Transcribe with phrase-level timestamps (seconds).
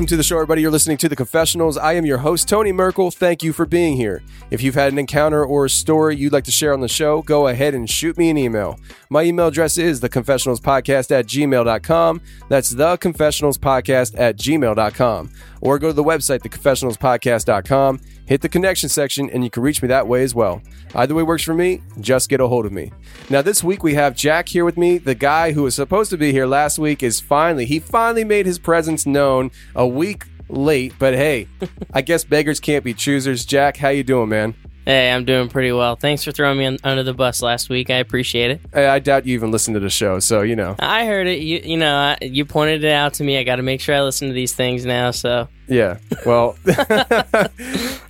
[0.00, 0.62] Welcome to the show, everybody.
[0.62, 1.76] You're listening to The Confessionals.
[1.76, 3.10] I am your host, Tony Merkel.
[3.10, 4.22] Thank you for being here.
[4.50, 7.20] If you've had an encounter or a story you'd like to share on the show,
[7.20, 8.80] go ahead and shoot me an email.
[9.10, 12.22] My email address is theconfessionalspodcast at gmail.com.
[12.48, 15.30] That's theconfessionalspodcast at gmail.com.
[15.60, 19.88] Or go to the website, theconfessionalspodcast.com, hit the connection section, and you can reach me
[19.88, 20.62] that way as well.
[20.94, 22.92] Either way works for me, just get a hold of me.
[23.28, 24.98] Now, this week we have Jack here with me.
[24.98, 28.46] The guy who was supposed to be here last week is finally, he finally made
[28.46, 31.48] his presence known a week late, but hey,
[31.92, 33.44] I guess beggars can't be choosers.
[33.44, 34.54] Jack, how you doing, man?
[34.86, 35.94] Hey, I'm doing pretty well.
[35.94, 37.90] Thanks for throwing me un- under the bus last week.
[37.90, 38.60] I appreciate it.
[38.74, 40.74] I I doubt you even listened to the show, so you know.
[40.78, 41.40] I heard it.
[41.40, 43.38] You, you know, I- you pointed it out to me.
[43.38, 45.10] I got to make sure I listen to these things now.
[45.10, 45.98] So Yeah.
[46.26, 46.56] Well,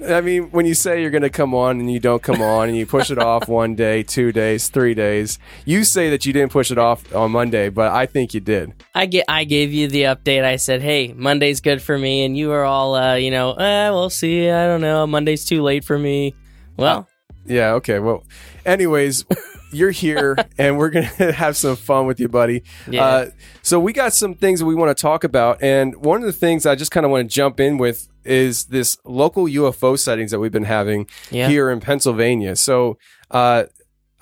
[0.08, 2.68] I mean, when you say you're going to come on and you don't come on
[2.68, 6.32] and you push it off one day, two days, three days, you say that you
[6.32, 8.72] didn't push it off on Monday, but I think you did.
[8.94, 10.44] I get, I gave you the update.
[10.44, 13.90] I said, "Hey, Monday's good for me," and you were all, uh, you know, eh,
[13.90, 14.48] we'll see.
[14.50, 15.06] I don't know.
[15.06, 16.34] Monday's too late for me.
[16.80, 17.08] Well,
[17.46, 17.72] Yeah.
[17.74, 17.98] Okay.
[17.98, 18.24] Well,
[18.66, 19.24] anyways,
[19.72, 22.62] you're here and we're going to have some fun with you, buddy.
[22.88, 23.04] Yeah.
[23.04, 23.30] Uh,
[23.62, 25.62] so we got some things that we want to talk about.
[25.62, 28.64] And one of the things I just kind of want to jump in with is
[28.66, 31.48] this local UFO sightings that we've been having Yeah.
[31.48, 32.54] here in Pennsylvania.
[32.56, 32.98] So,
[33.30, 33.64] uh,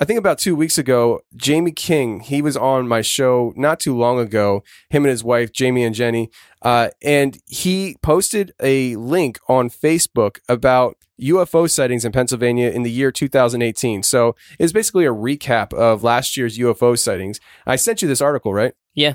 [0.01, 3.97] I think about two weeks ago, Jamie King, he was on my show not too
[3.97, 6.31] long ago, him and his wife, Jamie and Jenny,
[6.63, 12.93] uh, and he posted a link on Facebook about UFO sightings in Pennsylvania in the
[12.93, 14.05] year 2018.
[14.05, 17.41] So it's basically a recap of last year's UFO sightings.
[17.67, 18.75] I sent you this article, right?
[18.95, 19.15] yeah,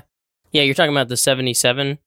[0.52, 0.62] yeah.
[0.62, 1.98] You're talking about the 77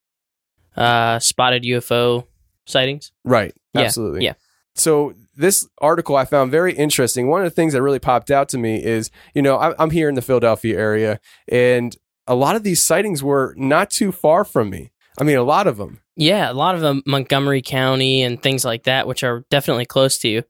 [0.76, 2.28] uh, spotted UFO
[2.68, 3.12] sightings.
[3.24, 3.56] Right.
[3.74, 4.24] Yeah, Absolutely.
[4.24, 4.34] yeah.
[4.76, 7.28] So this article I found very interesting.
[7.28, 10.10] One of the things that really popped out to me is, you know, I'm here
[10.10, 14.70] in the Philadelphia area, and a lot of these sightings were not too far from
[14.70, 14.92] me.
[15.20, 16.02] I mean, a lot of them.
[16.16, 20.18] Yeah, a lot of them Montgomery County and things like that, which are definitely close
[20.20, 20.44] to you.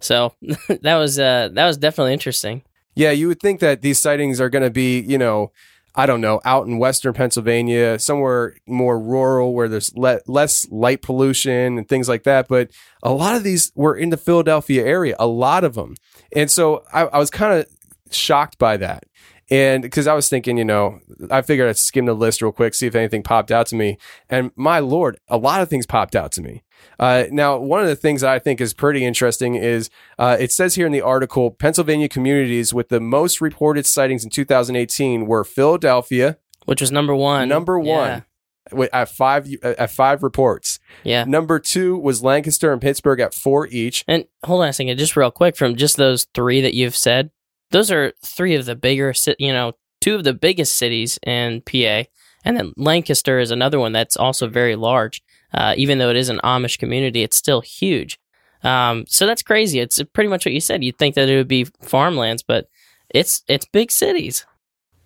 [0.00, 0.34] So
[0.68, 2.62] that was uh, that was definitely interesting.
[2.94, 5.52] Yeah, you would think that these sightings are going to be, you know,
[5.94, 11.02] I don't know, out in western Pennsylvania, somewhere more rural where there's le- less light
[11.02, 12.48] pollution and things like that.
[12.48, 12.70] But
[13.02, 15.96] a lot of these were in the Philadelphia area, a lot of them.
[16.34, 17.66] And so I, I was kind of
[18.10, 19.04] shocked by that.
[19.50, 21.00] And because I was thinking, you know,
[21.30, 23.98] I figured I'd skim the list real quick, see if anything popped out to me.
[24.28, 26.62] And my Lord, a lot of things popped out to me.
[26.98, 30.52] Uh, now, one of the things that I think is pretty interesting is uh, it
[30.52, 35.44] says here in the article Pennsylvania communities with the most reported sightings in 2018 were
[35.44, 37.48] Philadelphia, Which was number one.
[37.48, 38.24] number one.
[38.70, 40.78] wi- At five, at five reports.
[41.02, 41.24] Yeah.
[41.24, 44.04] Number two was Lancaster and Pittsburgh at four each.
[44.06, 47.30] And hold on a second, just real quick, from just those three that you've said,
[47.70, 52.04] those are three of the bigger, you know, two of the biggest cities in PA,
[52.44, 55.22] and then Lancaster is another one that's also very large.
[55.52, 58.18] Uh, even though it is an Amish community, it's still huge.
[58.62, 59.80] Um, so that's crazy.
[59.80, 60.84] It's pretty much what you said.
[60.84, 62.68] You'd think that it would be farmlands, but
[63.08, 64.46] it's it's big cities.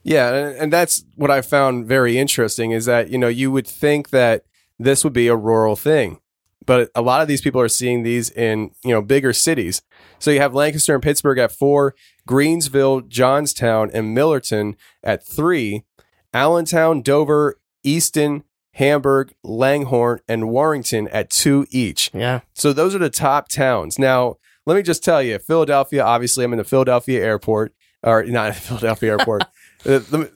[0.03, 3.67] Yeah, and, and that's what I found very interesting is that you know you would
[3.67, 4.45] think that
[4.79, 6.21] this would be a rural thing.
[6.67, 9.83] But a lot of these people are seeing these in, you know, bigger cities.
[10.19, 11.95] So you have Lancaster and Pittsburgh at four,
[12.29, 15.85] Greensville, Johnstown, and Millerton at three,
[16.33, 22.11] Allentown, Dover, Easton, Hamburg, Langhorne, and Warrington at two each.
[22.13, 22.41] Yeah.
[22.55, 23.99] So those are the top towns.
[23.99, 24.37] Now,
[24.67, 29.11] let me just tell you, Philadelphia, obviously, I'm in the Philadelphia airport, or not Philadelphia
[29.13, 29.45] airport.
[29.87, 30.33] Uh, the-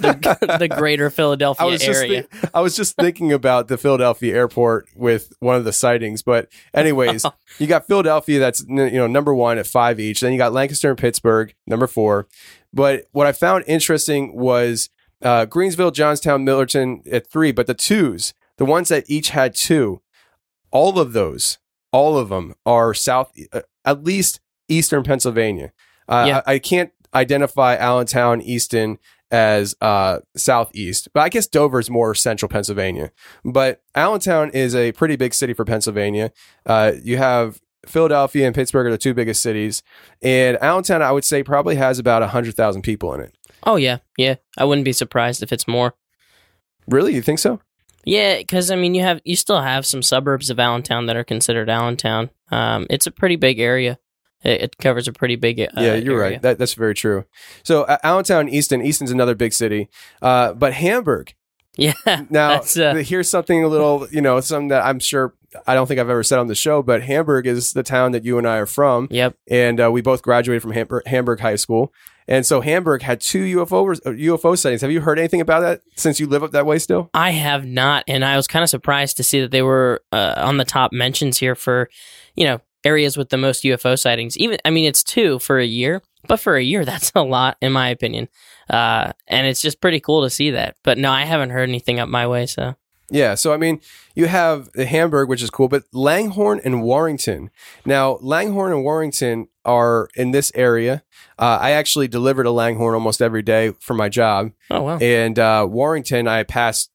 [0.00, 2.26] The, the greater Philadelphia I was just area.
[2.52, 7.24] I was just thinking about the Philadelphia airport with one of the sightings, but anyways,
[7.60, 10.20] you got Philadelphia that's n- you know number one at five each.
[10.20, 12.26] Then you got Lancaster and Pittsburgh number four.
[12.72, 14.90] But what I found interesting was
[15.22, 20.02] uh, Greensville, Johnstown, Millerton at three, but the twos, the ones that each had two,
[20.72, 21.58] all of those,
[21.92, 25.72] all of them are south, uh, at least eastern Pennsylvania.
[26.08, 26.42] Uh, Yeah.
[26.46, 28.98] I, I can't identify Allentown, Easton
[29.30, 33.10] as uh, southeast, but I guess Dover's more central Pennsylvania.
[33.44, 36.30] But Allentown is a pretty big city for Pennsylvania.
[36.66, 39.82] Uh, you have Philadelphia and Pittsburgh are the two biggest cities,
[40.22, 43.36] and Allentown, I would say, probably has about hundred thousand people in it.
[43.64, 44.36] Oh yeah, yeah.
[44.56, 45.94] I wouldn't be surprised if it's more.
[46.86, 47.60] Really, you think so?
[48.04, 51.24] Yeah, because I mean, you have you still have some suburbs of Allentown that are
[51.24, 52.30] considered Allentown.
[52.50, 53.98] Um, it's a pretty big area.
[54.44, 55.60] It, it covers a pretty big.
[55.60, 56.32] Uh, yeah, you're area.
[56.34, 56.42] right.
[56.42, 57.24] That, that's very true.
[57.62, 59.88] So uh, Allentown, Easton, Easton's another big city,
[60.22, 61.34] uh, but Hamburg.
[61.76, 61.94] Yeah.
[62.30, 65.34] Now, uh, here's something a little, you know, something that I'm sure
[65.66, 68.24] I don't think I've ever said on the show, but Hamburg is the town that
[68.24, 69.08] you and I are from.
[69.10, 69.36] Yep.
[69.48, 71.92] And uh, we both graduated from Hamburg, Hamburg High School.
[72.26, 74.80] And so Hamburg had two UFO res- uh, UFO sightings.
[74.80, 77.10] Have you heard anything about that since you live up that way still?
[77.12, 80.34] I have not, and I was kind of surprised to see that they were uh,
[80.38, 81.90] on the top mentions here for,
[82.34, 84.36] you know, areas with the most UFO sightings.
[84.38, 87.56] Even, I mean, it's two for a year, but for a year, that's a lot
[87.60, 88.28] in my opinion.
[88.68, 90.76] Uh, and it's just pretty cool to see that.
[90.82, 92.46] But no, I haven't heard anything up my way.
[92.46, 92.76] So
[93.10, 93.80] Yeah, so I mean,
[94.14, 97.50] you have Hamburg, which is cool, but Langhorne and Warrington.
[97.84, 101.02] Now, Langhorne and Warrington are in this area.
[101.38, 105.38] Uh, I actually deliver to Langhorne almost every day for my job, oh wow, and
[105.38, 106.88] uh, Warrington, I pass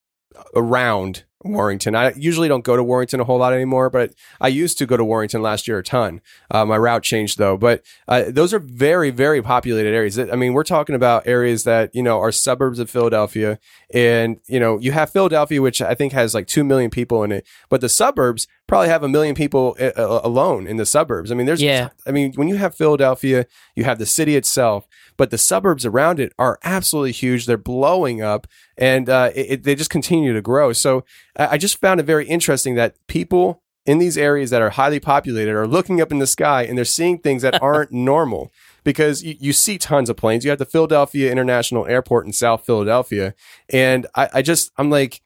[0.55, 1.95] around Warrington.
[1.95, 4.97] I usually don't go to Warrington a whole lot anymore, but I used to go
[4.97, 6.21] to Warrington last year a ton.
[6.51, 10.19] Uh, my route changed though, but uh, those are very, very populated areas.
[10.19, 13.57] I mean, we're talking about areas that you know are suburbs of Philadelphia,
[13.93, 17.31] and you know you have Philadelphia, which I think has like two million people in
[17.31, 21.31] it, but the suburbs probably have a million people uh, uh, alone in the suburbs.
[21.31, 21.89] I mean, there's, Yeah.
[22.07, 23.45] I mean, when you have Philadelphia,
[23.75, 24.87] you have the city itself,
[25.17, 27.45] but the suburbs around it are absolutely huge.
[27.45, 30.71] They're blowing up, and uh, it, it- they just continue to grow.
[30.71, 31.03] So
[31.37, 34.99] I, I just found it very interesting that people in these areas that are highly
[34.99, 38.51] populated are looking up in the sky and they're seeing things that aren't normal
[38.83, 40.43] because you, you see tons of planes.
[40.45, 43.33] You have the Philadelphia International Airport in South Philadelphia,
[43.69, 45.21] and I, I just I'm like,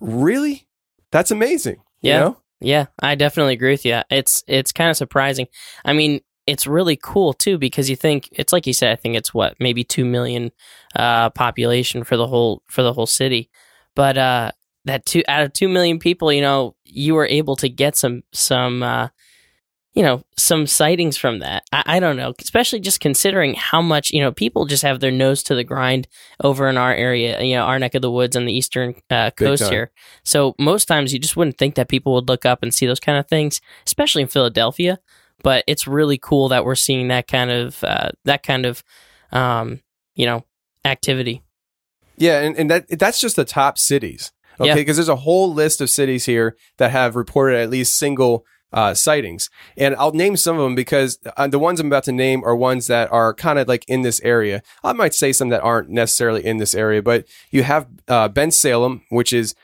[0.00, 0.66] really,
[1.10, 1.76] that's amazing.
[2.00, 2.20] you Yeah.
[2.20, 2.36] know?
[2.60, 4.00] Yeah, I definitely agree with you.
[4.10, 5.46] It's it's kind of surprising.
[5.84, 8.90] I mean, it's really cool too because you think it's like you said.
[8.90, 10.50] I think it's what maybe two million
[10.96, 13.50] uh, population for the whole for the whole city,
[13.94, 14.50] but uh,
[14.86, 18.22] that two out of two million people, you know, you were able to get some
[18.32, 19.08] some uh,
[19.98, 21.64] you know some sightings from that.
[21.72, 25.10] I, I don't know, especially just considering how much you know people just have their
[25.10, 26.06] nose to the grind
[26.40, 29.32] over in our area, you know, our neck of the woods on the eastern uh,
[29.32, 29.90] coast here.
[30.22, 33.00] So most times you just wouldn't think that people would look up and see those
[33.00, 35.00] kind of things, especially in Philadelphia.
[35.42, 38.84] But it's really cool that we're seeing that kind of uh, that kind of
[39.32, 39.80] um,
[40.14, 40.44] you know
[40.84, 41.42] activity.
[42.16, 44.30] Yeah, and, and that that's just the top cities.
[44.60, 44.74] Okay, Yeah.
[44.76, 48.94] because there's a whole list of cities here that have reported at least single uh,
[48.94, 52.44] sightings, and I'll name some of them because uh, the ones I'm about to name
[52.44, 54.62] are ones that are kind of like in this area.
[54.84, 59.02] I might say some that aren't necessarily in this area, but you have uh, Bensalem,
[59.10, 59.54] which is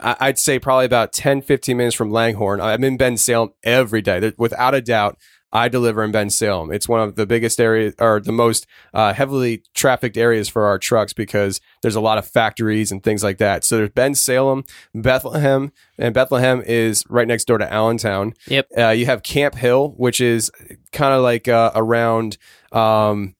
[0.00, 2.60] I'd say probably about 10, 15 minutes from Langhorne.
[2.60, 4.32] I'm in Bensalem every day.
[4.36, 5.16] Without a doubt,
[5.52, 6.74] I deliver in Bensalem.
[6.74, 10.78] It's one of the biggest areas or the most uh, heavily trafficked areas for our
[10.78, 13.64] trucks because there's a lot of factories and things like that.
[13.64, 18.34] So there's Bensalem, Bethlehem, and Bethlehem is right next door to Allentown.
[18.46, 18.68] Yep.
[18.76, 20.50] Uh, you have Camp Hill, which is
[20.92, 22.38] kind of like uh, around.
[22.72, 23.34] Um,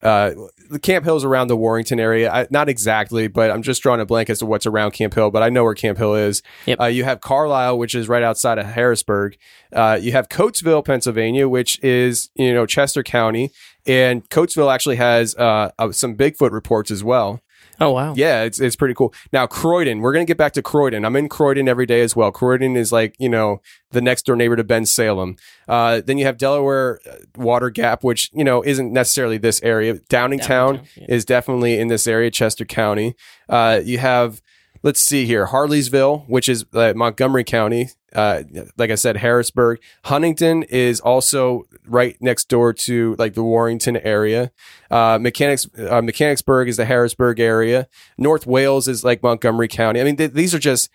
[0.00, 0.32] uh,
[0.68, 2.30] the Camp Hill is around the Warrington area.
[2.30, 5.30] I, not exactly, but I'm just drawing a blank as to what's around Camp Hill.
[5.30, 6.42] But I know where Camp Hill is.
[6.66, 6.80] Yep.
[6.80, 9.36] Uh, you have Carlisle, which is right outside of Harrisburg.
[9.72, 13.50] Uh, you have Coatesville, Pennsylvania, which is you know Chester County,
[13.86, 17.40] and Coatesville actually has uh, uh, some Bigfoot reports as well.
[17.80, 18.14] Oh wow.
[18.16, 19.14] Yeah, it's it's pretty cool.
[19.32, 21.04] Now Croydon, we're gonna get back to Croydon.
[21.04, 22.32] I'm in Croydon every day as well.
[22.32, 23.60] Croydon is like you know
[23.92, 25.38] the next door neighbor to Bensalem.
[25.68, 29.94] Uh, then you have Delaware uh, Water Gap, which you know isn't necessarily this area.
[29.94, 31.06] Downingtown Downingtown, yeah.
[31.08, 33.14] is definitely in this area, Chester County.
[33.48, 34.42] Uh, you have.
[34.82, 35.46] Let's see here.
[35.46, 37.90] Harleysville, which is uh, Montgomery County.
[38.14, 38.42] Uh,
[38.78, 39.80] like I said, Harrisburg.
[40.04, 44.50] Huntington is also right next door to like the Warrington area.
[44.90, 47.86] Uh, Mechanics, uh, Mechanicsburg is the Harrisburg area.
[48.16, 50.00] North Wales is like Montgomery County.
[50.00, 50.88] I mean, th- these are just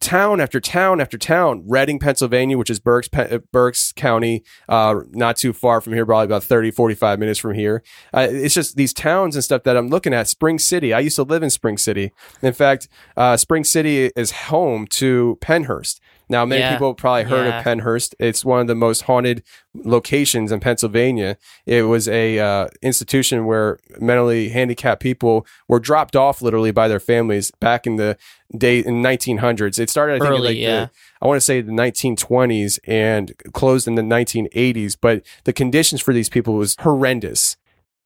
[0.00, 1.64] town after town after town.
[1.66, 6.26] Reading, Pennsylvania, which is Berks, Pe- Berks County, uh, not too far from here, probably
[6.26, 7.82] about 30, 45 minutes from here.
[8.14, 10.28] Uh, it's just these towns and stuff that I'm looking at.
[10.28, 10.92] Spring City.
[10.92, 12.12] I used to live in Spring City.
[12.42, 16.00] In fact, uh, Spring City is home to Pennhurst.
[16.28, 16.72] Now, many Yeah.
[16.72, 17.58] people probably heard Yeah.
[17.60, 18.14] of Pennhurst.
[18.18, 19.42] It's one of the most haunted
[19.74, 21.36] locations in Pennsylvania.
[21.66, 26.98] It was a uh, institution where mentally handicapped people were dropped off literally by their
[27.00, 28.16] families back in the
[28.56, 29.78] day in 1900s.
[29.78, 30.86] It started, I think, Early, like yeah.
[30.86, 30.90] the,
[31.22, 34.96] I want to say the 1920s and closed in the 1980s.
[35.00, 37.56] But the conditions for these people was horrendous.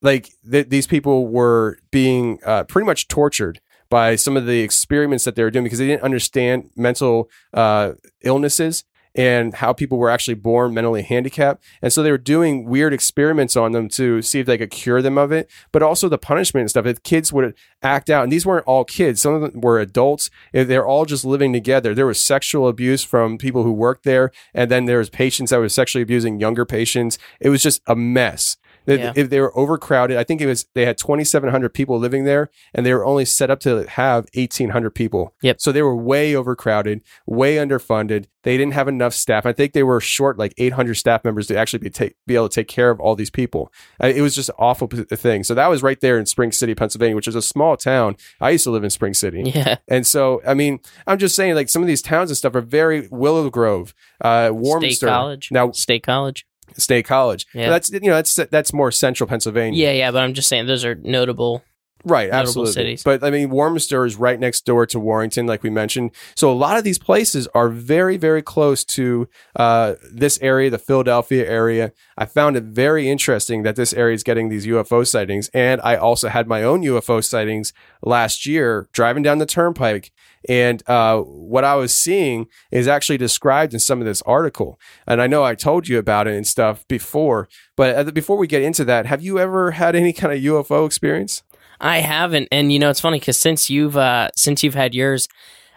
[0.02, 3.60] Like th- these people were being uh, pretty much tortured
[3.90, 7.92] by some of the experiments that they were doing because they didn't understand mental uh,
[8.22, 11.62] illnesses and how people were actually born mentally handicapped.
[11.82, 15.02] And so they were doing weird experiments on them to see if they could cure
[15.02, 16.86] them of it, but also the punishment and stuff.
[16.86, 20.30] If kids would act out, and these weren't all kids, some of them were adults,
[20.52, 21.94] they're all just living together.
[21.94, 25.58] There was sexual abuse from people who worked there, and then there was patients that
[25.58, 27.18] were sexually abusing younger patients.
[27.40, 28.56] It was just a mess.
[28.86, 29.12] If- Yeah.
[29.14, 32.84] If they were overcrowded, I think it was they had 2,700 people living there, and
[32.84, 35.34] they were only set up to have 1,800 people.
[35.42, 35.60] Yep.
[35.60, 38.26] So they were way overcrowded, way underfunded.
[38.42, 39.44] They didn't have enough staff.
[39.44, 42.48] I think they were short like 800 staff members to actually be take, be able
[42.48, 43.70] to take care of all these people.
[44.02, 45.44] Uh, It was just an awful thing.
[45.44, 48.16] So that was right there in Spring City, Pennsylvania, which is a small town.
[48.40, 49.42] I used to live in Spring City.
[49.54, 49.76] Yeah.
[49.88, 52.62] And so, I mean, I'm just saying, like some of these towns and stuff are
[52.62, 55.06] very Willow Grove, uh, Warminster.
[55.06, 55.48] State College.
[55.52, 56.46] Now, State College.
[56.76, 57.46] State College.
[57.54, 57.68] Yeah.
[57.68, 59.82] That's you know that's that's more central Pennsylvania.
[59.82, 61.62] Yeah, yeah, but I'm just saying those are notable.
[62.04, 62.72] Right, absolutely.
[62.72, 63.02] cities.
[63.02, 66.12] But I mean, Warminster is right next door to Warrington, like we mentioned.
[66.34, 70.78] So a lot of these places are very, very close to uh, this area, the
[70.78, 71.92] Philadelphia area.
[72.16, 75.96] I found it very interesting that this area is getting these UFO sightings, and I
[75.96, 80.12] also had my own UFO sightings last year driving down the turnpike.
[80.48, 84.80] And uh, what I was seeing is actually described in some of this article.
[85.06, 88.62] And I know I told you about it and stuff before, but before we get
[88.62, 91.42] into that, have you ever had any kind of UFO experience?
[91.80, 95.28] I haven't, and you know it's funny because since you've uh since you've had yours,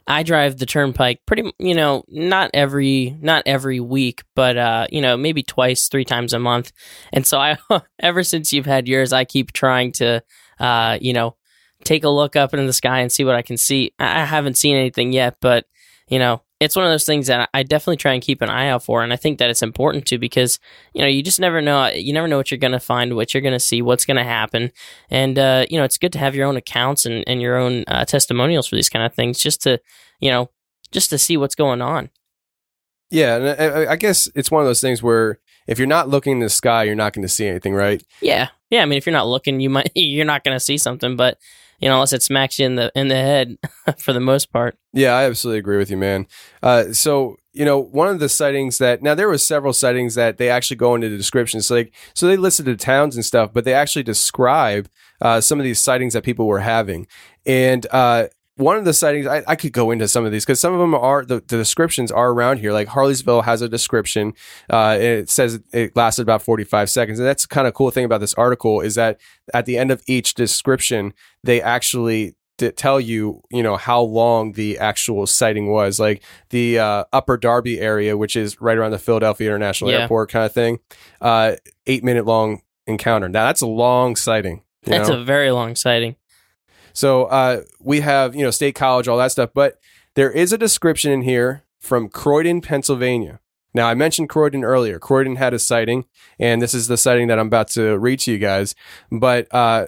[0.06, 1.52] I drive the turnpike pretty.
[1.60, 6.34] You know, not every not every week, but uh, you know maybe twice, three times
[6.34, 6.72] a month.
[7.14, 7.58] And so I
[8.00, 10.22] ever since you've had yours, I keep trying to
[10.60, 11.36] uh you know
[11.84, 13.94] take a look up into the sky and see what I can see.
[14.00, 15.66] I I haven't seen anything yet, but
[16.10, 18.70] you know it's one of those things that I definitely try and keep an eye
[18.70, 20.60] out for, and I think that it's important to because
[20.94, 21.88] you know you just never know.
[21.88, 24.18] You never know what you're going to find, what you're going to see, what's going
[24.18, 24.72] to happen,
[25.10, 27.84] and uh, you know it's good to have your own accounts and, and your own
[27.88, 29.80] uh, testimonials for these kind of things, just to
[30.20, 30.50] you know
[30.92, 32.10] just to see what's going on.
[33.12, 36.10] Yeah, and I, I- I guess it's one of those things where if you're not
[36.10, 38.04] looking in the sky, you're not going to see anything, right?
[38.22, 38.82] Yeah, yeah.
[38.82, 41.38] I mean, if you're not looking, you might you're not going to see something, but
[41.84, 43.58] you know, unless it smacks you in the in the head,
[43.98, 44.78] for the most part.
[44.94, 46.28] Yeah, I absolutely agree with you, man.
[46.62, 50.38] Uh, so you know, one of the sightings that now there was several sightings that
[50.38, 51.68] they actually go into the descriptions.
[51.68, 54.90] So like, so they listed the towns and stuff, but they actually describe
[55.22, 57.06] uh, some of these sightings that people were having.
[57.46, 60.60] And uh, one of the sightings, I, I could go into some of these because
[60.60, 62.72] some of them are the, the descriptions are around here.
[62.72, 64.34] Like Harleysville has a description.
[64.70, 67.20] Uh, it says it lasted about 45 seconds.
[67.20, 69.20] And that's kind of cool thing about this article is that
[69.54, 72.36] at the end of each description, they actually
[72.76, 76.00] tell you, you know, how long the actual sighting was.
[76.00, 80.02] Like the uh, Upper Darby area, which is right around the Philadelphia International Yeah.
[80.02, 80.80] Airport kind of thing,
[81.22, 81.56] uh,
[81.88, 83.28] eight minute long encounter.
[83.28, 84.62] Now that's a long sighting.
[84.86, 85.22] you That's know?
[85.22, 86.16] a very long sighting.
[86.94, 89.80] So uh, we have, you know, State College, all that stuff, but
[90.16, 93.40] there is a description in here from Croydon, Pennsylvania.
[93.74, 95.00] Now, I mentioned Croydon earlier.
[95.00, 96.06] Croydon had a sighting,
[96.38, 98.76] and this is the sighting that I'm about to read to you guys.
[99.12, 99.88] But uh,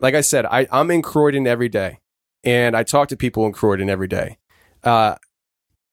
[0.00, 2.00] like I said, I, I'm in Croydon every day,
[2.42, 4.38] and I talk to people in Croydon every day.
[4.82, 5.14] Uh,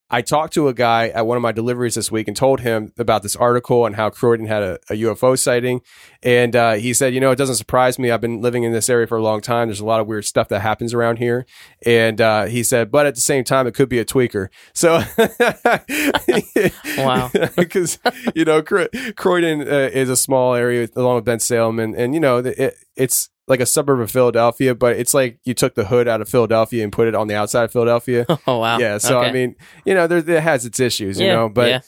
[0.09, 2.93] I talked to a guy at one of my deliveries this week and told him
[2.97, 5.81] about this article and how Croydon had a, a UFO sighting.
[6.23, 8.09] And uh, he said, you know, it doesn't surprise me.
[8.09, 9.67] I've been living in this area for a long time.
[9.67, 11.45] There's a lot of weird stuff that happens around here.
[11.85, 14.47] And uh, he said, but at the same time, it could be a tweaker.
[14.73, 15.03] So,
[16.97, 17.29] Wow.
[17.55, 17.99] because
[18.35, 22.19] you know, Cro- Croydon uh, is a small area along with Bensalem, and and you
[22.19, 26.07] know, it, it's like a suburb of Philadelphia, but it's like you took the hood
[26.07, 28.25] out of Philadelphia and put it on the outside of Philadelphia.
[28.47, 28.77] Oh wow.
[28.77, 28.97] Yeah.
[28.97, 31.49] So I mean, you know, there it has its issues, you Yeah, know.
[31.49, 31.81] But yeah.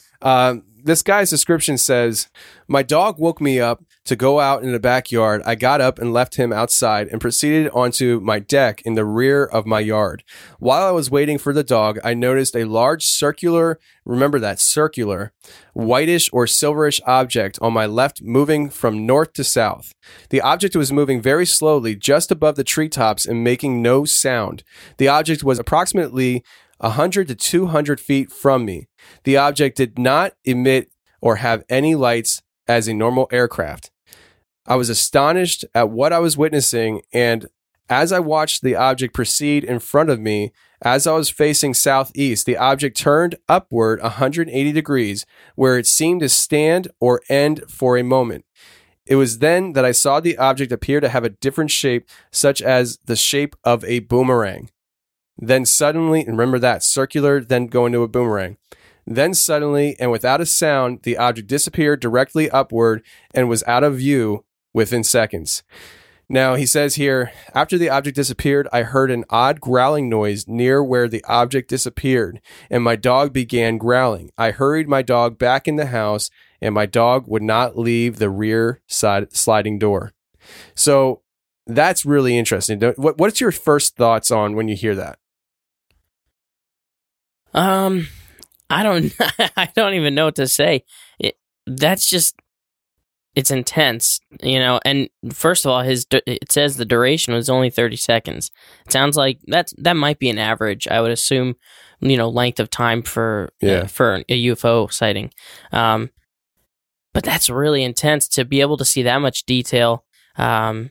[0.48, 2.28] um, this guy's description says,
[2.68, 6.12] "My dog woke me up to go out in the backyard, I got up and
[6.12, 10.24] left him outside and proceeded onto my deck in the rear of my yard.
[10.58, 15.32] While I was waiting for the dog, I noticed a large circular, remember that circular,
[15.74, 19.94] whitish or silverish object on my left moving from north to south.
[20.30, 24.64] The object was moving very slowly just above the treetops and making no sound.
[24.96, 26.42] The object was approximately
[26.78, 28.88] 100 to 200 feet from me.
[29.22, 30.90] The object did not emit
[31.20, 33.89] or have any lights as a normal aircraft.
[34.66, 37.46] I was astonished at what I was witnessing, and
[37.88, 40.52] as I watched the object proceed in front of me,
[40.82, 45.26] as I was facing southeast, the object turned upward 180 degrees,
[45.56, 48.44] where it seemed to stand or end for a moment.
[49.06, 52.62] It was then that I saw the object appear to have a different shape, such
[52.62, 54.70] as the shape of a boomerang.
[55.36, 58.56] Then suddenly, and remember that circular, then go into a boomerang.
[59.06, 63.02] Then suddenly, and without a sound, the object disappeared directly upward
[63.34, 65.62] and was out of view within seconds.
[66.32, 70.80] Now, he says here, after the object disappeared, I heard an odd growling noise near
[70.80, 74.30] where the object disappeared, and my dog began growling.
[74.38, 76.30] I hurried my dog back in the house,
[76.62, 80.12] and my dog would not leave the rear side sliding door.
[80.76, 81.22] So
[81.66, 82.80] that's really interesting.
[82.80, 85.18] What, what's your first thoughts on when you hear that?
[87.52, 88.06] Um,
[88.68, 89.12] I don't,
[89.56, 90.84] I don't even know what to say.
[91.18, 91.36] It,
[91.66, 92.36] that's just,
[93.34, 94.80] it's intense, you know.
[94.84, 98.50] And first of all, his it says the duration was only thirty seconds.
[98.86, 100.88] It sounds like that's that might be an average.
[100.88, 101.54] I would assume,
[102.00, 103.72] you know, length of time for Yeah.
[103.82, 105.32] uh, for a UFO sighting.
[105.72, 106.10] Um,
[107.12, 110.04] but that's really intense to be able to see that much detail.
[110.36, 110.90] Um,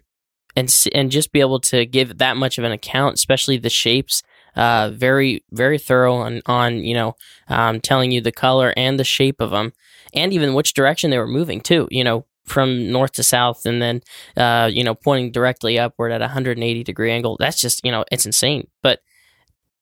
[0.55, 4.23] and and just be able to give that much of an account, especially the shapes.
[4.55, 7.15] Uh, very very thorough on on you know
[7.49, 9.71] um, telling you the color and the shape of them,
[10.13, 11.87] and even which direction they were moving too.
[11.91, 14.01] You know from north to south, and then
[14.35, 17.37] uh, you know pointing directly upward at a 180 degree angle.
[17.39, 18.99] That's just you know it's insane, but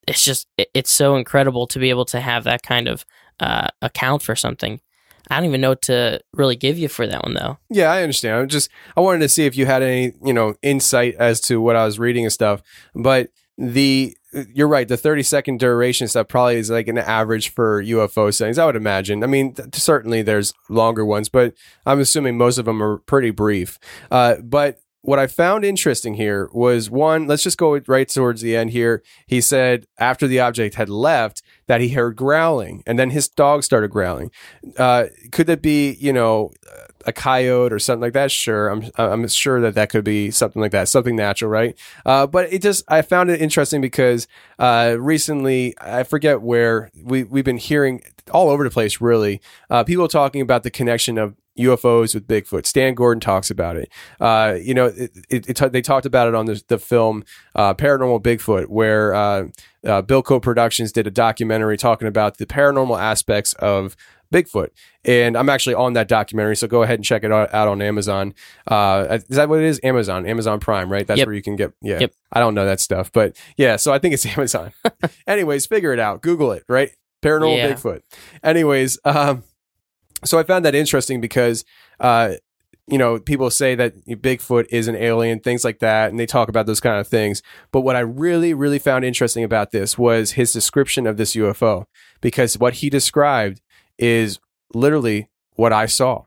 [0.08, 3.06] it's just it, it's so incredible to be able to have that kind of
[3.40, 4.82] uh, account for something.
[5.30, 7.58] I don't even know what to really give you for that one though.
[7.70, 8.36] Yeah, I understand.
[8.36, 11.60] I'm just I wanted to see if you had any, you know, insight as to
[11.60, 12.62] what I was reading and stuff.
[12.96, 14.17] But the
[14.54, 18.58] you're right, the 30 second duration stuff probably is like an average for UFO sightings.
[18.58, 19.24] I would imagine.
[19.24, 21.54] I mean, th- certainly there's longer ones, but
[21.86, 23.80] I'm assuming most of them are pretty brief.
[24.12, 28.58] Uh, but what I found interesting here was one, let's just go right towards the
[28.58, 29.02] end here.
[29.26, 33.64] He said after the object had left that he heard growling and then his dog
[33.64, 34.32] started growling.
[34.78, 36.52] Uh, could that be, you know,
[37.08, 38.30] a coyote or something like that?
[38.32, 38.70] Sure.
[38.70, 41.76] I'm, I'm sure that that could be something like that, something natural, right?
[42.06, 44.28] Uh, but it just, I found it interesting because,
[44.60, 49.84] uh, recently, I forget where we, we've been hearing all over the place, really, uh,
[49.84, 52.66] people talking about the connection of UFOs with Bigfoot.
[52.66, 53.92] Stan Gordon talks about it.
[54.20, 57.24] Uh, you know, it, it, it, they talked about it on the, the film
[57.56, 59.48] uh, Paranormal Bigfoot, where uh,
[59.86, 63.96] uh, Bilko Productions did a documentary talking about the paranormal aspects of
[64.34, 64.70] Bigfoot.
[65.06, 67.82] And I'm actually on that documentary, so go ahead and check it out, out on
[67.82, 68.34] Amazon.
[68.68, 69.80] Uh, is that what it is?
[69.84, 71.06] Amazon, Amazon Prime, right?
[71.08, 71.28] That's Yep.
[71.28, 71.74] where you can get.
[71.82, 72.14] Yeah, Yep.
[72.32, 73.76] I don't know that stuff, but yeah.
[73.78, 74.74] So I think it's Amazon.
[75.28, 76.22] Anyways, figure it out.
[76.22, 76.64] Google it.
[76.68, 76.92] Right,
[77.24, 77.74] paranormal Yeah.
[77.74, 78.02] Bigfoot.
[78.44, 79.44] Anyways, um,
[80.26, 81.64] so I found that interesting because,
[82.00, 82.34] uh,
[82.90, 86.48] you know, people say that Bigfoot is an alien, things like that, and they talk
[86.48, 87.44] about those kind of things.
[87.74, 91.84] But what I really, really found interesting about this was his description of this UFO,
[92.22, 93.62] because what he described
[93.98, 94.40] is
[94.74, 96.26] literally what I saw.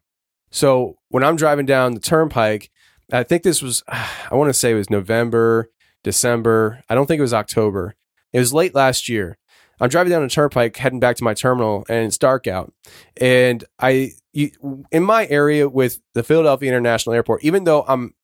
[0.50, 2.70] So when I'm driving down the turnpike,
[3.12, 5.70] I think this was, I want to say it was November,
[6.02, 6.82] December.
[6.88, 7.94] I don't think it was October.
[8.32, 9.38] It was late last year.
[9.80, 12.72] I'm driving down the turnpike, heading back to my terminal, and it's dark out.
[13.18, 18.14] And I, in my area with the Philadelphia International Airport, even though I'm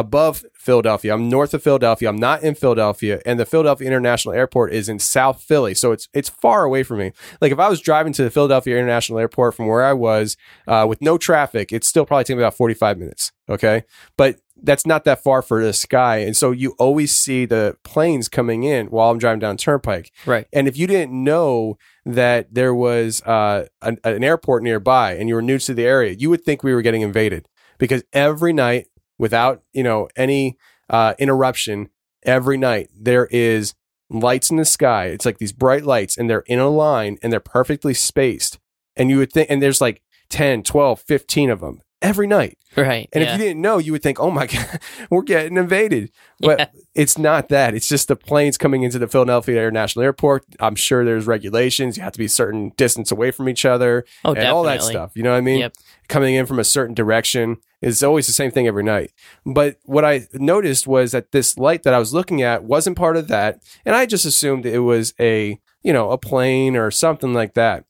[0.00, 4.72] above Philadelphia, I'm north of Philadelphia, I'm not in Philadelphia, and the Philadelphia International Airport
[4.72, 7.12] is in South Philly, so it's it's far away from me.
[7.40, 10.36] Like if I was driving to the Philadelphia International Airport from where I was
[10.66, 13.30] uh, with no traffic, it's still probably take me about 45 minutes.
[13.48, 13.84] Okay,
[14.16, 18.28] but that's not that far for the sky, and so you always see the planes
[18.28, 20.12] coming in while I'm driving down Turnpike.
[20.24, 20.46] Right.
[20.52, 25.34] And if you didn't know that there was uh, an, an airport nearby and you
[25.34, 27.46] were new to the area, you would think we were getting invaded
[27.80, 28.86] because every night,
[29.20, 30.56] without you know any
[30.88, 31.90] uh, interruption,
[32.24, 33.74] every night there is
[34.08, 35.06] lights in the sky.
[35.06, 38.58] It's like these bright lights, and they're in a line and they're perfectly spaced.
[38.96, 42.58] And you would think, and there's like 10, 12, 15 of them every night.
[42.76, 43.08] Right.
[43.12, 43.34] And yeah.
[43.34, 44.80] if you didn't know, you would think, "Oh my god,
[45.10, 46.66] we're getting invaded." But Yeah.
[46.94, 47.74] it's not that.
[47.74, 50.44] It's just the planes coming into the Philadelphia International Airport.
[50.58, 51.96] I'm sure there's regulations.
[51.96, 54.82] You have to be a certain distance away from each other oh, and all that
[54.82, 55.12] stuff.
[55.14, 55.60] You know what I mean?
[55.60, 55.74] Yep.
[56.08, 57.58] Coming in from a certain direction.
[57.80, 59.12] It's always the same thing every night.
[59.46, 63.16] But what I noticed was that this light that I was looking at wasn't part
[63.16, 67.32] of that, and I just assumed it was a you know a plane or something
[67.32, 67.84] like that.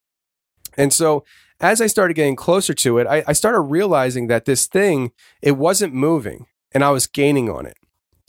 [0.76, 1.24] And so
[1.61, 5.57] as I started getting closer to it, I, I started realizing that this thing it
[5.57, 7.76] wasn't moving, and I was gaining on it.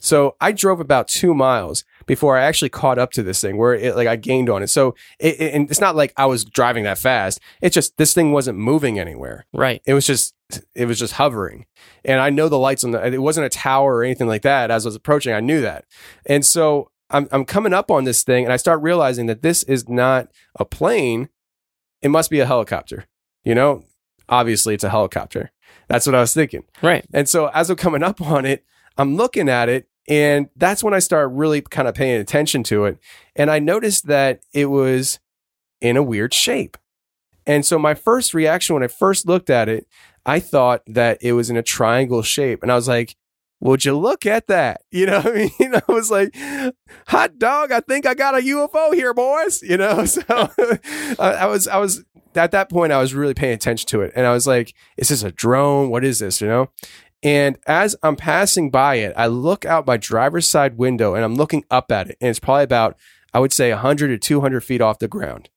[0.02, 3.72] So I drove about two miles before I actually caught up to this thing where
[3.72, 4.66] it like I gained on it.
[4.66, 7.38] So it, it, and it's not like I was driving that fast.
[7.60, 9.46] It's just this thing wasn't moving anywhere.
[9.52, 9.80] Right.
[9.86, 10.34] It was just
[10.74, 11.66] it was just hovering.
[12.04, 14.70] And I know the lights on the it wasn't a tower or anything like that
[14.70, 15.32] as I was approaching.
[15.32, 15.84] I knew that.
[16.26, 19.62] And so I'm I'm coming up on this thing and I start realizing that this
[19.64, 21.28] is not a plane.
[22.00, 23.06] It must be a helicopter.
[23.44, 23.84] You know?
[24.28, 25.50] Obviously it's a helicopter.
[25.88, 26.64] That's what I was thinking.
[26.80, 27.04] Right.
[27.12, 28.64] And so as I'm coming up on it,
[28.96, 32.86] I'm looking at it and that's when I started really kind of paying attention to
[32.86, 32.98] it.
[33.36, 35.20] And I noticed that it was
[35.80, 36.76] in a weird shape.
[37.46, 39.86] And so my first reaction when I first looked at it,
[40.24, 42.62] I thought that it was in a triangle shape.
[42.62, 43.16] And I was like,
[43.60, 44.82] would you look at that?
[44.90, 45.74] You know I mean?
[45.88, 46.34] I was like,
[47.06, 49.62] hot dog, I think I got a UFO here, boys.
[49.72, 52.04] You know, so I was, I was,
[52.34, 54.12] at that point, I was really paying attention to it.
[54.14, 55.90] And I was like, is this a drone?
[55.90, 56.40] What is this?
[56.40, 56.70] You know?
[57.22, 61.36] And as I'm passing by it, I look out my driver's side window and I'm
[61.36, 62.16] looking up at it.
[62.20, 62.96] And it's probably about,
[63.32, 65.48] I would say, 100 to 200 feet off the ground.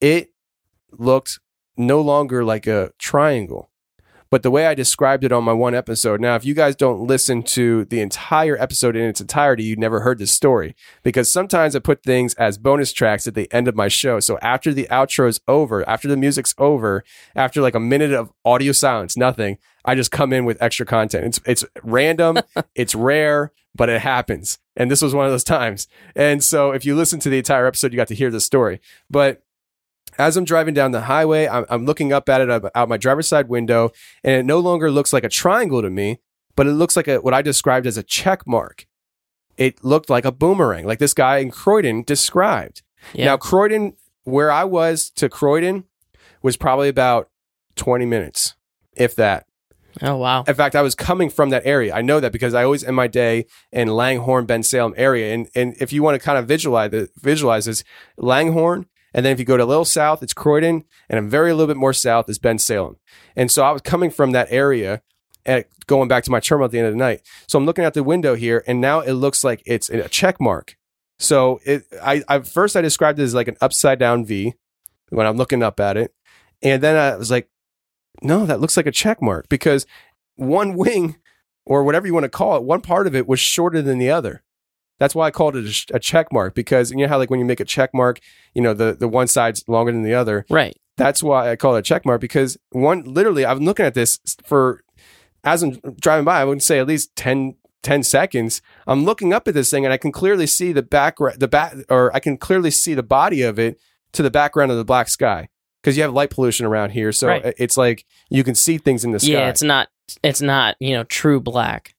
[0.00, 0.30] It
[0.92, 1.40] looked
[1.76, 3.70] no longer like a triangle.
[4.30, 7.06] But the way I described it on my one episode, now, if you guys don't
[7.06, 11.74] listen to the entire episode in its entirety, you never heard this story because sometimes
[11.74, 14.20] I put things as bonus tracks at the end of my show.
[14.20, 18.32] So after the outro is over, after the music's over, after like a minute of
[18.44, 21.24] audio silence, nothing, I just come in with extra content.
[21.24, 22.38] It's, it's random,
[22.74, 24.58] it's rare, but it happens.
[24.76, 25.88] And this was one of those times.
[26.14, 28.80] And so if you listen to the entire episode, you got to hear the story.
[29.08, 29.42] But
[30.18, 32.96] as I'm driving down the highway, I'm, I'm looking up at it out out my
[32.96, 33.90] driver's side window,
[34.24, 36.18] and it no longer looks like a triangle to me,
[36.56, 38.86] but it looks like a, what I described as a check mark.
[39.56, 42.82] It looked like a boomerang, like this guy in Croydon described.
[43.12, 43.26] Yeah.
[43.26, 45.84] Now, Croydon, where I was to Croydon,
[46.42, 47.30] was probably about
[47.76, 48.54] 20 minutes,
[48.96, 49.46] if that.
[50.02, 50.44] oh wow.
[50.46, 51.94] In fact, I was coming from that area.
[51.94, 55.34] I know that because I always end my day in Langhorne, Bensalem area.
[55.34, 57.82] And and if you want to kind of visualize it, visualize this,
[58.16, 61.52] Langhorne, and then if you go to a little south, it's Croydon, and a very
[61.52, 62.96] little bit more south is Bensalem.
[63.34, 65.02] And so I was coming from that area
[65.44, 67.22] and going back to my terminal at the end of the night.
[67.46, 70.40] So I'm looking out the window here, and now it looks like it's a check
[70.40, 70.76] mark.
[71.18, 74.54] So it, I, I first I described it as like an upside down V
[75.10, 76.14] when I'm looking up at it,
[76.62, 77.48] and then I was like,
[78.22, 79.86] no, that looks like a check mark because
[80.36, 81.16] one wing
[81.64, 84.10] or whatever you want to call it, one part of it was shorter than the
[84.10, 84.42] other.
[84.98, 87.30] That's why I called it a, sh- a check mark because you know how like
[87.30, 88.18] when you make a check mark,
[88.54, 90.44] you know the the one side's longer than the other.
[90.50, 90.76] Right.
[90.96, 94.18] That's why I call it a check mark because one literally I'm looking at this
[94.44, 94.82] for
[95.44, 98.60] as I'm driving by, I would say at least 10, 10 seconds.
[98.88, 101.76] I'm looking up at this thing and I can clearly see the background, the back,
[101.88, 103.78] or I can clearly see the body of it
[104.14, 105.48] to the background of the black sky
[105.80, 107.12] because you have light pollution around here.
[107.12, 107.54] So Right.
[107.56, 109.30] it's like you can see things in the sky.
[109.32, 109.88] Yeah, it's not
[110.24, 111.94] it's not, you know, true black.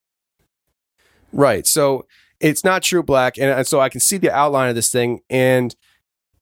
[1.32, 1.66] Right.
[1.68, 2.06] So
[2.40, 3.38] it's not true black.
[3.38, 5.76] And and so I can see the outline of this thing and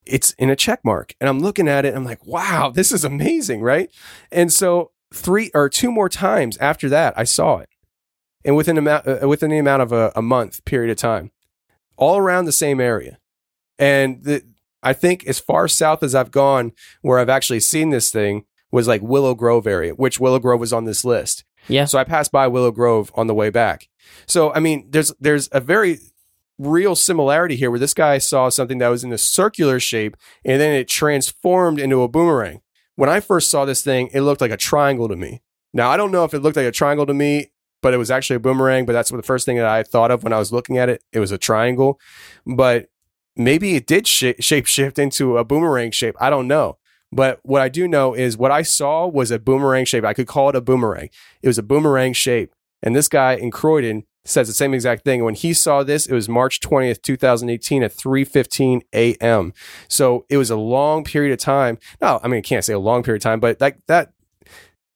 [0.06, 1.14] it's in a check mark.
[1.20, 1.96] And I'm looking at it.
[1.96, 3.62] I'm like, wow, this is amazing.
[3.62, 3.92] Right.
[4.32, 7.70] And so three or two more times after that, I saw it.
[8.46, 11.32] And within, amount, uh, within the amount of a, a month period of time,
[11.98, 13.18] all around the same area.
[13.78, 14.44] And the,
[14.82, 18.88] I think as far south as I've gone, where I've actually seen this thing, was
[18.88, 21.44] like Willow Grove area, which Willow Grove was on this list.
[21.68, 21.86] Yeah.
[21.86, 23.90] So I passed by Willow Grove on the way back.
[24.26, 26.00] So I mean, there's there's a very
[26.58, 30.60] real similarity here where this guy saw something that was in a circular shape and
[30.60, 32.62] then it transformed into a boomerang.
[32.96, 35.42] When I first saw this thing, it looked like a triangle to me.
[35.74, 38.10] Now I don't know if it looked like a triangle to me, but it was
[38.10, 38.86] actually a boomerang.
[38.86, 41.04] But that's the first thing that I thought of when I was looking at it.
[41.12, 42.00] It was a triangle,
[42.46, 42.90] but
[43.36, 46.16] maybe it did sh- shape shift into a boomerang shape.
[46.20, 46.78] I don't know.
[47.12, 50.04] But what I do know is what I saw was a boomerang shape.
[50.04, 51.10] I could call it a boomerang.
[51.42, 52.54] It was a boomerang shape.
[52.88, 55.26] And this guy in Croydon says the same exact thing.
[55.26, 59.52] When he saw this, it was March 20th, 2018 at 3:15 a.m.
[59.90, 61.80] So it was a long period of time.
[62.02, 64.14] No, I mean, I can't say a long period of time, but that that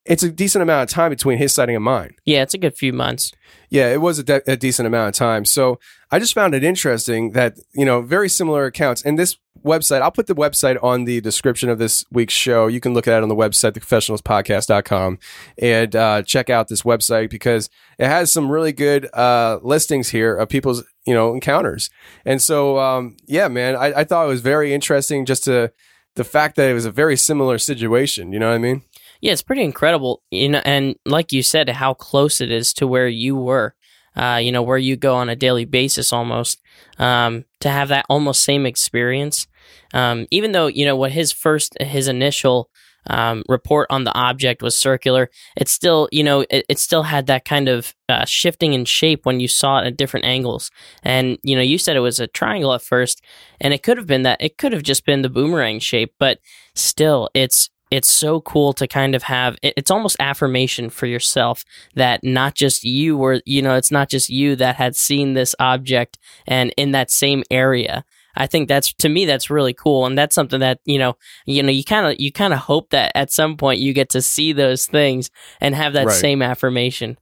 [0.06, 2.16] it's a decent amount of time between his sighting and mine.
[2.26, 3.32] Yeah, it's a good few months.
[3.70, 5.46] Yeah, it was a, de- a decent amount of time.
[5.46, 9.04] So I just found it interesting that, you know, very similar accounts.
[9.04, 12.68] And this website, I'll put the website on the description of this week's show.
[12.68, 15.20] You can look at it on the website, theconfessionalspodcast.com,
[15.60, 20.36] and uh, check out this website because it has some really good uh, listings here
[20.36, 21.90] of people's, you know, encounters.
[22.26, 25.72] And so, um, yeah, man, I, I thought it was very interesting just to
[26.16, 28.34] the fact that it was a very similar situation.
[28.34, 28.84] You know what I mean?
[29.22, 30.24] Yeah, it's pretty incredible.
[30.32, 33.76] You know, and like you said, how close it is to where you were.
[34.14, 36.60] Uh, you know, where you go on a daily basis almost.
[36.98, 39.48] Um, to have that almost same experience.
[39.94, 42.70] Um, even though, you know, what his first his initial
[43.10, 47.28] um, report on the object was circular, it still, you know, it, it still had
[47.28, 50.72] that kind of uh, shifting in shape when you saw it at different angles.
[51.04, 53.22] And, you know, you said it was a triangle at first,
[53.62, 54.42] and it could have been that.
[54.42, 56.40] It could have just been the boomerang shape, but
[56.76, 61.64] still, it's it's so cool to kind of have it's almost affirmation for yourself
[61.96, 65.54] that not just you were you know it's not just you that had seen this
[65.60, 68.04] object and in that same area
[68.36, 71.62] i think that's to me that's really cool and that's something that you know you
[71.62, 74.22] know you kind of you kind of hope that at some point you get to
[74.22, 76.16] see those things and have that Right.
[76.16, 77.18] same affirmation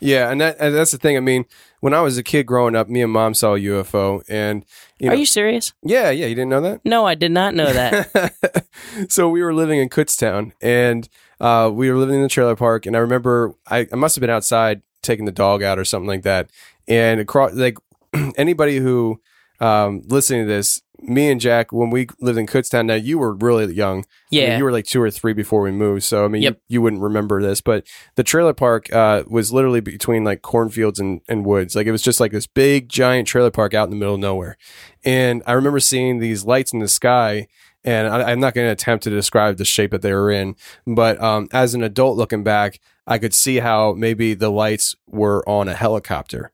[0.00, 1.16] Yeah, and, that, and that's the thing.
[1.16, 1.44] I mean,
[1.82, 4.64] when I was a kid growing up, me and mom saw a UFO, and
[4.98, 6.80] you know, are you serious yeah, yeah, you didn't know that.
[6.84, 8.34] no i did not know that
[9.08, 11.08] so we were living in Kutztown, and
[11.40, 12.86] uh, we were living in the trailer park.
[12.86, 16.06] And I remember I, I must have been outside taking the dog out or something
[16.06, 16.48] like that.
[16.86, 17.76] And across, like
[18.36, 19.20] anybody who
[19.60, 23.34] um, listening to this, me and Jack, when we lived in Kutztown, now you were
[23.34, 23.98] really young.
[23.98, 26.04] I mean, yeah you were like two or three before we moved.
[26.04, 26.54] So I mean, Yep.
[26.54, 31.00] you, you wouldn't remember this, but the trailer park uh, was literally between like cornfields
[31.00, 31.74] and, and woods.
[31.74, 34.20] Like it was just like this big giant trailer park out in the middle of
[34.20, 34.56] nowhere.
[35.04, 37.48] And I remember seeing these lights in the sky.
[37.84, 40.54] And I, I'm not going to attempt to describe the shape that they were in,
[40.86, 45.42] but um, as an adult looking back, I could see how maybe the lights were
[45.48, 46.52] on a helicopter,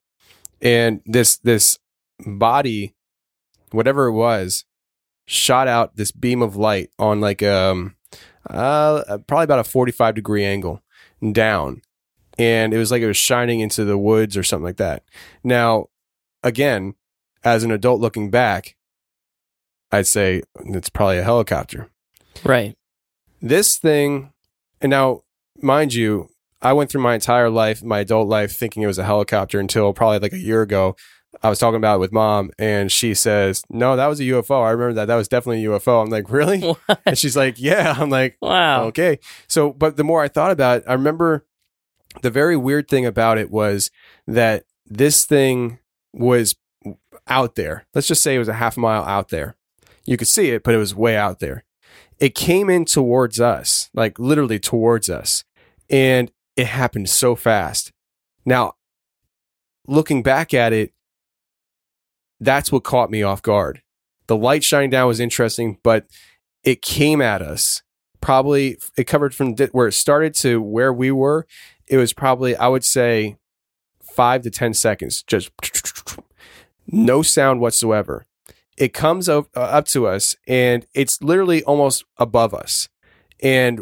[0.63, 1.79] and this this
[2.27, 2.95] body,
[3.73, 4.65] whatever it was,
[5.27, 7.95] shot out this beam of light on like um
[8.49, 10.83] uh probably about a 45 degree angle
[11.33, 11.83] down.
[12.39, 15.03] And it was like it was shining into the woods or something like that.
[15.45, 15.89] Now
[16.43, 16.95] again
[17.45, 18.77] as an adult looking back
[19.93, 21.91] i'd say it's probably a helicopter.
[22.45, 22.77] Right.
[23.41, 24.33] This thing
[24.81, 25.23] and now
[25.61, 26.29] mind you
[26.63, 29.93] i went through my entire life my adult life thinking it was a helicopter until
[29.93, 30.97] probably like a year ago
[31.43, 34.65] i was talking about it with mom and she says no that was a ufo
[34.65, 37.01] i remember that that was definitely a ufo i'm like really What?
[37.07, 39.19] and she's like yeah i'm like wow Okay.
[39.47, 41.45] So, but the more I thought about it, I remember
[42.23, 43.91] the very weird thing about it was
[44.27, 45.79] that this thing
[46.13, 46.57] was
[47.27, 47.87] out there.
[47.95, 49.57] Let's just say it was a half mile out there.
[50.07, 51.65] You could see it, but it was way out there.
[52.19, 55.45] It came in towards us, like literally towards us.
[55.91, 57.93] And it happened so fast.
[58.47, 58.75] Now,
[59.87, 60.93] looking back at it,
[62.41, 63.83] that's what caught me off guard.
[64.27, 66.07] The light shining down was interesting, but
[66.65, 67.83] it came at us
[68.21, 71.47] probably it covered from where it started to where we were
[71.87, 73.37] it was probably i would say
[74.03, 75.51] five to ten seconds just
[76.87, 78.25] no sound whatsoever
[78.77, 82.89] it comes up, uh, up to us and it's literally almost above us
[83.41, 83.81] and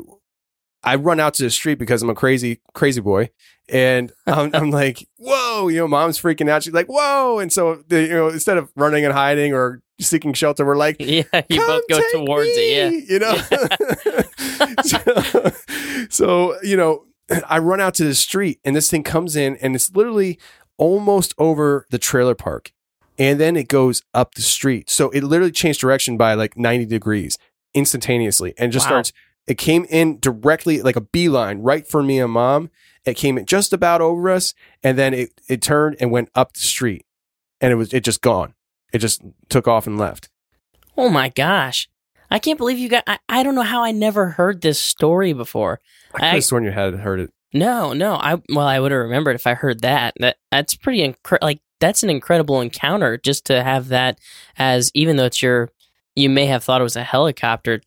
[0.86, 3.30] i run out to the street because i'm a crazy crazy boy.
[3.68, 6.62] And I'm, I'm like whoa you know mom's freaking out.
[6.62, 7.38] She's like whoa.
[7.40, 10.96] And so the, you know instead of running and hiding or seeking shelter we're like
[11.00, 13.36] yeah you "Come both go towards it me," you know?
[14.84, 15.52] So,
[16.10, 17.04] so you know
[17.48, 20.38] i run out to the street and this thing comes in and it's literally
[20.78, 22.70] almost over the trailer park.
[23.18, 24.90] And then it goes up the street.
[24.90, 27.38] So it literally changed direction by like 90 degrees
[27.72, 28.90] instantaneously and just Wow.
[28.90, 29.12] starts
[29.46, 32.70] it came in directly like a beeline right for me and mom
[33.04, 36.52] it came in just about over us and then it, it turned and went up
[36.54, 37.04] the street
[37.60, 38.54] and it was it just gone
[38.92, 40.28] it just took off and left
[40.96, 41.88] Oh my gosh.
[42.30, 45.32] I can't believe you got I, I don't know how I never heard this story
[45.32, 45.80] before.
[46.14, 47.30] I could have sworn you had heard it.
[47.52, 48.14] No, no.
[48.14, 50.14] I well I would have remembered if I heard that.
[50.18, 54.18] That that's pretty incre- like that's an incredible encounter just to have that
[54.58, 55.68] as even though it's your
[56.14, 57.82] you may have thought it was a helicopter.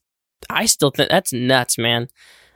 [0.49, 2.07] I still think that's nuts, man.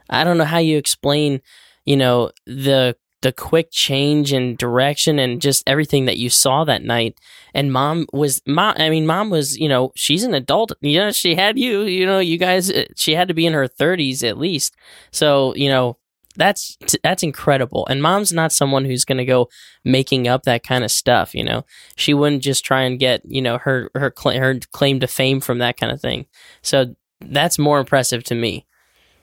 [0.09, 1.41] I don't know how you explain,
[1.85, 6.83] you know, the the quick change in direction and just everything that you saw that
[6.83, 7.17] night.
[7.53, 8.75] And mom was mom.
[8.77, 10.73] I mean, mom was you know she's an adult.
[10.81, 11.83] You know, she had you.
[11.83, 12.69] You know, you guys.
[12.71, 14.75] uh, She had to be in her thirties at least.
[15.11, 15.97] So you know
[16.35, 17.85] that's that's incredible.
[17.87, 19.49] And mom's not someone who's going to go
[19.85, 21.35] making up that kind of stuff.
[21.35, 21.63] You know,
[21.95, 25.39] she wouldn't just try and get you know her her cla- her claim to fame
[25.41, 26.25] from that kind of thing.
[26.61, 26.95] So
[27.29, 28.65] that's more impressive to me.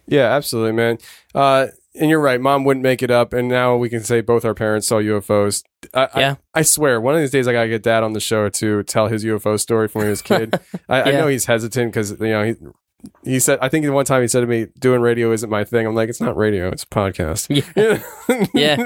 [0.06, 0.98] Yeah, absolutely, man.
[1.34, 2.40] Uh, and you're right.
[2.40, 5.64] Mom wouldn't make it up, and now we can say both our parents saw UFOs.
[5.94, 6.34] I, Yeah.
[6.54, 8.82] I, I swear, one of these days I gotta get Dad on the show to
[8.84, 10.60] tell his UFO story from when he was a kid.
[10.88, 12.54] I, I know he's hesitant because you know he
[13.24, 15.64] he said I think the one time he said to me, "Doing radio isn't my
[15.64, 18.02] thing." I'm like, "It's not radio; it's a podcast." Yeah.
[18.54, 18.76] Yeah.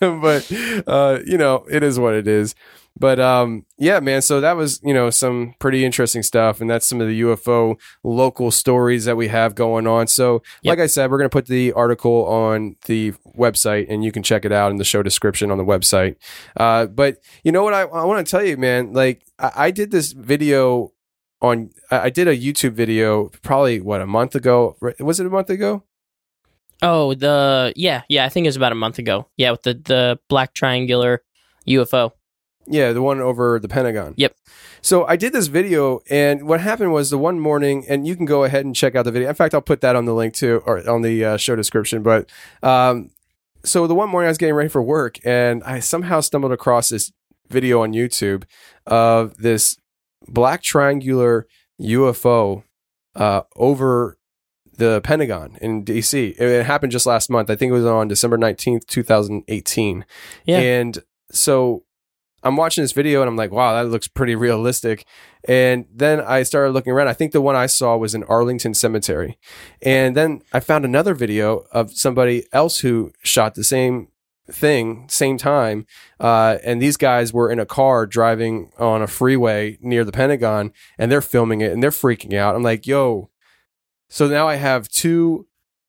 [0.00, 0.50] but
[0.86, 2.54] uh, you know, it is what it is.
[2.96, 4.22] But um, yeah, man.
[4.22, 7.76] So that was you know some pretty interesting stuff, and that's some of the UFO
[8.04, 10.06] local stories that we have going on.
[10.06, 10.70] So, Yep.
[10.72, 14.44] like I said, we're gonna put the article on the website, and you can check
[14.44, 16.16] it out in the show description on the website.
[16.56, 18.92] Uh, but you know what I, I want to tell you, man.
[18.92, 20.92] Like I, I did this video
[21.42, 21.70] on.
[21.90, 24.76] I did a YouTube video probably what a month ago.
[25.00, 25.82] Was it a month ago?
[26.80, 28.24] Oh, the yeah, yeah.
[28.24, 29.26] I think it was about a month ago.
[29.36, 31.22] Yeah, with the the black triangular
[31.66, 32.12] UFO.
[32.66, 34.14] Yeah, the one over the Pentagon.
[34.16, 34.36] Yep.
[34.80, 38.26] So I did this video, and what happened was the one morning, and you can
[38.26, 39.28] go ahead and check out the video.
[39.28, 42.02] In fact, I'll put that on the link too, or on the uh, show description.
[42.02, 42.30] But
[42.62, 43.10] um,
[43.64, 46.90] so the one morning I was getting ready for work, and I somehow stumbled across
[46.90, 47.12] this
[47.48, 48.44] video on YouTube
[48.86, 49.78] of this
[50.28, 51.46] black triangular
[51.80, 52.64] UFO
[53.14, 54.18] uh, over
[54.76, 56.32] the Pentagon in DC.
[56.32, 57.50] It, it happened just last month.
[57.50, 60.04] I think it was on December 19th, 2018.
[60.44, 60.58] Yeah.
[60.58, 60.98] And
[61.30, 61.84] so
[62.44, 65.06] I'm watching this video and I'm like, wow, that looks pretty realistic.
[65.48, 67.08] And then I started looking around.
[67.08, 69.38] I think the one I saw was in Arlington Cemetery.
[69.82, 74.08] And then I found another video of somebody else who shot the same
[74.50, 75.86] thing, same time.
[76.20, 80.72] Uh, and these guys were in a car driving on a freeway near the Pentagon
[80.98, 82.54] and they're filming it and they're freaking out.
[82.54, 83.30] I'm like, yo.
[84.10, 85.46] So now I have two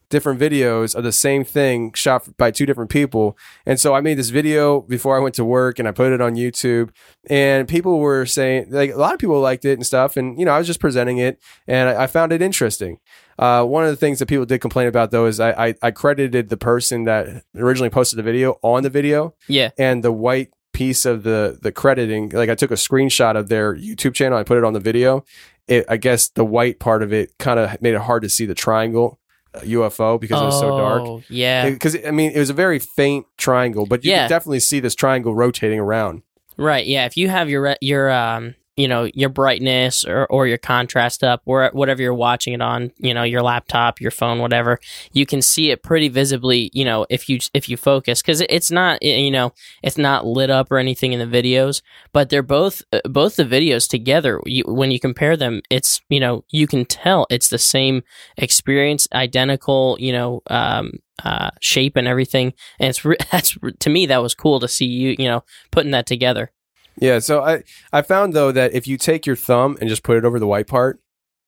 [0.10, 3.38] different videos of the same thing shot by two different people.
[3.66, 6.22] And so I made this video before I went to work and I put it
[6.22, 6.90] on YouTube
[7.30, 10.18] and people were saying like a lot of people liked it and stuff.
[10.18, 13.00] And, you know, I was just presenting it and I, I found it interesting.
[13.38, 15.92] Uh, one of the things that people did complain about though is I, I, I
[15.92, 19.72] credited the person that originally posted the video on the video Yeah.
[19.78, 23.74] and the white piece of the the crediting like i took a screenshot of their
[23.76, 25.24] youtube channel i put it on the video
[25.70, 28.46] it, i guess the white part of it kind of made it hard to see
[28.46, 29.18] the triangle
[29.64, 31.70] ufo because it was so dark Oh, Yeah.
[31.70, 34.24] because i mean it was a very faint triangle but you Yeah.
[34.24, 36.22] could definitely see this triangle rotating around
[36.58, 36.86] Right.
[36.86, 37.06] Yeah.
[37.06, 41.24] If you have your re- your um you know your brightness or, or your contrast
[41.24, 44.80] up or whatever you're watching it on you know your laptop your phone whatever
[45.14, 48.22] you can see it pretty visibly you know if you if you focus.
[48.22, 51.82] Because it's not you know it's not lit up or anything in the videos
[52.14, 56.20] but they're both uh, both the videos together you, when you compare them it's you
[56.20, 58.04] know you can tell it's the same
[58.38, 60.92] experience identical you know um
[61.24, 62.54] uh shape and everything.
[62.80, 65.92] And it's re- that's to me that was cool to see you you know putting
[65.92, 66.52] that together
[67.00, 70.18] yeah so i i found though that if you take your thumb and just put
[70.18, 71.00] it over the white part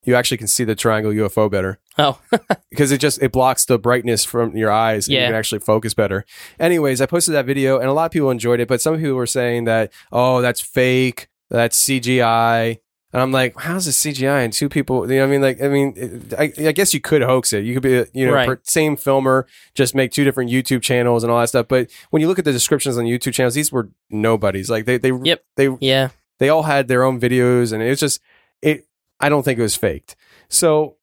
[0.04, 1.78] you actually can see the triangle ufo better.
[1.98, 2.20] Oh.
[2.70, 5.94] Because it just it blocks the brightness from your eyes and you can actually focus
[5.94, 6.24] better.
[6.60, 9.14] Anyways i posted that video and a lot of people enjoyed it but some people
[9.14, 11.28] were saying that oh that's fake.
[11.50, 12.78] That's cgi
[13.12, 15.10] and i'm like how's this cgi and two people?
[15.10, 15.40] You know i mean?
[15.42, 17.64] Like i mean I, I guess you could hoax it.
[17.64, 18.46] You could be you know Right.
[18.48, 21.68] per- same filmer just make two different youtube channels and all that stuff.
[21.68, 24.68] But when you look at the descriptions on youtube channels these were nobodies.
[24.70, 25.44] Like they they Yep.
[25.56, 26.08] they yeah.
[26.38, 28.20] they all had their own videos and it was just
[28.62, 28.86] it
[29.20, 30.14] i don't think it was faked.
[30.48, 30.96] So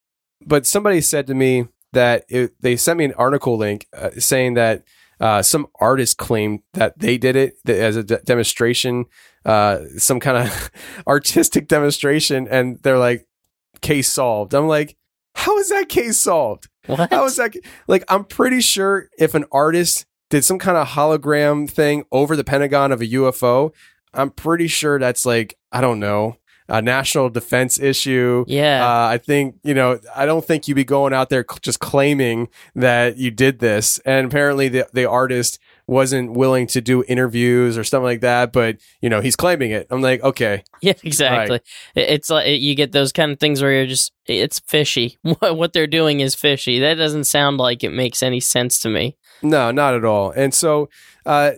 [0.45, 4.53] but somebody said to me that it, they sent me an article link uh, saying
[4.55, 4.83] that
[5.19, 9.05] uh, some artist claimed that they did it as a de- demonstration
[9.45, 10.71] uh, some kind of
[11.07, 13.27] artistic demonstration and they're like
[13.81, 14.97] case solved i'm like
[15.35, 17.55] how is that case solved what how is that?
[17.87, 22.43] Like, I'm pretty sure if an artist did some kind of hologram thing over the
[22.43, 23.73] Pentagon of a UFO,
[24.13, 28.43] I'm pretty sure that's like, I don't know, a national defense issue.
[28.47, 31.59] yeah Uh, I think, you know, I don't think you'd be going out there cl-
[31.61, 33.99] just claiming that you did this.
[34.05, 38.77] And apparently the, the artist wasn't willing to do interviews or something like that, but,
[39.01, 39.85] you know, he's claiming it.
[39.91, 40.63] I'm like, okay.
[40.81, 41.57] Yeah, exactly.
[41.93, 45.17] It- It's like you get those kind of things where you're just it's fishy.
[45.23, 46.79] What what they're doing is fishy.
[46.79, 49.17] That doesn't sound like it makes any sense to me.
[49.43, 50.31] No, not at all.
[50.31, 50.89] And so,
[51.27, 51.51] uh,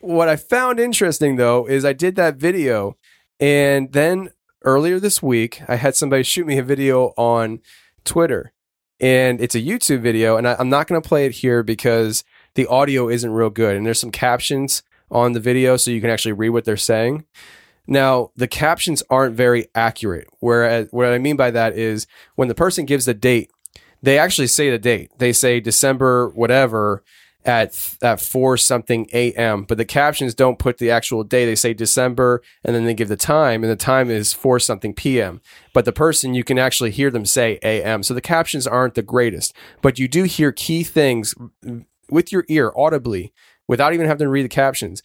[0.00, 2.96] what I found interesting though is I did that video,
[3.38, 4.30] and then
[4.64, 7.60] earlier this week I had somebody shoot me a video on
[8.04, 8.52] Twitter,
[9.00, 12.24] and it's a YouTube video, and I, I'm not going to play it here because
[12.54, 16.10] the audio isn't real good, and there's some captions on the video so you can
[16.10, 17.24] actually read what they're saying.
[17.86, 20.28] Now, the captions aren't very accurate.
[20.38, 23.50] Whereas, what I mean by that is when the person gives the date,
[24.02, 25.10] they actually say the date.
[25.18, 27.02] They say December whatever
[27.44, 29.64] at at four something a.m.
[29.64, 31.46] But the captions don't put the actual day.
[31.46, 34.94] They say December and then they give the time, and the time is four something
[34.94, 35.40] p.m.
[35.72, 38.02] But the person you can actually hear them say a.m.
[38.02, 41.34] So the captions aren't the greatest, but you do hear key things
[42.10, 43.32] with your ear audibly
[43.66, 45.02] without even having to read the captions.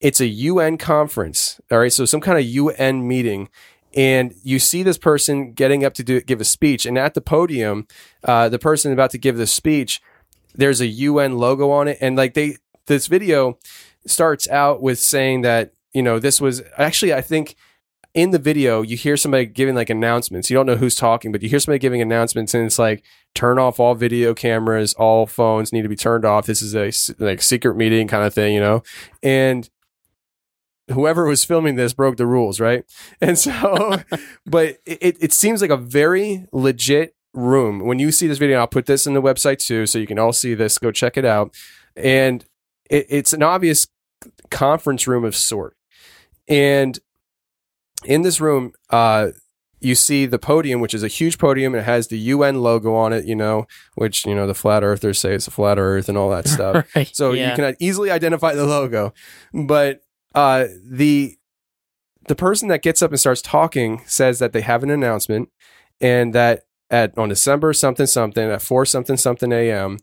[0.00, 1.92] It's a UN conference, all right.
[1.92, 3.48] So some kind of UN meeting,
[3.94, 7.20] and you see this person getting up to do give a speech, and at the
[7.20, 7.86] podium,
[8.24, 10.02] uh, the person about to give the speech,
[10.56, 13.58] there's a UN logo on it, and like they this video
[14.06, 17.56] starts out with saying that you know, this was actually, I think
[18.12, 20.50] in the video, you hear somebody giving like announcements.
[20.50, 23.02] You don't know who's talking, but you hear somebody giving announcements, and it's like,
[23.34, 26.44] turn off all video cameras, all phones need to be turned off.
[26.44, 28.82] This is a like secret meeting kind of thing, you know?
[29.22, 29.70] And
[30.90, 32.84] whoever was filming this broke the rules, right?
[33.22, 33.98] And so,
[34.46, 37.80] but it, it seems like a very legit room.
[37.80, 40.18] When you see this video, I'll put this in the website too, so you can
[40.18, 40.78] all see this.
[40.78, 41.54] Go check it out.
[41.94, 42.44] And
[42.90, 43.86] it, it's an obvious
[44.50, 45.76] conference room of sort.
[46.48, 46.98] And
[48.04, 49.28] in this room, uh,
[49.80, 51.74] you see the podium, which is a huge podium.
[51.74, 54.82] And it has the UN logo on it, you know, which, you know, the flat
[54.82, 56.86] earthers say it's a flat earth and all that stuff.
[56.96, 57.14] Right.
[57.14, 57.50] So yeah.
[57.50, 59.12] you can easily identify the logo.
[59.52, 60.00] But
[60.34, 61.36] uh, the
[62.28, 65.48] the person that gets up and starts talking says that they have an announcement
[66.00, 69.98] and that at on December something something at four something something a.m.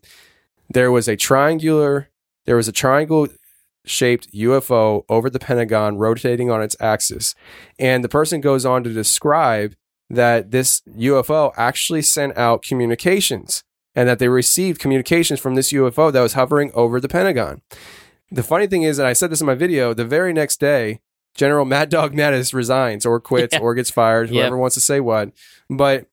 [0.68, 2.10] there was a triangular
[2.46, 3.26] there was a triangle
[3.86, 7.34] shaped UFO over the Pentagon rotating on its axis.
[7.78, 9.74] And the person goes on to describe
[10.08, 13.62] that this UFO actually sent out communications
[13.94, 17.60] and that they received communications from this UFO that was hovering over the Pentagon.
[18.30, 21.00] The funny thing is that I said this in my video, the very next day,
[21.34, 23.60] General Mad Dog Mattis resigns or quits Yeah.
[23.60, 24.34] or gets fired, Yep.
[24.40, 25.30] whoever wants to say what.
[25.68, 26.06] But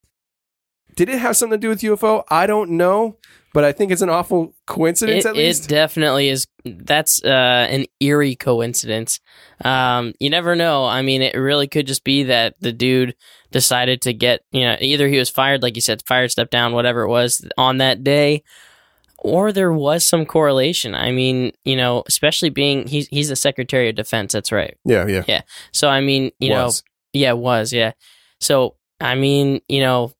[1.05, 2.23] did it have something to do with UFO?
[2.29, 3.17] I don't know,
[3.55, 5.65] but I think it's an awful coincidence it, at least.
[5.65, 6.45] it definitely is.
[6.63, 9.19] That's uh, an eerie coincidence.
[9.65, 10.85] Um, you never know.
[10.85, 13.15] I mean, it really could just be that the dude
[13.49, 16.73] decided to get, you know, either he was fired, like you said, fired, stepped down,
[16.73, 18.43] whatever it was on that day,
[19.17, 20.93] or there was some correlation.
[20.93, 24.33] I mean, you know, especially being he's he's the Secretary of Defense.
[24.33, 24.77] That's right.
[24.85, 25.23] yeah, yeah.
[25.27, 25.41] Yeah.
[25.71, 26.69] So I mean, you know,
[27.11, 27.93] yeah, it was, yeah.
[28.39, 30.13] So I mean, you know,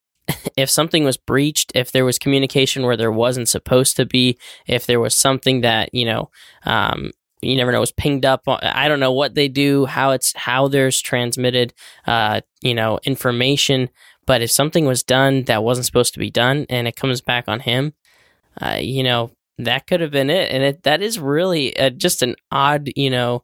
[0.57, 4.85] if something was breached, if there was communication where there wasn't supposed to be, if
[4.85, 6.29] there was something that you know,
[6.65, 7.11] um,
[7.41, 8.43] you never know was pinged up.
[8.47, 11.73] I don't know what they do, how it's how there's transmitted,
[12.05, 13.89] uh, you know, information.
[14.25, 17.45] But if something was done that wasn't supposed to be done, and it comes back
[17.47, 17.93] on him,
[18.61, 20.51] uh, you know, that could have been it.
[20.51, 23.43] And it that is really uh, just an odd, you know,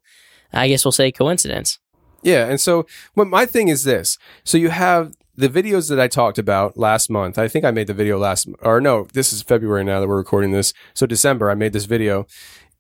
[0.54, 1.80] I guess we'll say coincidence.
[2.24, 2.86] Yeah, and so
[3.16, 4.18] my thing is this.
[4.44, 7.38] So you have the videos that I talked about last month.
[7.38, 10.18] I think I made the video last or no, this is February now that we're
[10.18, 10.74] recording this.
[10.94, 12.26] So December I made this video.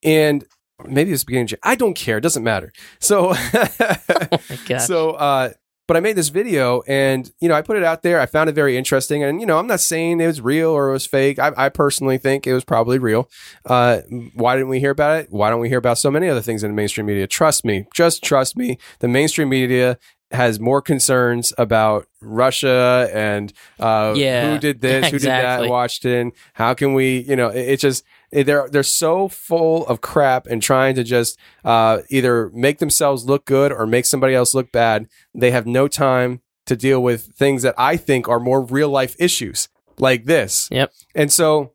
[0.04, 0.44] And
[0.86, 2.74] maybe it's beginning of I don't care, it doesn't matter.
[3.00, 3.34] So
[4.70, 4.78] Oh.
[4.80, 5.50] So uh
[5.88, 8.20] but I made this video and, you know, I put it out there.
[8.20, 9.24] I found it very interesting.
[9.24, 11.40] And, you know, I'm not saying it was real or it was fake.
[11.40, 13.30] I, I personally think it was probably real.
[13.66, 14.02] Uh,
[14.34, 15.28] why didn't we hear about it?
[15.30, 17.26] Why don't we hear about so many other things in the mainstream media?
[17.26, 17.86] Trust me.
[17.94, 18.78] Just trust me.
[19.00, 19.98] The mainstream media
[20.32, 26.34] has more concerns about Russia and uh, Yeah, who did this, who did that Washington.
[26.54, 30.46] How can we, you know, it, it's just, it- they're they're so full of crap
[30.48, 34.72] and trying to just uh, either make themselves look good or make somebody else look
[34.72, 35.08] bad.
[35.34, 39.16] They have no time to deal with things that I think are more real life
[39.20, 40.68] issues like this.
[40.72, 40.92] Yep.
[41.16, 41.72] And so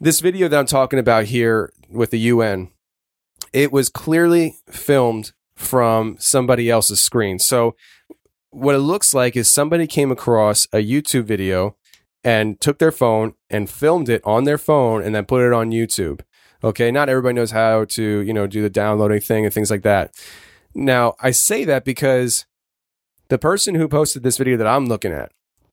[0.00, 2.70] this video that I'm talking about here with the UN,
[3.52, 7.38] it was clearly filmed from somebody else's screen.
[7.38, 7.74] So
[8.50, 11.76] what it looks like is somebody came across a YouTube video
[12.22, 15.70] and took their phone and filmed it on their phone and then put it on
[15.70, 16.20] YouTube.
[16.64, 19.82] Okay, not everybody knows how to, you know, do the downloading thing and things like
[19.82, 20.14] that.
[20.74, 22.46] Now, I say that because
[23.28, 25.32] the person who posted this video that I'm looking at,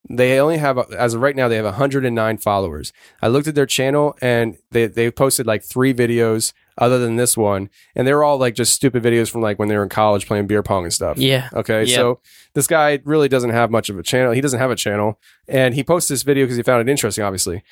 [0.09, 2.91] they only have, as of right now, they have 109 followers.
[3.21, 7.37] I looked at their channel and they, they posted like three videos other than this
[7.37, 7.69] one.
[7.95, 10.27] And they were all like just stupid videos from like when they were in college
[10.27, 11.17] playing beer pong and stuff.
[11.17, 11.49] Yeah.
[11.53, 11.83] Okay.
[11.85, 11.95] Yep.
[11.95, 12.19] So
[12.53, 14.33] this guy really doesn't have much of a channel.
[14.33, 15.19] He doesn't have a channel.
[15.47, 17.63] And he posted this video because he found it interesting, obviously.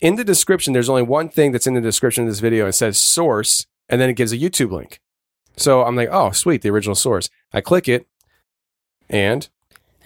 [0.00, 2.66] In the description, there's only one thing that's in the description of this video.
[2.66, 5.00] It says source, and then it gives a YouTube link.
[5.56, 7.28] So I'm like, oh, sweet, the original source.
[7.52, 8.06] I click it,
[9.10, 9.48] and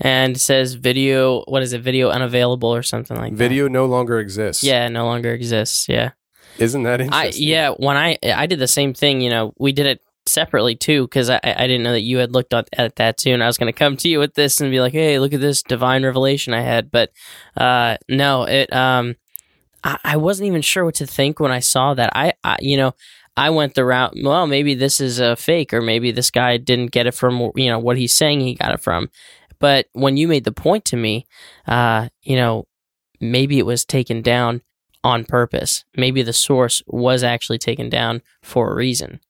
[0.00, 1.80] And it says video, what is it?
[1.80, 4.64] Video unavailable or something like video no longer exists.
[4.64, 5.88] Yeah, no longer exists.
[5.88, 6.12] Yeah.
[6.58, 7.48] Isn't that I interesting?
[7.48, 11.02] yeah, when I I did the same thing, you know, we did it separately too
[11.02, 13.46] because I I didn't know that you had looked at, at that too, and I
[13.46, 15.62] was going to come to you with this and be like, hey, look at this
[15.62, 17.10] divine revelation I had, but
[17.56, 19.16] uh, no, it um,
[19.82, 22.10] I, I wasn't even sure what to think when I saw that.
[22.14, 22.94] I, I you know.
[23.36, 24.14] I went the route.
[24.22, 27.68] Well, maybe this is a fake, or maybe this guy didn't get it from you
[27.68, 29.10] know what he's saying he got it from.
[29.58, 31.26] But when you made the point to me,
[31.66, 32.68] uh, you know,
[33.20, 34.62] maybe it was taken down
[35.04, 35.84] on purpose.
[35.96, 39.20] Maybe the source was actually taken down for a reason.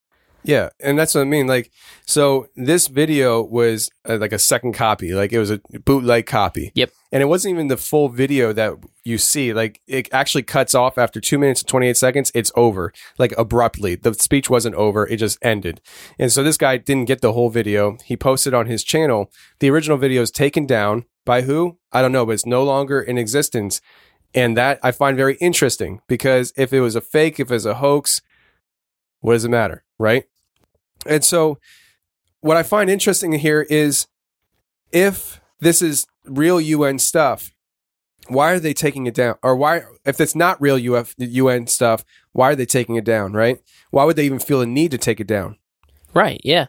[0.44, 1.46] Yeah, and that's what I mean.
[1.46, 1.72] Like,
[2.04, 6.70] so this video was uh, like a second copy, like it was a bootleg copy.
[6.74, 6.90] Yep.
[7.10, 9.54] And it wasn't even the full video that you see.
[9.54, 12.32] Like, it actually cuts off after two minutes and 28 seconds.
[12.34, 13.94] It's over, like abruptly.
[13.94, 15.80] The speech wasn't over, it just ended.
[16.18, 17.96] And so this guy didn't get the whole video.
[18.04, 19.32] He posted on his channel.
[19.60, 21.78] The original video is taken down by who?
[21.92, 23.80] I don't know, but it's no longer in existence.
[24.34, 27.66] And that I find very interesting because if it was a fake, if it was
[27.66, 28.20] a hoax,
[29.20, 29.84] what does it matter?
[29.98, 30.24] Right.
[31.06, 31.58] And so,
[32.40, 34.06] what I find interesting here is
[34.92, 37.52] if this is real UN stuff,
[38.28, 39.36] why are they taking it down?
[39.42, 43.32] Or why, if it's not real UF, UN stuff, why are they taking it down?
[43.32, 43.60] Right?
[43.90, 45.56] Why would they even feel a need to take it down?
[46.12, 46.40] Right.
[46.44, 46.66] Yeah.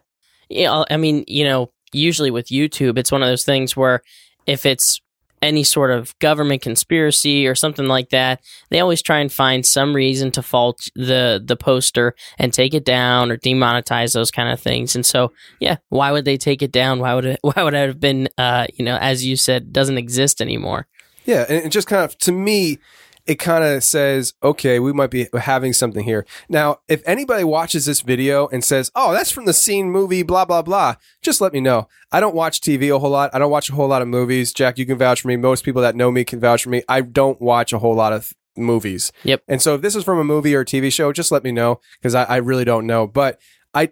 [0.50, 0.84] Yeah.
[0.90, 4.02] I mean, you know, usually with YouTube, it's one of those things where
[4.46, 5.02] if it's
[5.46, 9.96] any sort of government conspiracy or something like that, they always try and find some
[9.96, 14.60] reason to fault the the poster and take it down or demonetize those kind of
[14.60, 14.96] things.
[14.96, 17.00] And so, yeah, why would they take it down?
[17.00, 17.40] Why would it?
[17.44, 18.28] Why would it have been?
[18.38, 20.88] Uh, you know, as you said, doesn't exist anymore.
[21.26, 22.80] Yeah, and just kind of to me,
[23.26, 26.26] it kind of says, okay, we might be having something here.
[26.48, 30.46] Now, if anybody watches this video and says, oh, that's from the scene movie, blah,
[30.46, 31.88] blah, blah, just let me know.
[32.12, 33.32] I don't watch TV a whole lot.
[33.34, 34.54] I don't watch a whole lot of movies.
[34.54, 35.38] Jack, you can vouch for me.
[35.38, 36.84] Most people that know me can vouch for me.
[36.88, 39.12] I don't watch a whole lot of movies.
[39.24, 39.44] Yep.
[39.48, 41.52] And so if this is from a movie or a TV show, just let me
[41.52, 43.08] know because I, I really don't know.
[43.08, 43.40] But
[43.74, 43.90] I,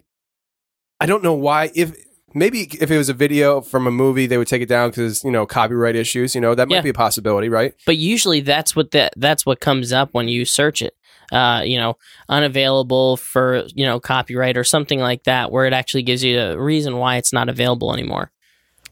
[0.99, 1.71] I don't know why.
[1.73, 1.95] If
[2.34, 5.23] maybe if it was a video from a movie, they would take it down because
[5.23, 6.36] you know copyright issues.
[6.36, 6.81] You know that might Yeah.
[6.81, 7.73] be a possibility, right?
[7.86, 10.95] But usually, that's what that that's what comes up when you search it.
[11.31, 11.97] Uh, you know,
[12.29, 16.57] unavailable for you know copyright or something like that, where it actually gives you a
[16.61, 18.31] reason why it's not available anymore.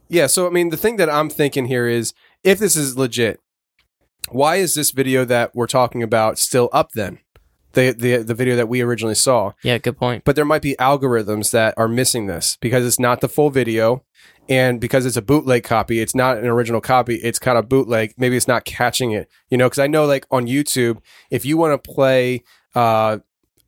[0.09, 0.27] Yeah.
[0.27, 2.13] So I mean, the thing that I'm thinking here is,
[2.43, 3.39] if this is legit,
[4.29, 7.19] why is this video that we're talking about still up then?
[7.73, 9.53] The the the video that we originally saw.
[9.63, 10.23] Yeah, good point.
[10.23, 14.03] but there might be algorithms that are missing this because it's not the full video
[14.49, 18.13] and because it's a bootleg copy it's not an original copy it's kind of bootleg
[18.17, 20.99] maybe it's not catching it you know because i know like on youtube
[21.29, 22.43] if you want to play
[22.73, 23.19] uh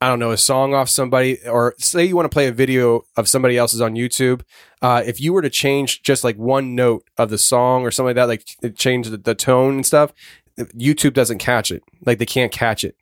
[0.01, 3.05] I don't know, a song off somebody, or say you want to play a video
[3.15, 4.41] of somebody else's on YouTube.
[4.81, 8.07] Uh, if you were to change just like one note of the song or something
[8.07, 10.11] like that, like change the, the tone and stuff,
[10.59, 11.83] YouTube doesn't catch it.
[12.05, 12.97] Like they can't catch it.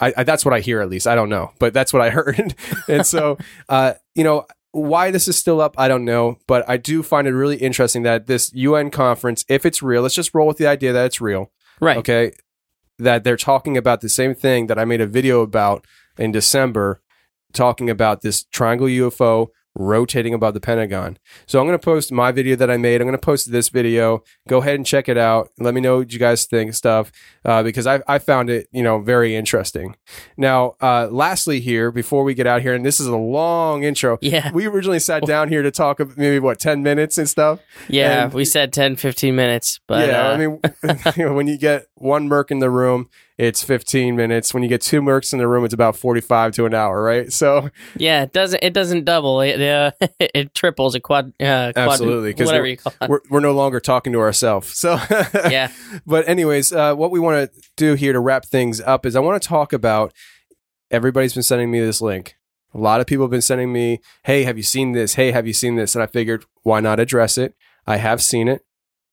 [0.00, 1.06] I, I, that's what I hear at least.
[1.06, 2.54] I don't know, but that's what I heard.
[2.88, 3.38] and so,
[3.68, 7.26] uh, you know, why this is still up, I don't know, but I do find
[7.26, 10.66] it really interesting that this UN conference, if it's real, let's just roll with the
[10.66, 11.50] idea that it's real.
[11.80, 11.96] Right.
[11.96, 12.32] Okay.
[12.98, 15.86] That they're talking about the same thing that I made a video about
[16.18, 17.00] in December,
[17.52, 21.18] talking about this triangle UFO rotating above the Pentagon.
[21.46, 23.00] So I'm going to post my video that I made.
[23.00, 24.22] I'm going to post this video.
[24.48, 25.50] Go ahead and check it out.
[25.58, 27.12] Let me know what you guys think stuff
[27.44, 29.96] uh, because I, I found it, you know, very interesting.
[30.36, 34.18] Now, uh, lastly here, before we get out here, and this is a long intro.
[34.20, 34.50] Yeah.
[34.52, 37.60] We originally sat down here to talk of maybe what, 10 minutes and stuff.
[37.88, 40.36] Yeah, And- we said 10, 15 minutes, but yeah, uh, I
[41.16, 43.08] mean, when you get one merc in the room,
[43.38, 44.52] it's 15 minutes.
[44.52, 47.32] When you get two mercs in the room, it's about 45 to an hour, right?
[47.38, 49.40] So, yeah, it doesn't it doesn't double.
[49.40, 51.26] It uh, it triples a quad.
[51.40, 53.08] Uh, quad Absolutely, 'cause whatever we're- you call it.
[53.08, 54.76] we're, we're no longer talking to ourselves.
[54.76, 54.98] So,
[55.34, 55.70] Yeah.
[56.04, 59.20] But, anyways, uh, what we want to do here to wrap things up is I
[59.20, 60.12] want to talk about
[60.90, 62.34] everybody's been sending me this link.
[62.74, 65.14] A lot of people have been sending me, hey, have you seen this?
[65.14, 65.94] Hey, have you seen this?
[65.94, 67.54] And I figured, why not address it?
[67.86, 68.62] I have seen it.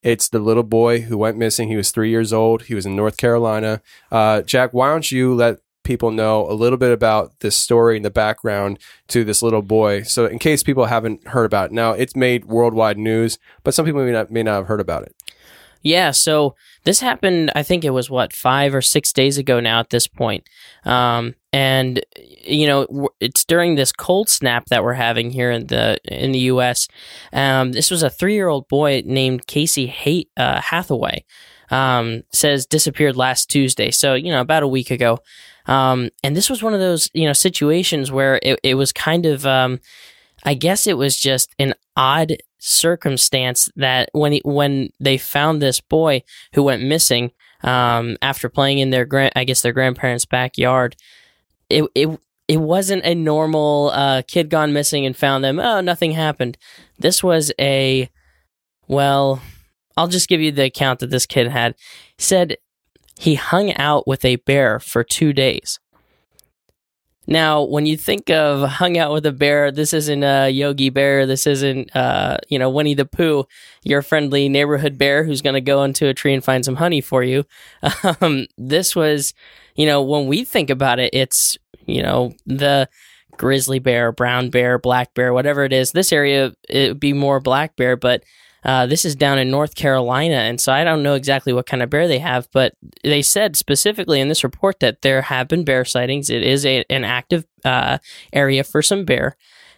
[0.06, 1.68] It's the little boy who went missing.
[1.68, 2.66] He was three years old.
[2.66, 3.82] He was in North Carolina.
[4.12, 8.06] Uh, Jack, why don't you let people know a little bit about this story and
[8.06, 8.78] the background
[9.08, 10.04] to this little boy?
[10.04, 13.84] So, in case people haven't heard about it, now it's made worldwide news, but some
[13.84, 15.16] people may not may not have heard about it.
[15.82, 16.56] Yeah, so
[16.86, 17.52] this happened.
[17.56, 19.80] I think it was what five or six days ago now.
[19.80, 20.48] At this point,
[20.86, 25.98] um, and you know, it's during this cold snap that we're having here in the
[26.06, 26.88] in the U.S.
[27.34, 31.26] Um, this was a three year old boy named Casey Hay- uh, Hathaway.
[31.72, 33.90] Um, says disappeared last Tuesday.
[33.90, 35.20] So you know, about a week ago.
[35.68, 39.26] Um, and this was one of those you know situations where it, it was kind
[39.26, 39.80] of um,
[40.44, 45.80] I guess it was just an odd circumstance that when he, when they found this
[45.80, 47.32] boy who went missing
[47.64, 50.96] um, after playing in their grand I guess their grandparents' backyard,
[51.70, 55.60] it it it wasn't a normal uh, kid gone missing and found them.
[55.60, 56.58] Oh, nothing happened.
[56.98, 58.10] This was a
[58.88, 59.42] well.
[59.98, 61.76] I'll just give you the account that this kid had.
[62.18, 62.58] He said
[63.18, 65.80] he hung out with a bear for two days.
[67.28, 71.26] Now, when you think of hung out with a bear, this isn't a Yogi Bear.
[71.26, 73.46] This isn't, uh, you know, Winnie the Pooh,
[73.84, 77.02] your friendly neighborhood bear who's going to go into a tree and find some honey
[77.02, 77.46] for you.
[78.22, 79.34] Um, this was,
[79.76, 82.88] you know, when we think about it, it's, you know, the
[83.38, 85.92] grizzly bear, brown bear, black bear, whatever it is.
[85.92, 88.24] This area it would be more black bear, but
[88.66, 91.84] uh, this is down in North Carolina, and so I don't know exactly what kind
[91.84, 95.64] of bear they have, but they said specifically in this report that there have been
[95.64, 96.32] bear sightings.
[96.32, 98.00] It is a, an active uh,
[98.34, 99.38] area for some bear,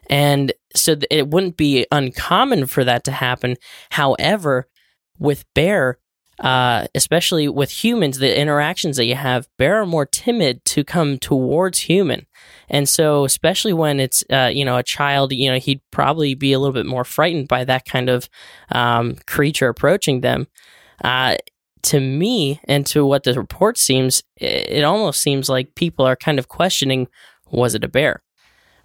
[0.10, 3.58] and so th- it wouldn't be uncommon for that to happen.
[3.92, 4.70] However,
[5.20, 5.98] with bear,
[6.40, 11.18] uh, especially with humans, the interactions that you have, bear are more timid to come
[11.18, 12.26] towards human.
[12.70, 16.54] And so, especially when it's, uh, you know, a child, you know, he'd probably be
[16.54, 18.30] a little bit more frightened by that kind of
[18.72, 20.48] um, creature approaching them.
[21.04, 21.36] Uh,
[21.84, 26.40] to me, and to what the report seems, it, almost seems like people are kind
[26.40, 27.08] of questioning
[27.50, 28.22] was it a bear?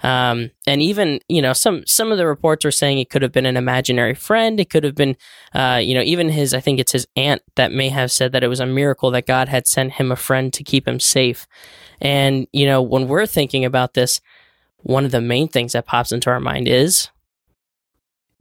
[0.05, 3.33] Um, and even you know some some of the reports are saying it could have
[3.33, 4.59] been an imaginary friend.
[4.59, 5.16] It could have been
[5.55, 8.43] uh, you know even his I think it's his aunt that may have said that
[8.43, 11.47] it was a miracle that God had sent him a friend to keep him safe.
[12.03, 14.20] And you know when we're thinking about this,
[14.82, 17.09] one of the main things that pops into our mind is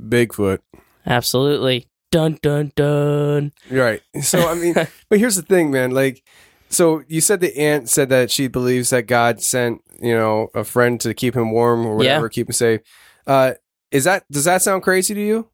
[0.02, 0.60] Bigfoot.
[1.06, 3.52] absolutely dun dun dun.
[3.70, 4.02] Right.
[4.22, 4.74] So I mean,
[5.10, 5.92] but here's the thing, man.
[5.92, 6.24] Like,
[6.70, 10.64] so you said the aunt said that she believes that God sent you know a
[10.64, 12.30] friend to keep him warm or whatever, Yeah.
[12.30, 12.82] keep him safe.
[13.28, 13.54] Uh,
[13.92, 15.50] is that does that sound crazy to you?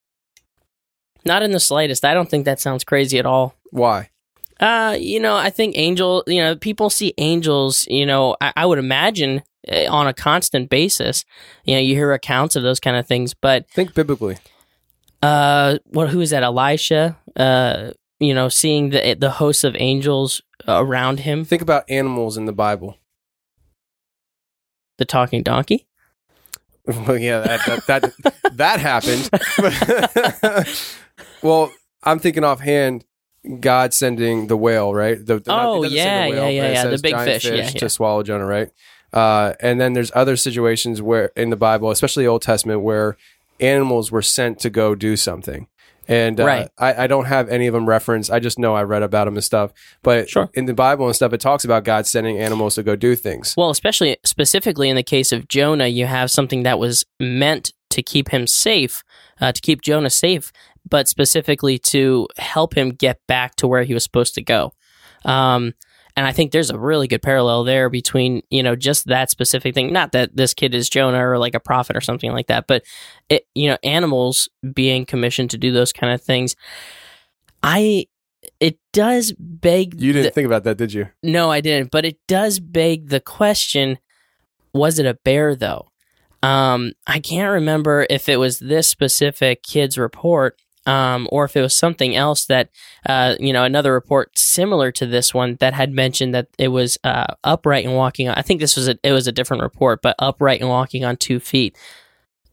[1.25, 2.05] Not in the slightest.
[2.05, 3.53] I don't think that sounds crazy at all.
[3.71, 4.11] Why?
[4.59, 8.65] Uh, you know, I think angel, you know, people see angels, you know, I, I
[8.65, 11.23] would imagine uh, on a constant basis.
[11.65, 14.37] You know, you hear accounts of those kind of things, but Think biblically.
[15.21, 16.43] uh, what who is that?
[16.43, 22.35] Elisha, uh, you know, seeing the the hosts of angels around him, Think about animals
[22.37, 22.97] in the Bible.
[24.97, 25.85] the talking donkey.
[26.87, 29.29] Well, yeah, that that that, that happened.
[31.43, 31.71] well,
[32.03, 33.03] I'm thinking offhand.
[33.59, 35.17] God sending the whale, right?
[35.17, 37.69] The, the- Oh, doesn't yeah, the whale, yeah, yeah, yeah, the big fish, yeah, yeah.
[37.69, 38.69] to swallow Jonah, right?
[39.13, 43.17] Uh, and then there's other situations where in the Bible, especially Old Testament, where
[43.59, 45.67] animals were sent to go do something.
[46.09, 46.69] And uh, Right.
[46.77, 48.31] I, I don't have any of them referenced.
[48.31, 49.71] I just know I read about them and stuff.
[50.03, 50.49] But Sure.
[50.53, 53.53] in the Bible and stuff, it talks about God sending animals to go do things.
[53.57, 58.01] Well, especially specifically in the case of Jonah, you have something that was meant to
[58.03, 59.03] keep him safe,
[59.41, 60.51] uh, to keep Jonah safe,
[60.89, 64.73] but specifically to help him get back to where he was supposed to go.
[65.25, 65.73] Um,
[66.15, 69.75] and I think there's a really good parallel there between you know just that specific
[69.75, 69.93] thing.
[69.93, 72.83] Not that this kid is Jonah or like a prophet or something like that, but
[73.29, 76.55] it, you know animals being commissioned to do those kind of things.
[77.63, 78.05] I
[78.59, 81.09] it does beg You didn't the- think about that, did you?
[81.21, 81.91] no, I didn't.
[81.91, 83.97] But it does beg the question:
[84.73, 85.89] Was it a bear, though?
[86.43, 91.61] Um, I can't remember if it was this specific kid's report, um, or if it
[91.61, 92.69] was something else that,
[93.05, 96.97] uh, you know, another report similar to this one that had mentioned that it was
[97.03, 98.29] uh, upright and walking.
[98.29, 101.03] on I think this was a it was a different report, but upright and walking
[101.03, 101.77] on two feet.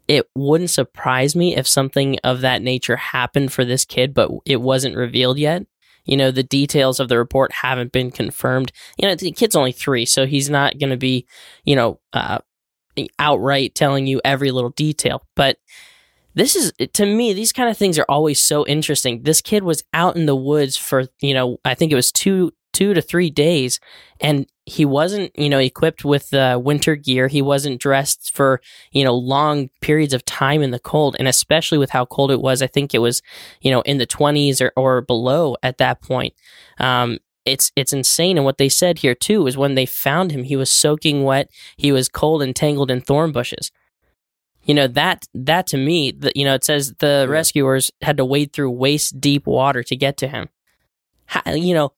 [0.09, 4.61] It wouldn't surprise me if something of that nature happened for this kid, but it
[4.61, 5.65] wasn't revealed yet.
[6.05, 8.73] You know, the details of the report haven't been confirmed.
[8.99, 11.27] You know, the kid's only three, so he's not going to be,
[11.65, 12.39] you know, uh,
[13.19, 15.23] outright telling you every little detail.
[15.35, 15.57] But
[16.35, 19.23] this is, to me, these kind of things are always so interesting.
[19.23, 22.53] This kid was out in the woods for, you know, I think it was two,
[22.73, 23.79] two to three days,
[24.21, 27.29] and he wasn't, you know, equipped with uh, winter gear.
[27.29, 28.61] He wasn't dressed for,
[28.91, 32.41] you know, long periods of time in the cold, and especially with how cold it
[32.41, 32.63] was.
[32.63, 33.23] I think it was,
[33.61, 36.35] you know, in the twenties or, or below at that point.
[36.79, 38.39] Um, it's it's insane.
[38.39, 41.51] And what they said here too is when they found him, he was soaking wet.
[41.77, 43.71] He was cold and tangled in thorn bushes.
[44.65, 48.25] You know that that to me, the, you know, it says the rescuers had to
[48.25, 50.49] wade through waist deep water to get to him.
[51.27, 51.93] How, you know,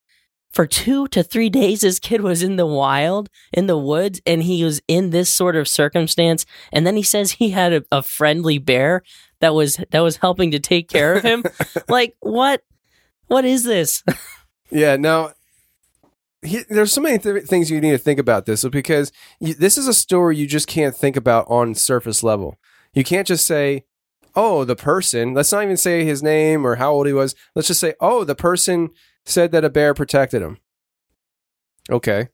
[0.56, 4.42] for two to three days, this kid was in the wild, in the woods, and
[4.42, 6.46] he was in this sort of circumstance.
[6.72, 9.02] And then he says he had a, a friendly bear
[9.40, 11.44] that was that was helping to take care of him.
[11.88, 12.62] like what?
[13.26, 14.02] What is this?
[14.70, 14.96] Yeah.
[14.96, 15.32] Now,
[16.46, 19.76] he, there's so many th- things you need to think about this because you, this
[19.78, 22.58] is a story you just can't think about on surface level.
[22.94, 23.84] You can't just say,
[24.34, 27.34] "Oh, the person." Let's not even say his name or how old he was.
[27.54, 28.90] Let's just say, "Oh, the person
[29.24, 30.58] said that a bear protected him."
[31.90, 32.28] Okay.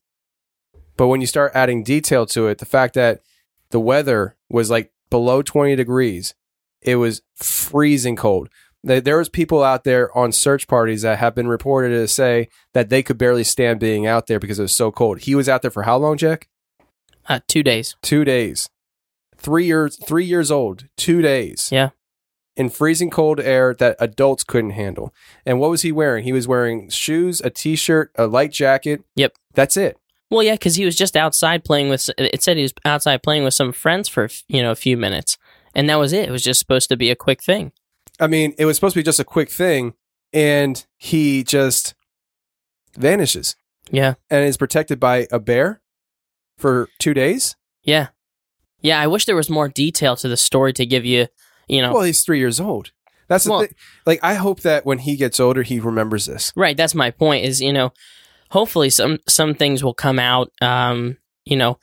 [0.96, 3.22] But when you start adding detail to it, the fact that
[3.70, 6.34] the weather was like below 20 degrees,
[6.80, 8.48] it was freezing cold.
[8.84, 12.88] There was people out there on search parties that have been reported to say that
[12.88, 15.20] they could barely stand being out there because it was so cold.
[15.20, 16.48] He was out there for how long, Jack?
[17.28, 17.96] Uh, two days.
[18.02, 18.68] Two days.
[19.36, 20.86] Three years three years old.
[20.96, 21.68] Two days.
[21.70, 21.90] Yeah.
[22.56, 25.14] In freezing cold air that adults couldn't handle.
[25.46, 26.24] And what was he wearing?
[26.24, 29.02] He was wearing shoes, a t shirt, a light jacket.
[29.16, 29.36] Yep.
[29.54, 29.96] That's it.
[30.32, 32.08] Well, yeah, because he was just outside playing with.
[32.16, 35.36] It said he was outside playing with some friends for you know a few minutes,
[35.74, 36.28] and that was it.
[36.28, 37.72] It was just supposed to be a quick thing.
[38.20, 39.94] I mean, it was supposed to be just a quick thing,
[40.32, 41.94] and he just
[42.96, 43.56] vanishes
[43.90, 45.80] Yeah, and is protected by a bear
[46.58, 47.56] for two days.
[47.82, 48.08] yeah,
[48.80, 49.00] yeah.
[49.00, 51.26] I wish there was more detail to the story to give you.
[51.68, 52.90] You know, Well, he's three years old.
[53.28, 53.74] That's the Well- thing.
[54.04, 56.52] Like, I hope that when he gets older, he remembers this.
[56.56, 56.76] right.
[56.76, 57.44] That's my point.
[57.46, 57.92] Is you know,
[58.50, 60.52] hopefully some some things will come out.
[60.60, 61.78] Um, you know,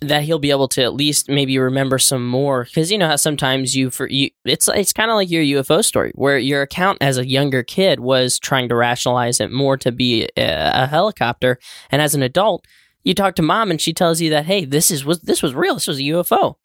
[0.00, 2.64] that he'll be able to at least maybe remember some more.
[2.64, 5.84] Because you know how sometimes you for you it's it's kind of like your UFO
[5.84, 9.92] story where your account as a younger kid was trying to rationalize it more to
[9.92, 11.58] be a, a helicopter.
[11.90, 12.66] And as an adult
[13.02, 15.54] you talk to mom and she tells you that hey this is was this was
[15.54, 15.74] real.
[15.74, 16.56] This was a UFO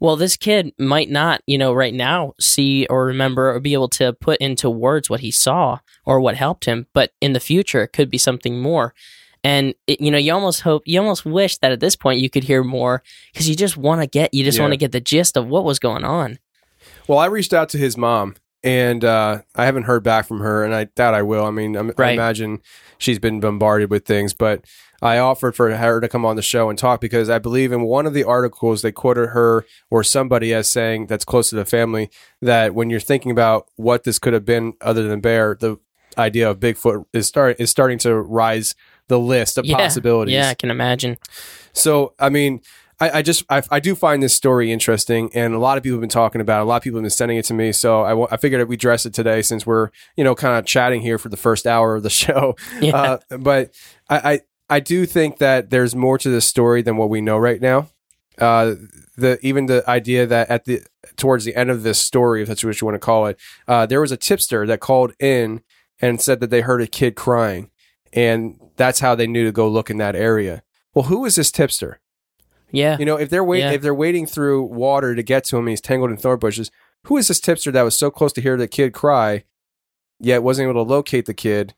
[0.00, 3.88] well this kid might not you know right now see or remember or be able
[3.88, 7.82] to put into words what he saw or what helped him but in the future
[7.82, 8.94] it could be something more
[9.48, 12.28] and it, you know you almost hope you almost wish that at this point you
[12.30, 14.64] could hear more because you just want to get you just Yeah.
[14.64, 16.38] want to get the gist of what was going on
[17.08, 20.64] Well, I reached out to his mom, and uh, I haven't heard back from her,
[20.64, 21.44] and I doubt I will.
[21.44, 22.60] I mean, I'm, I imagine
[22.98, 24.64] she's been bombarded with things, but
[25.00, 27.82] I offered for her to come on the show and talk because I believe in
[27.82, 31.64] one of the articles they quoted her or somebody as saying that's close to the
[31.64, 32.10] family
[32.42, 35.78] that when you're thinking about what this could have been other than bear, the
[36.16, 38.74] idea of Bigfoot is start is starting to rise
[39.08, 40.32] the list of yeah possibilities.
[40.32, 41.16] yeah i can imagine
[41.72, 42.60] So, I mean,
[43.00, 45.96] I, I just I, I do find this story interesting, and a lot of people
[45.96, 46.60] have been talking about.
[46.60, 46.62] it.
[46.62, 48.74] A lot of people have been sending it to me, so I, I figured we
[48.74, 51.94] address it today since we're you know kind of chatting here for the first hour
[51.96, 52.56] of the show.
[52.80, 52.96] Yeah.
[53.30, 53.70] Uh, but
[54.08, 54.40] I, I
[54.76, 57.88] I do think that there's more to this story than what we know right now.
[58.38, 58.74] Uh,
[59.16, 60.82] the even the idea that at the
[61.16, 63.38] towards the end of this story, if that's what you want to call it,
[63.68, 65.62] uh, there was a tipster that called in
[66.00, 67.70] and said that they heard a kid crying,
[68.12, 70.62] and that's how they knew to go look in that area.
[70.94, 72.00] Well, who is this tipster?
[72.70, 73.72] yeah You know, if they're wait Yeah.
[73.72, 76.70] if they're wading through water to get to him, and he's tangled in thorn bushes.
[77.04, 79.44] Who is this tipster that was so close to hear the kid cry,
[80.18, 81.74] yet wasn't able to locate the kid?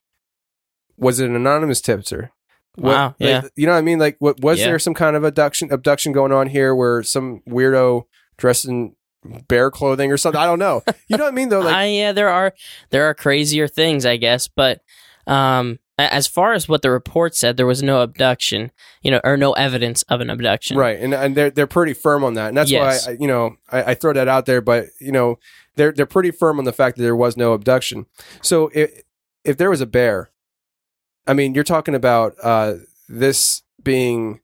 [0.96, 2.32] Was it an anonymous tipster?
[2.76, 3.42] What- Wow, like, yeah.
[3.56, 3.98] you know what I mean.
[3.98, 4.66] Like, what was Yeah.
[4.66, 8.04] there some kind of abduction abduction going on here, where some weirdo
[8.38, 8.94] dressed in
[9.48, 10.40] bear clothing or something?
[10.40, 10.82] I don't know.
[11.08, 11.48] You know what I mean?
[11.50, 12.54] Though, like, I, yeah there are
[12.90, 14.80] there are crazier things i guess but
[15.26, 18.70] um as far as what the report said there was no abduction
[19.02, 22.24] you know or no evidence of an abduction Right, and and they're they're pretty firm
[22.24, 23.06] on that, and that's Yes.
[23.06, 24.60] why I, you know I, I throw that out there.
[24.60, 25.38] But you know
[25.76, 28.06] they're they're pretty firm on the fact that there was no abduction.
[28.42, 29.02] So if
[29.44, 30.30] if there was a bear,
[31.26, 32.74] I mean, you're talking about uh,
[33.08, 34.40] this being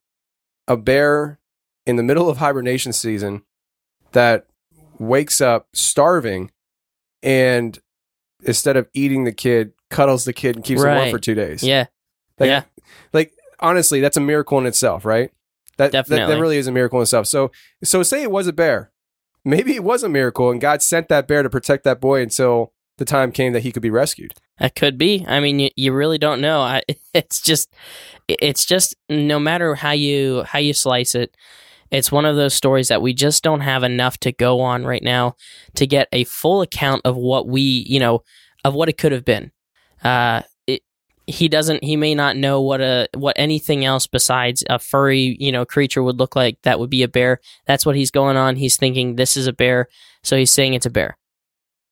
[0.66, 1.38] a bear
[1.86, 3.42] in the middle of hibernation season
[4.12, 4.46] that
[4.98, 6.50] wakes up starving,
[7.22, 7.78] and
[8.42, 11.62] instead of eating the kid, cuddles the kid and keeps him warm for two days.
[11.62, 11.86] yeah
[12.38, 12.62] Like, Yeah.
[13.12, 15.30] Like honestly, that's a miracle in itself, right?
[15.78, 17.26] That, that that really is a miracle in itself.
[17.26, 17.50] So
[17.84, 18.92] so say it was a bear.
[19.44, 22.72] Maybe it was a miracle and God sent that bear to protect that boy until
[22.98, 24.32] the time came that he could be rescued.
[24.58, 25.24] That could be.
[25.28, 26.60] I mean, you, you really don't know.
[26.60, 26.82] I,
[27.14, 27.72] it's just,
[28.26, 31.36] it's just no matter how you how you slice it,
[31.90, 35.02] it's one of those stories that we just don't have enough to go on right
[35.02, 35.36] now
[35.74, 38.22] to get a full account of what we, you know,
[38.64, 39.52] of what it could have been.
[40.02, 40.42] Uh,
[41.26, 41.82] he doesn't.
[41.82, 46.02] He may not know what a what anything else besides a furry, you know, creature
[46.02, 46.62] would look like.
[46.62, 47.40] That would be a bear.
[47.66, 48.56] That's what he's going on.
[48.56, 49.88] He's thinking this is a bear,
[50.22, 51.18] so he's saying it's a bear.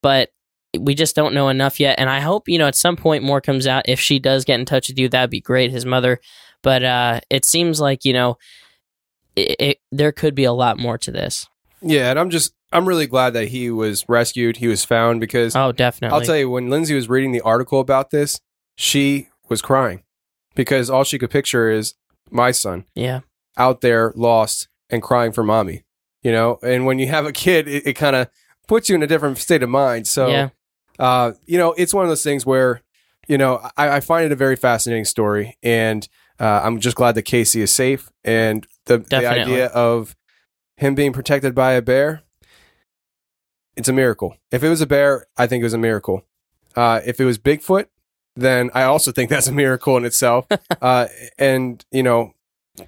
[0.03, 0.31] But
[0.79, 1.99] we just don't know enough yet.
[1.99, 3.89] And I hope, you know, at some point more comes out.
[3.89, 6.21] If she does get in touch with you, that'd be great, his mother.
[6.63, 8.37] But uh, it seems like, you know,
[9.37, 11.49] it, it, there could be a lot more to this.
[11.85, 15.55] Yeah, and I'm just I'm really glad that he was rescued, he was found because
[15.55, 16.15] Oh, definitely.
[16.19, 18.41] I'll tell you when Lindsay was reading the article about this,
[18.77, 20.03] she was crying
[20.55, 21.95] because all she could picture is
[22.31, 23.21] my son Yeah.
[23.57, 25.85] out there lost and crying for mommy.
[26.23, 28.29] You know, and when you have a kid, it, it kind of
[28.67, 30.07] puts you in a different state of mind.
[30.07, 30.49] So, yeah.
[30.99, 32.81] uh, you know, it's one of those things where,
[33.29, 36.09] you know, I, I find it a very fascinating story, and
[36.41, 38.11] uh, I'm just glad that Casey is safe.
[38.25, 39.53] And the, the Definitely.
[39.53, 40.17] idea of
[40.77, 42.23] him being protected by a bear,
[43.77, 44.37] it's a miracle.
[44.51, 46.25] If it was a bear, I think it was a miracle.
[46.77, 47.87] Uh, if it was Bigfoot,
[48.37, 50.47] then I also think that's a miracle in itself.
[50.83, 51.07] uh,
[51.39, 52.33] and you know,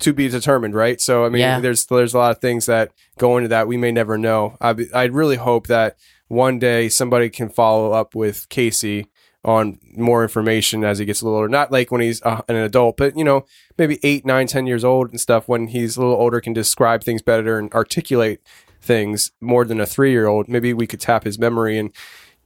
[0.00, 1.00] to be determined, right?
[1.00, 1.60] So I mean, Yeah.
[1.60, 4.56] there's there's a lot of things that go into that we may never know.
[4.60, 5.96] I I really hope that
[6.28, 9.06] one day somebody can follow up with Casey
[9.46, 11.48] on more information as he gets a little older.
[11.48, 13.46] Not like when he's uh, an adult, but you know,
[13.78, 15.48] maybe eight, nine, ten years old and stuff.
[15.48, 18.40] When he's a little older, can describe things better and articulate
[18.82, 20.48] things more than a three year old.
[20.48, 21.90] Maybe we could tap his memory and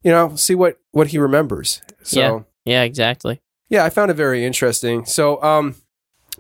[0.05, 1.83] you know see what what he remembers.
[2.03, 2.41] So Yeah.
[2.67, 3.41] Yeah, exactly.
[3.71, 5.07] yeah, I found it very interesting.
[5.07, 5.77] So, um,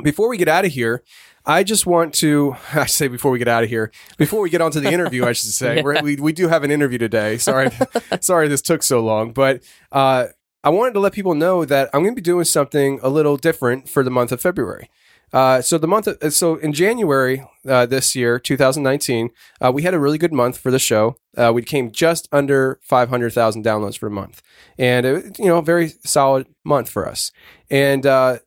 [0.02, 1.02] before we get out of here,
[1.46, 4.61] I just want to, I say before we get out of here, before we get
[4.61, 7.38] on to the interview, I should say, we're, we, we do have an interview today.
[7.38, 7.70] Sorry,
[8.20, 10.26] sorry this took so long, but uh,
[10.62, 13.36] I wanted to let people know that I'm going to be doing something a little
[13.36, 14.90] different for the month of February.
[15.32, 19.30] Uh, so the month, of, so in January uh, this year, 2019,
[19.61, 21.16] uh, we had a really good month for the show.
[21.36, 24.42] Uh, we came just under 500,000 downloads for a month,
[24.76, 27.30] and it, you know, a very solid month for us.
[27.70, 28.38] And uh,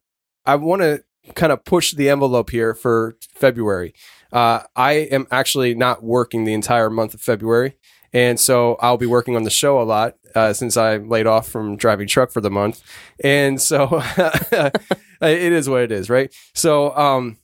[0.46, 1.04] I want to
[1.36, 3.94] kind of push the envelope here for February.
[4.34, 7.78] Uh, I am actually not working the entire month of February.
[8.14, 11.48] And so I'll be working on the show a lot uh, since I laid off
[11.48, 12.82] from driving truck for the month.
[13.24, 14.02] And so
[15.22, 16.34] it is what it is, right?
[16.54, 17.38] So um,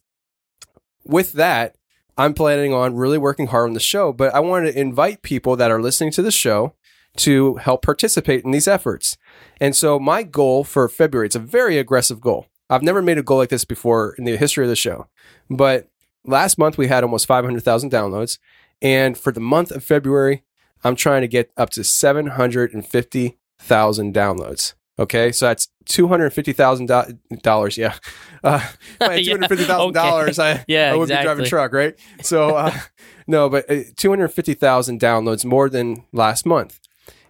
[1.03, 1.75] with that,
[2.17, 5.55] I'm planning on really working hard on the show, but I wanted to invite people
[5.55, 6.75] that are listening to the show
[7.17, 9.17] to help participate in these efforts.
[9.59, 12.47] And so my goal for February, it's a very aggressive goal.
[12.69, 15.07] I've never made a goal like this before in the history of the show.
[15.49, 15.89] But
[16.25, 18.37] last month we had almost 500,000 downloads.
[18.81, 20.43] And for the month of February,
[20.83, 24.73] I'm trying to get up to 750,000 downloads.
[24.99, 27.77] Okay, so that's two hundred fifty thousand dollars.
[27.77, 27.95] Yeah,
[28.43, 28.59] uh,
[28.99, 30.39] two hundred fifty thousand dollars.
[30.39, 31.97] I Yeah, I would be driving a truck, right?
[32.21, 32.77] So uh,
[33.25, 36.81] no, but uh, two hundred fifty thousand downloads more than last month.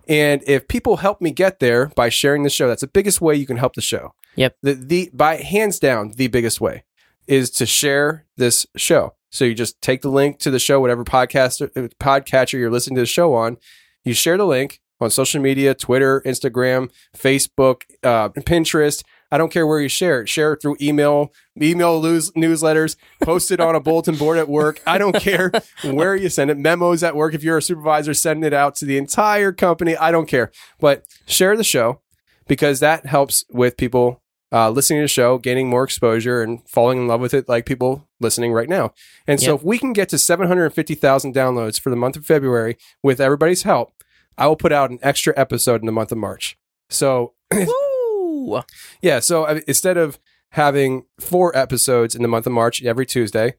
[0.07, 3.35] And if people help me get there by sharing the show, that's the biggest way
[3.35, 4.15] you can help the show.
[4.35, 4.57] Yep.
[4.63, 6.85] The the by hands down the biggest way
[7.27, 9.13] is to share this show.
[9.29, 11.69] So you just take the link to the show, whatever podcast
[11.99, 13.57] podcatcher you're listening to the show on.
[14.03, 19.03] You share the link on social media, Twitter, Instagram, Facebook, uh, Pinterest.
[19.31, 20.29] I don't care where you share it.
[20.29, 24.81] Share it through email, email news, newsletters, post it on a bulletin board at work.
[24.87, 25.51] I don't care
[25.83, 26.57] where you send it.
[26.57, 27.35] Memos at work.
[27.35, 29.95] If you're a supervisor, send it out to the entire company.
[29.95, 30.51] I don't care.
[30.79, 32.01] But share the show
[32.47, 36.97] because that helps with people uh, listening to the show, gaining more exposure, and falling
[36.97, 38.93] in love with it like people listening right now.
[39.27, 39.55] And so, Yep.
[39.59, 43.93] if we can get to 750,000 downloads for the month of February with everybody's help,
[44.37, 46.57] I will put out an extra episode in the month of March.
[46.89, 47.33] So,
[49.01, 50.19] yeah, so instead of
[50.51, 53.55] having four episodes in the month of March every Tuesday,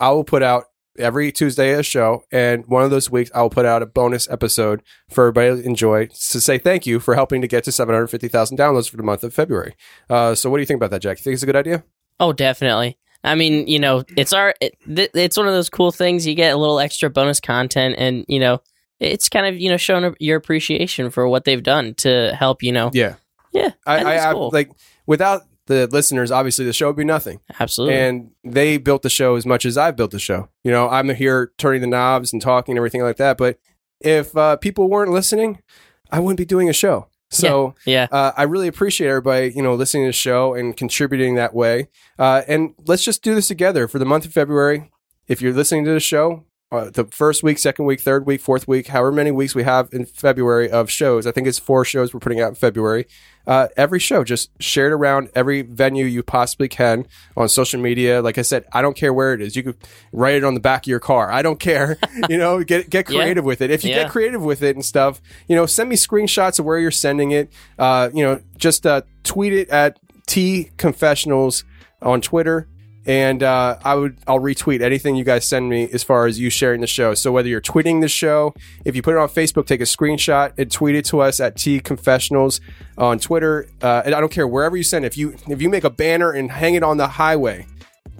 [0.00, 0.64] I will put out
[0.98, 4.28] every Tuesday a show, and one of those weeks I will put out a bonus
[4.30, 8.56] episode for everybody to enjoy to say thank you for helping to get to 750,000
[8.56, 9.74] downloads for the month of February.
[10.08, 11.18] Uh, so, what do you think about that, Jack?
[11.18, 11.84] You think it's a good idea?
[12.20, 12.98] Oh, definitely.
[13.24, 16.26] I mean, you know, it's our it, th- it's one of those cool things.
[16.26, 18.60] You get a little extra bonus content, and you know,
[19.00, 22.62] it's kind of you know showing your appreciation for what they've done to help.
[22.62, 23.14] You know, Yeah,
[23.52, 24.50] yeah, I, I cool.
[24.52, 24.70] like
[25.06, 27.40] without the listeners, obviously the show would be nothing.
[27.58, 27.96] absolutely.
[27.98, 30.50] and they built the show as much as I've built the show.
[30.62, 33.38] You know, I'm here turning the knobs and talking and everything like that.
[33.38, 33.58] But
[34.00, 35.62] if uh, people weren't listening,
[36.10, 37.08] I wouldn't be doing a show.
[37.34, 41.34] So yeah, uh, I really appreciate everybody, you know, listening to the show and contributing
[41.34, 41.88] that way.
[42.18, 44.90] Uh, and let's just do this together for the month of February.
[45.26, 46.44] If you're listening to the show,
[46.74, 49.88] uh, the first week, second week, third week, fourth week, however many weeks we have
[49.92, 53.06] in February of shows, I think it's four shows we're putting out in February.
[53.46, 57.06] Uh, every show, just share it around every venue you possibly can
[57.36, 58.22] on social media.
[58.22, 59.54] Like I said, I don't care where it is.
[59.54, 59.76] You could
[60.12, 61.30] write it on the back of your car.
[61.30, 61.98] I don't care.
[62.30, 63.20] you know, get get Yeah.
[63.20, 63.70] creative with it.
[63.70, 64.04] If you Yeah.
[64.04, 67.32] get creative with it and stuff, you know, send me screenshots of where you're sending
[67.32, 67.52] it.
[67.78, 71.64] Uh, you know, just uh, tweet it at T Confessionals
[72.00, 72.66] on Twitter,
[73.06, 76.50] and uh, I would I'll retweet anything you guys send me as far as you
[76.50, 77.14] sharing the show.
[77.14, 80.52] So whether you're tweeting the show, if you put it on Facebook, take a screenshot
[80.58, 82.60] and tweet it to us at T Confessionals
[82.96, 83.66] on Twitter.
[83.82, 85.04] Uh, and I don't care wherever you send.
[85.04, 85.08] it.
[85.08, 87.66] If you if you make a banner and hang it on the highway,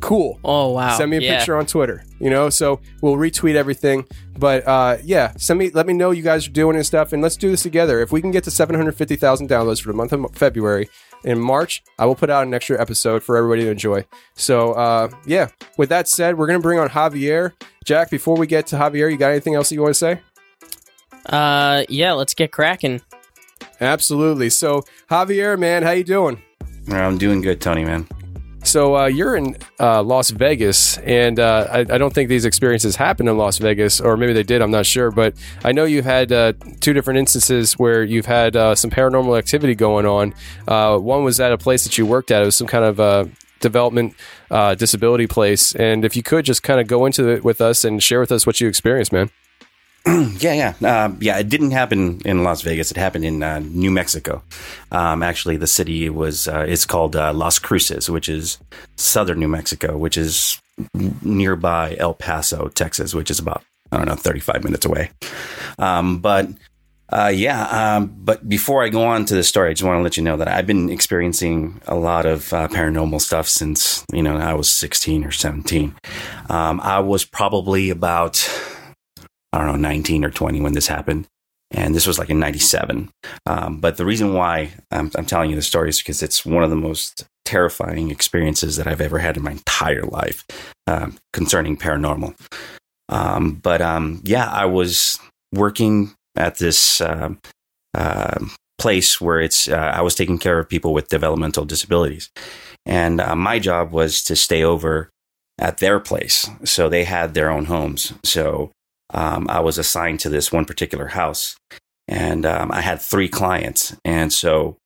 [0.01, 0.39] cool.
[0.45, 1.37] oh wow, Send me a yeah.
[1.39, 2.51] picture on Twitter, you know.
[2.51, 4.07] So we'll retweet everything.
[4.39, 5.71] But uh, yeah, send me.
[5.71, 8.01] Let me know you guys are doing and stuff, and let's do this together.
[8.01, 10.89] If we can get to seven hundred fifty thousand downloads for the month of February,
[11.25, 14.05] in March, I will put out an extra episode for everybody to enjoy.
[14.35, 15.49] So uh, yeah.
[15.77, 17.53] With that said, we're gonna bring on Javier.
[17.85, 20.21] Jack, before we get to Javier, you got anything else that you want to say?
[21.27, 23.01] Uh, yeah, let's get cracking.
[23.81, 24.51] Absolutely.
[24.51, 26.43] So Javier, man, how you doing?
[26.89, 28.07] I'm doing good, Tony, man.
[28.65, 32.97] So uh, you're in uh, Las Vegas, and uh, I, I don't think these experiences
[32.97, 34.63] happened in Las Vegas, or maybe they did.
[34.63, 38.57] I'm not sure, but I know you've had uh, two different instances where you've had
[38.57, 40.35] uh, some paranormal activity going on.
[40.67, 43.31] Uh, one was at a place that you worked at; it was some kind of
[43.61, 44.15] development
[44.79, 45.75] disability place.
[45.75, 48.33] And if you could just kind of go into it with us and share with
[48.33, 49.31] us what you experienced, man.
[50.39, 51.39] Yeah, yeah, um, yeah.
[51.39, 52.91] It didn't happen in Las Vegas.
[52.91, 54.43] It happened in uh, New Mexico.
[54.93, 58.59] Um, actually, the city was uh, it's called uh, Las Cruces, which is
[58.97, 60.61] southern New Mexico, which is
[61.23, 65.11] nearby El Paso, Texas, which is about I don't know thirty five minutes away.
[65.79, 66.49] Um, but
[67.13, 70.03] Uh, yeah, um, but before I go on to the story, I just want to
[70.03, 74.23] let you know that I've been experiencing a lot of uh, paranormal stuff since you
[74.23, 75.95] know I was 16 or 17.
[76.49, 78.37] Um, I was probably about
[79.55, 81.29] I don't know 19 or 20 when this happened,
[81.71, 83.11] and this was like in '97.
[83.47, 86.65] Um, but the reason why I'm, I'm telling you the story is because it's one
[86.65, 90.45] of the most terrifying experiences that I've ever had in my entire life
[90.87, 92.35] um, concerning paranormal.
[93.09, 95.19] Um, but um, yeah, I was
[95.53, 97.35] working at this uh,
[97.95, 98.45] uh,
[98.79, 102.31] place where it's uh, I was taking care of people with developmental disabilities,
[102.87, 105.11] and uh, my job was to stay over
[105.61, 106.49] at their place.
[106.65, 108.13] So they had their own homes.
[108.25, 108.73] So
[109.15, 111.57] um, I was assigned to this one particular house,
[112.09, 114.77] and um, I had three clients, and so.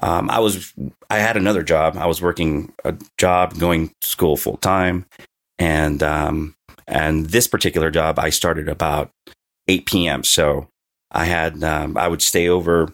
[0.00, 0.72] Um, I was,
[1.10, 1.96] I had another job.
[1.96, 5.06] I was working a job, going to school full time,
[5.58, 6.54] and um,
[6.86, 9.10] and this particular job I started about
[9.68, 10.24] 8 p.m.
[10.24, 10.68] So
[11.10, 12.92] I had um, I would stay over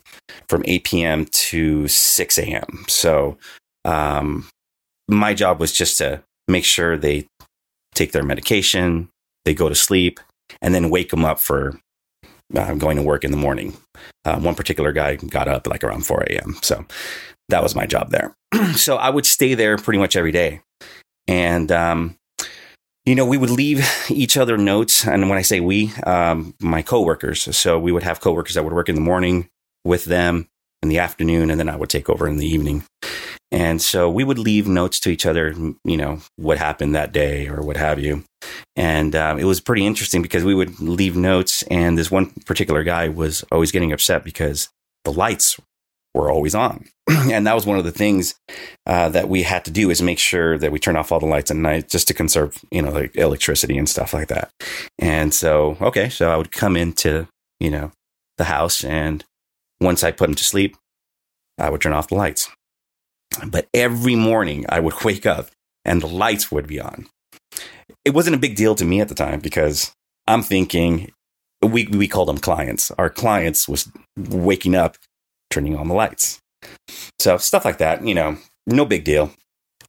[0.48, 1.26] from 8 p.m.
[1.26, 2.84] to 6 a.m.
[2.88, 3.38] So
[3.84, 4.48] um,
[5.08, 7.26] my job was just to make sure they
[7.94, 9.08] take their medication,
[9.44, 10.20] they go to sleep,
[10.60, 11.78] and then wake them up for
[12.54, 13.76] uh, going to work in the morning.
[14.24, 16.56] Uh, one particular guy got up like around 4 a.m.
[16.62, 16.84] So
[17.48, 18.36] that was my job there.
[18.74, 20.60] so I would stay there pretty much every day.
[21.26, 22.18] And um,
[23.04, 25.06] you know, we would leave each other notes.
[25.06, 27.56] And when I say we, um, my coworkers.
[27.56, 29.48] So we would have coworkers that would work in the morning
[29.84, 30.48] with them
[30.82, 32.84] in the afternoon, and then I would take over in the evening.
[33.54, 37.46] And so we would leave notes to each other, you know, what happened that day
[37.46, 38.24] or what have you.
[38.74, 42.82] And uh, it was pretty interesting because we would leave notes, and this one particular
[42.82, 44.70] guy was always getting upset because
[45.04, 45.56] the lights
[46.14, 46.86] were always on.
[47.08, 48.34] and that was one of the things
[48.86, 51.26] uh, that we had to do is make sure that we turn off all the
[51.26, 54.50] lights at night just to conserve, you know, like electricity and stuff like that.
[54.98, 57.28] And so, okay, so I would come into,
[57.60, 57.92] you know,
[58.36, 59.24] the house and
[59.80, 60.76] once I put him to sleep,
[61.56, 62.50] I would turn off the lights.
[63.46, 65.50] But every morning I would wake up
[65.84, 67.06] and the lights would be on.
[68.04, 69.92] It wasn't a big deal to me at the time because
[70.26, 71.10] I'm thinking
[71.62, 72.90] we we called them clients.
[72.92, 74.96] Our clients was waking up
[75.50, 76.40] turning on the lights.
[77.18, 79.30] So stuff like that, you know, no big deal.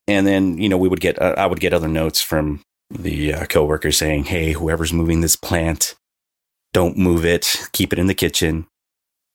[0.08, 3.34] And then, you know, we would get, uh, I would get other notes from the
[3.34, 5.96] uh, coworkers saying, Hey, whoever's moving this plant,
[6.74, 8.68] don't move it, keep it in the kitchen.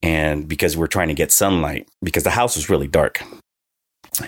[0.03, 3.23] And because we're trying to get sunlight, because the house was really dark.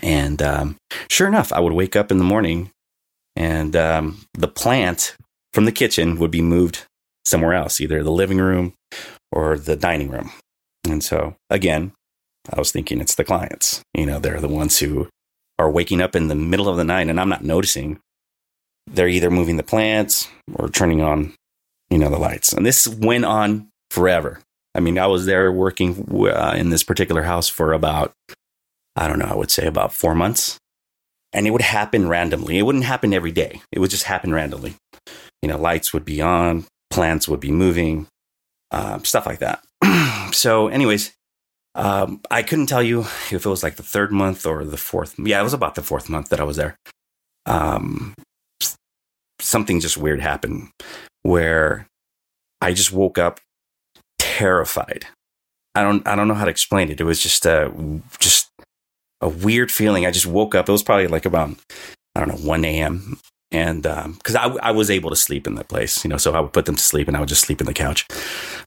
[0.03, 0.76] And um,
[1.11, 2.70] sure enough, I would wake up in the morning
[3.36, 5.16] and um, the plant
[5.53, 6.84] from the kitchen would be moved
[7.24, 8.74] somewhere else, either the living room
[9.30, 10.30] or the dining room.
[10.88, 11.93] And so, again,
[12.51, 13.82] I was thinking it's the clients.
[13.95, 15.09] You know, they're the ones who
[15.59, 18.01] are waking up in the middle of the night and I'm not noticing.
[18.86, 21.34] They're either moving the plants or turning on,
[21.90, 22.53] you know, the lights.
[22.53, 24.40] And this went on forever.
[24.74, 28.12] I mean, I was there working uh, in this particular house for about,
[28.97, 30.59] I don't know, I would say about four months.
[31.32, 32.59] And it would happen randomly.
[32.59, 33.62] It wouldn't happen every day.
[33.72, 34.74] It would just happen randomly.
[35.40, 38.07] You know, lights would be on, plants would be moving,
[38.70, 39.62] uh, stuff like that.
[40.34, 41.14] so, anyways,
[41.74, 45.14] um, I couldn't tell you if it was like the third month or the fourth.
[45.18, 46.76] Yeah, it was about the fourth month that I was there.
[47.47, 48.14] Um,
[49.40, 50.68] something just weird happened
[51.22, 51.86] where
[52.61, 53.40] I just woke up
[54.18, 55.07] terrified.
[55.74, 57.01] I don't I don't know how to explain it.
[57.01, 57.72] It was just a
[58.18, 58.51] just
[59.23, 60.05] a weird feeling.
[60.05, 60.68] I just woke up.
[60.68, 61.57] It was probably like about
[62.14, 63.18] I don't know one a.m
[63.53, 66.33] and because um, I, I was able to sleep in that place, you know, so
[66.33, 68.07] I would put them to sleep and I would just sleep in the couch.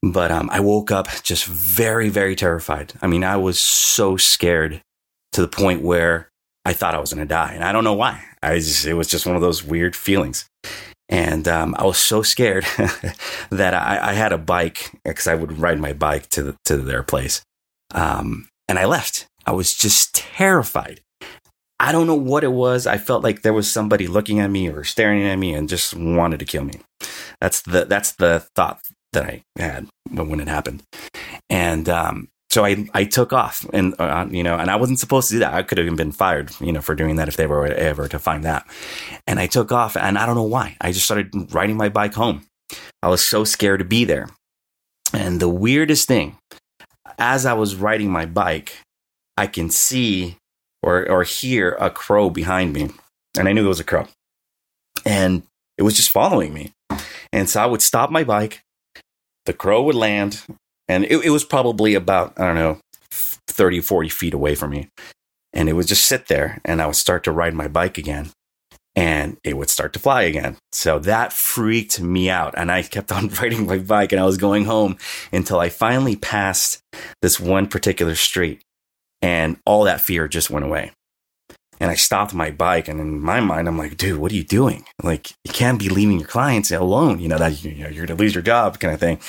[0.01, 2.93] But um, I woke up just very, very terrified.
[3.01, 4.81] I mean, I was so scared
[5.33, 6.29] to the point where
[6.63, 8.23] I thought I was going to die, and I don't know why.
[8.41, 10.47] I just, it was just one of those weird feelings.
[11.09, 12.65] And um, I was so scared
[13.51, 16.77] that I, I, had a bike because I would ride my bike to the, to
[16.77, 17.43] their place,
[17.93, 19.27] um, and I left.
[19.45, 21.01] I was just terrified.
[21.79, 22.87] I don't know what it was.
[22.87, 25.93] I felt like there was somebody looking at me or staring at me and just
[25.93, 26.79] wanted to kill me.
[27.41, 28.79] That's the that's the thought
[29.13, 30.83] that I had when it happened.
[31.49, 35.27] And um, so I I took off, and uh, you know, and I wasn't supposed
[35.27, 35.53] to do that.
[35.53, 38.19] I could have been fired, you know, for doing that if they were ever to
[38.19, 38.65] find that.
[39.27, 40.77] And I took off, and I don't know why.
[40.79, 42.45] I just started riding my bike home.
[43.03, 44.29] I was so scared to be there.
[45.13, 46.37] And the weirdest thing,
[47.19, 48.77] as I was riding my bike,
[49.37, 50.37] I can see
[50.81, 52.89] or or hear a crow behind me,
[53.37, 54.07] and I knew it was a crow,
[55.05, 55.43] and
[55.77, 56.73] it was just following me.
[57.33, 58.61] And so I would stop my bike,
[59.45, 60.43] the crow would land,
[60.87, 62.79] and it, it was probably about I don't know
[63.11, 64.89] 30, 40 feet away from me,
[65.53, 68.31] and it would just sit there, and I would start to ride my bike again,
[68.95, 70.57] and it would start to fly again.
[70.71, 72.53] So that freaked me out.
[72.57, 74.11] And I kept on riding my bike.
[74.11, 74.97] And I was going home
[75.33, 76.81] until I finally passed
[77.21, 78.61] this one particular street
[79.21, 80.91] and all that fear just went away.
[81.79, 84.45] And I stopped my bike, and in my mind, I'm like, dude, what are you
[84.45, 84.85] doing?
[85.03, 87.19] Like, you can't be leaving your clients alone.
[87.19, 89.19] You know that you know, you're going to lose your job, kind of thing.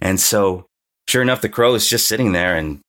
[0.00, 0.66] And so,
[1.06, 2.80] sure enough, the crow is just sitting there, and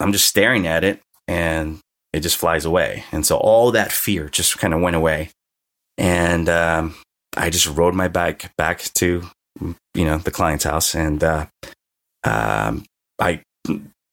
[0.00, 1.78] I'm just staring at it, and
[2.12, 3.04] it just flies away.
[3.12, 5.30] And so all that fear just kind of went away,
[5.96, 6.96] and um,
[7.36, 9.28] I just rode my bike back to
[9.60, 11.46] you know the client's house, and uh,
[12.24, 12.84] um,
[13.20, 13.42] I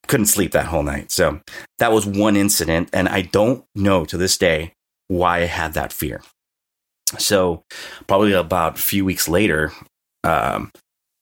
[0.10, 1.12] couldn't sleep that whole night.
[1.12, 1.40] So
[1.78, 2.90] that was one incident.
[2.92, 4.74] And I don't know to this day
[5.08, 6.22] why I had that fear.
[7.18, 7.64] So
[8.08, 9.72] probably about a few weeks later,
[10.24, 10.72] um,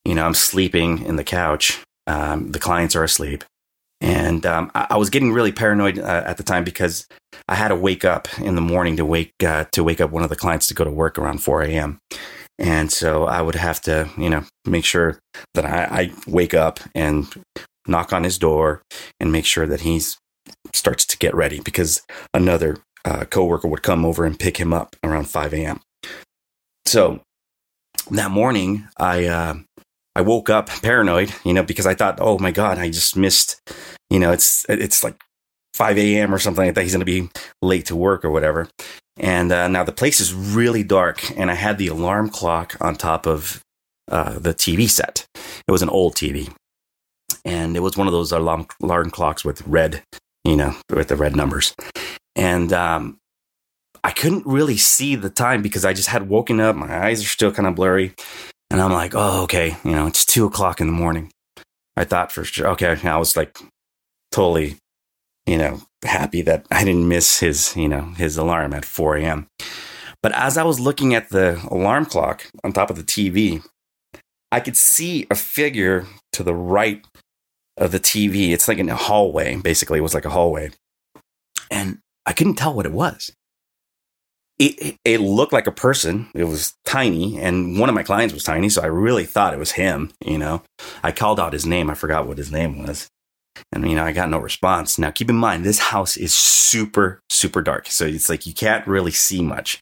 [0.06, 1.84] you know, I'm sleeping in the couch.
[2.08, 3.44] Um, the clients are asleep.
[4.00, 7.08] And um, I, I, was getting really paranoid uh, at the time because
[7.48, 10.24] I had to wake up in the morning to wake uh, to wake up one
[10.24, 12.00] of the clients to go to work around 4 a.m.
[12.60, 15.20] And so I would have to, you know, make sure
[15.56, 17.28] that I, I wake up and
[17.88, 18.82] knock on his door
[19.20, 20.02] and make sure that he
[20.74, 22.02] starts to get ready because
[22.34, 25.80] another uh, coworker would come over and pick him up around 5 a.m.
[26.86, 27.22] So
[28.12, 29.56] that morning, I uh,
[30.16, 33.62] I woke up paranoid, you know, because I thought, oh my god, I just missed,
[34.10, 35.22] you know, it's it's like
[35.74, 36.34] 5 a.m.
[36.34, 36.82] or something like that.
[36.82, 37.30] He's going to be
[37.62, 38.68] late to work or whatever.
[39.20, 42.96] And uh, now the place is really dark, and I had the alarm clock on
[42.96, 43.62] top of
[44.10, 45.26] uh, the TV set.
[45.36, 46.54] It was an old TV,
[47.46, 50.04] and it was one of those alarm, alarm clocks with red,
[50.44, 51.76] you know, with the red numbers.
[52.36, 53.18] And um,
[54.04, 56.76] I couldn't really see the time because I just had woken up.
[56.76, 58.14] My eyes are still kind of blurry.
[58.70, 61.32] And I'm like, oh, okay, you know, it's two o'clock in the morning.
[61.96, 63.58] I thought for sure, okay, I was like
[64.32, 64.78] totally,
[65.46, 69.48] you know, happy that I didn't miss his, you know, his alarm at 4 a.m.
[70.22, 73.64] But as I was looking at the alarm clock on top of the TV,
[74.52, 77.06] I could see a figure to the right
[77.78, 78.52] of the TV.
[78.52, 80.00] It's like in a hallway, basically.
[80.00, 80.72] It was like a hallway.
[81.70, 83.32] And I couldn't tell what it was.
[84.60, 86.30] It, it looked like a person.
[86.34, 89.60] It was tiny, and one of my clients was tiny, so I really thought it
[89.60, 90.12] was him.
[90.26, 90.64] You know,
[91.04, 91.92] I called out his name.
[91.92, 93.08] I forgot what his name was,
[93.72, 94.98] and you know, I got no response.
[94.98, 98.88] Now, keep in mind, this house is super, super dark, so it's like you can't
[98.88, 99.80] really see much.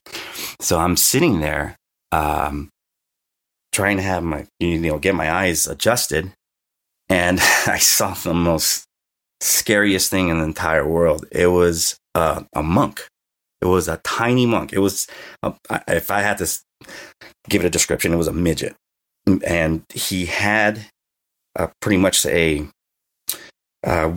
[0.60, 1.76] So I'm sitting there,
[2.12, 2.68] um,
[3.72, 6.32] trying to have my, you know, get my eyes adjusted,
[7.08, 8.86] and I saw the most
[9.40, 11.26] scariest thing in the entire world.
[11.30, 13.06] It was uh, a monk.
[13.60, 14.72] It was a tiny monk.
[14.72, 15.06] It was,
[15.42, 15.54] a,
[15.88, 16.60] if I had to
[17.48, 18.76] give it a description, it was a midget,
[19.44, 20.86] and he had
[21.58, 22.68] uh, pretty much a
[23.84, 24.14] uh,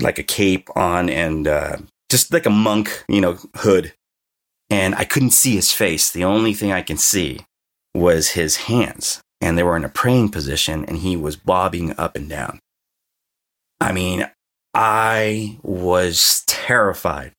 [0.00, 1.78] like a cape on and uh,
[2.10, 3.94] just like a monk, you know, hood.
[4.70, 6.10] And I couldn't see his face.
[6.10, 7.40] The only thing I can see
[7.94, 12.16] was his hands and they were in a praying position and he was bobbing up
[12.16, 12.58] and down.
[13.80, 14.28] I mean,
[14.74, 17.32] I was terrified.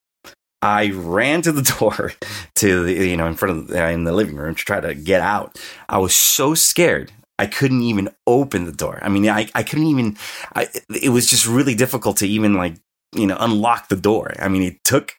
[0.61, 2.13] I ran to the door
[2.55, 4.95] to the, you know, in front of, the, in the living room to try to
[4.95, 5.59] get out.
[5.89, 7.11] I was so scared.
[7.37, 8.99] I couldn't even open the door.
[9.01, 10.17] I mean, I, I couldn't even,
[10.55, 12.75] I, it was just really difficult to even like,
[13.13, 14.33] you know, unlock the door.
[14.39, 15.13] I mean, it took,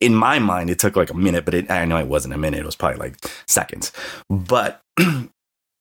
[0.00, 2.38] in my mind, it took like a minute, but it, I know it wasn't a
[2.38, 2.60] minute.
[2.60, 3.16] It was probably like
[3.46, 3.92] seconds.
[4.28, 4.80] But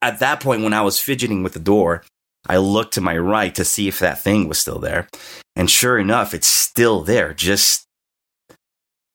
[0.02, 2.04] at that point, when I was fidgeting with the door,
[2.48, 5.08] I looked to my right to see if that thing was still there.
[5.56, 7.86] And sure enough, it's still there, just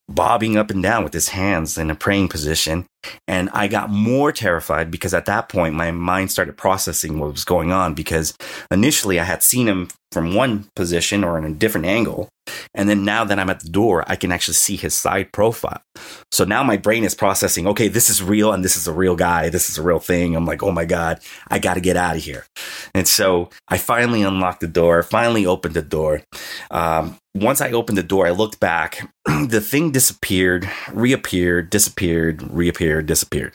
[0.09, 2.87] bobbing up and down with his hands in a praying position.
[3.28, 7.44] And I got more terrified because at that point, my mind started processing what was
[7.44, 8.34] going on because
[8.70, 12.28] initially I had seen him from one position or in a different angle.
[12.74, 15.82] And then now that I'm at the door, I can actually see his side profile.
[16.30, 19.16] So now my brain is processing, okay, this is real and this is a real
[19.16, 19.48] guy.
[19.48, 20.34] This is a real thing.
[20.34, 22.46] I'm like, oh my God, I got to get out of here.
[22.94, 26.22] And so I finally unlocked the door, finally opened the door.
[26.70, 29.12] Um, once I opened the door, I looked back.
[29.26, 33.55] the thing disappeared, reappeared, disappeared, reappeared, disappeared.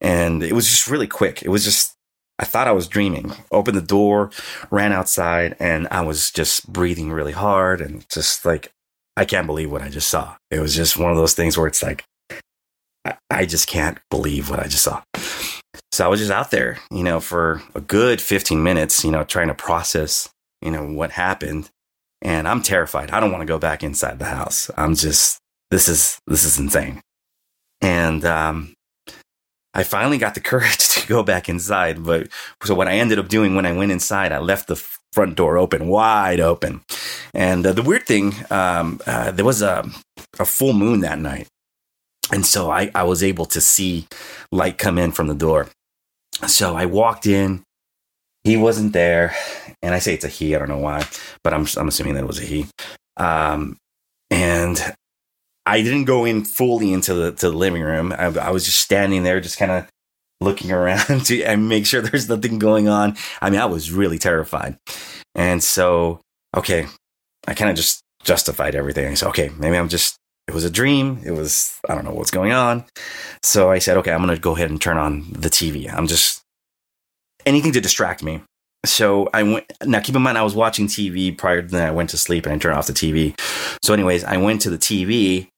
[0.00, 1.42] And it was just really quick.
[1.42, 1.96] It was just
[2.38, 3.32] I thought I was dreaming.
[3.52, 4.30] Opened the door,
[4.70, 8.72] ran outside, and I was just breathing really hard and just like,
[9.16, 10.36] I can't believe what I just saw.
[10.50, 12.04] It was just one of those things where it's like,
[13.04, 15.02] I, I just can't believe what I just saw.
[15.92, 19.22] So I was just out there, you know, for a good 15 minutes, you know,
[19.24, 20.28] trying to process,
[20.62, 21.70] you know, what happened.
[22.22, 23.10] And I'm terrified.
[23.10, 24.70] I don't want to go back inside the house.
[24.76, 25.38] I'm just,
[25.70, 27.02] this is, this is insane.
[27.82, 28.74] And, um,
[29.74, 32.04] I finally got the courage to go back inside.
[32.04, 32.28] But
[32.62, 34.76] so what I ended up doing when I went inside, I left the
[35.12, 36.82] front door open, wide open.
[37.34, 39.88] And uh, the weird thing, um, uh, there was a,
[40.38, 41.48] a full moon that night.
[42.32, 44.06] And so I, I was able to see
[44.50, 45.68] light come in from the door.
[46.46, 47.62] So I walked in.
[48.44, 49.34] He wasn't there.
[49.82, 50.54] And I say it's a he.
[50.54, 51.06] I don't know why,
[51.44, 52.66] but I'm, I'm assuming that it was a he.
[53.16, 53.76] Um,
[54.30, 54.94] and
[55.64, 58.12] I didn't go in fully into the, the living room.
[58.12, 59.88] I, I was just standing there, just kind of
[60.40, 63.16] looking around to and make sure there's nothing going on.
[63.40, 64.76] I mean, I was really terrified.
[65.34, 66.20] And so,
[66.56, 66.86] okay,
[67.46, 69.14] I kind of just justified everything.
[69.16, 70.16] Said, okay, maybe I'm just,
[70.48, 71.20] it was a dream.
[71.24, 72.84] It was, I don't know what's going on.
[73.42, 75.92] So I said, okay, I'm going to go ahead and turn on the TV.
[75.92, 76.42] I'm just
[77.46, 78.42] anything to distract me.
[78.84, 81.88] So I went, now keep in mind, I was watching TV prior to that.
[81.88, 83.38] I went to sleep and I turned off the TV.
[83.82, 85.48] So, anyways, I went to the TV,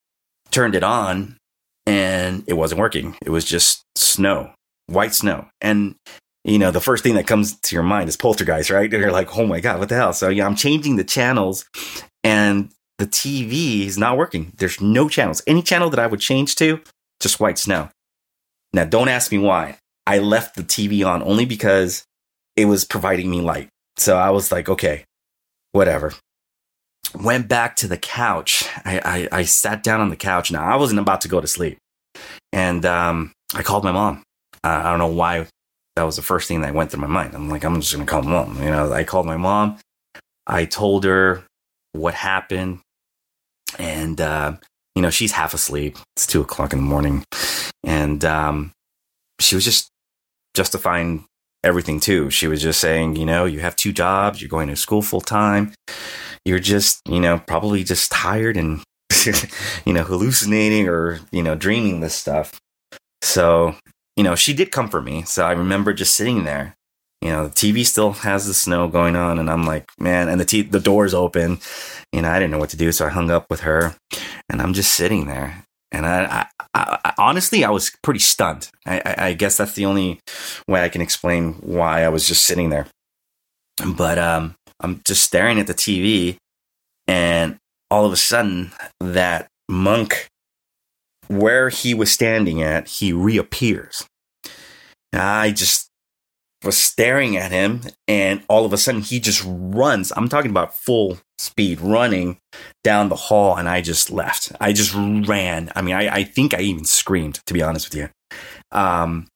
[0.55, 1.37] turned it on,
[1.85, 3.17] and it wasn't working.
[3.25, 4.53] It was just snow,
[4.87, 5.49] white snow.
[5.61, 5.97] And
[6.45, 8.93] you know, the first thing that comes to your mind is poltergeist, right?
[8.93, 10.13] And you're like, oh my God, what the hell?
[10.13, 11.65] So yeah, I'm changing the channels
[12.23, 14.53] and the TV is not working.
[14.59, 15.43] There's no channels.
[15.47, 16.81] Any channel that I would change to,
[17.21, 17.89] just white snow.
[18.73, 19.79] Now, don't ask me why.
[20.07, 22.05] I left the TV on only because
[22.57, 23.69] it was providing me light.
[23.97, 25.05] So I was like, okay,
[25.73, 26.13] whatever.
[27.15, 28.65] Went back to the couch.
[28.85, 30.51] I, I, I sat down on the couch.
[30.51, 31.79] Now, I wasn't about to go to sleep.
[32.53, 34.23] And um, I called my mom.
[34.63, 35.47] Uh, I don't know why
[35.97, 37.35] that was the first thing that went through my mind.
[37.35, 38.63] I'm like, I'm just to call mom.
[38.63, 39.79] You know, I called my mom.
[40.47, 41.45] I told her
[41.93, 42.81] what happened.
[43.79, 44.57] And, uh,
[44.95, 45.99] you know, she's half asleep.
[46.17, 47.25] It's two o'clock in the morning.
[47.85, 48.73] And um,
[49.41, 49.89] she was just
[50.55, 51.27] justifying
[51.65, 52.31] everything too.
[52.31, 55.21] She was just saying, you know, you have two jobs, you're going to school full
[55.21, 55.73] time.
[56.45, 58.83] You're just, you know, probably just tired and,
[59.87, 62.61] you know, hallucinating or, you know, dreaming this stuff.
[63.23, 63.75] So
[64.17, 65.23] you know, she did comfort me.
[65.23, 66.77] So I remember just sitting there.
[67.21, 70.39] You know, the TV still has the snow going on, and I'm like, man, and
[70.39, 71.59] the t- the door's open.
[72.13, 73.97] You know, I didn't know what to do, so I hung up with her,
[74.51, 75.65] and I'm just sitting there.
[75.93, 78.71] And I, I, I honestly, I was pretty stunned.
[78.87, 80.21] I, I, guess that's the only
[80.67, 82.87] way I can explain why I was just sitting there.
[83.97, 86.37] But um, I'm just staring at the TV,
[87.07, 87.59] and
[87.91, 90.27] all of a sudden, that monk
[91.29, 94.05] where he was standing at, he reappears.
[95.13, 95.89] I just
[96.65, 100.13] was staring at him, and all of a sudden he just runs.
[100.17, 102.39] I'm talking about full speed running
[102.83, 104.53] down the hall, and I just left.
[104.61, 105.71] I just ran.
[105.77, 108.39] I mean, I, I think I even screamed, to be honest with you.
[108.73, 109.29] Um,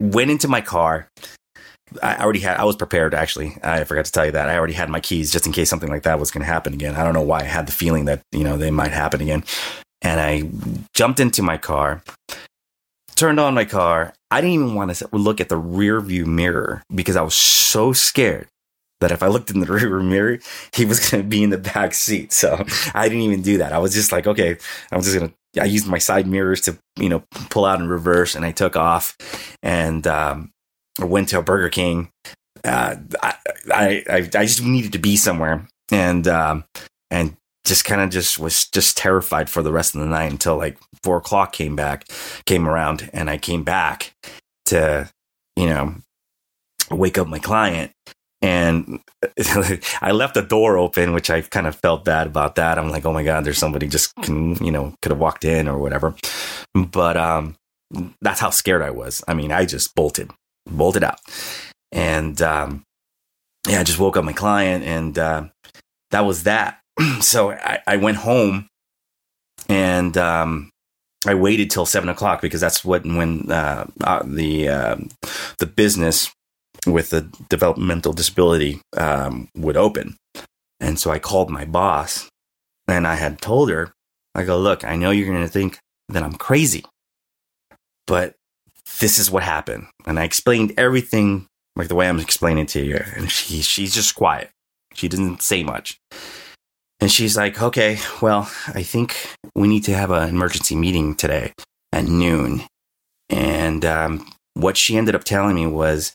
[0.00, 1.08] went into my car.
[2.02, 3.56] I already had, I was prepared actually.
[3.62, 4.48] I forgot to tell you that.
[4.48, 6.74] I already had my keys just in case something like that was going to happen
[6.74, 6.96] again.
[6.96, 9.44] I don't know why I had the feeling that, you know, they might happen again
[10.04, 10.48] and I
[10.94, 12.02] jumped into my car,
[13.16, 14.12] turned on my car.
[14.34, 17.92] I didn't even want to look at the rear view mirror because I was so
[17.92, 18.48] scared
[19.00, 20.40] that if I looked in the rear mirror,
[20.72, 22.32] he was going to be in the back seat.
[22.32, 23.72] So I didn't even do that.
[23.72, 24.56] I was just like, okay,
[24.90, 25.62] I'm just going to.
[25.62, 28.74] I used my side mirrors to, you know, pull out in reverse, and I took
[28.74, 29.16] off,
[29.62, 30.50] and um,
[31.00, 32.08] I went to a Burger King.
[32.64, 33.34] Uh, I,
[33.72, 36.64] I I just needed to be somewhere, and um,
[37.08, 40.56] and just kind of just was just terrified for the rest of the night until
[40.56, 42.06] like four o'clock came back,
[42.44, 44.14] came around, and I came back
[44.66, 45.10] to,
[45.56, 45.94] you know,
[46.90, 47.92] wake up my client.
[48.42, 49.00] And
[50.02, 52.78] I left the door open, which I kind of felt bad about that.
[52.78, 55.66] I'm like, oh my God, there's somebody just can, you know, could have walked in
[55.66, 56.14] or whatever.
[56.74, 57.56] But um,
[58.20, 59.24] that's how scared I was.
[59.26, 60.30] I mean, I just bolted,
[60.70, 61.20] bolted out.
[61.90, 62.84] And um,
[63.66, 65.44] yeah, I just woke up my client and uh,
[66.10, 66.80] that was that.
[67.20, 68.68] so I, I, went home
[69.68, 70.70] and um,
[71.26, 74.96] I waited till seven o'clock because that's what when uh, uh, the uh,
[75.58, 76.30] the business
[76.86, 80.16] with the developmental disability um, would open.
[80.80, 82.28] And so I called my boss
[82.88, 83.92] and I had told her,
[84.34, 86.84] I go, look, I know you're going to think that I'm crazy,
[88.06, 88.34] but
[89.00, 89.86] this is what happened.
[90.06, 91.46] And I explained everything
[91.76, 93.00] like the way I'm explaining to you.
[93.16, 94.50] And she, she's just quiet.
[94.94, 95.98] She didn't say much.
[97.00, 99.16] And she's like, okay, well, I think
[99.54, 101.52] we need to have an emergency meeting today
[101.92, 102.62] at noon.
[103.28, 106.14] And um, what she ended up telling me was,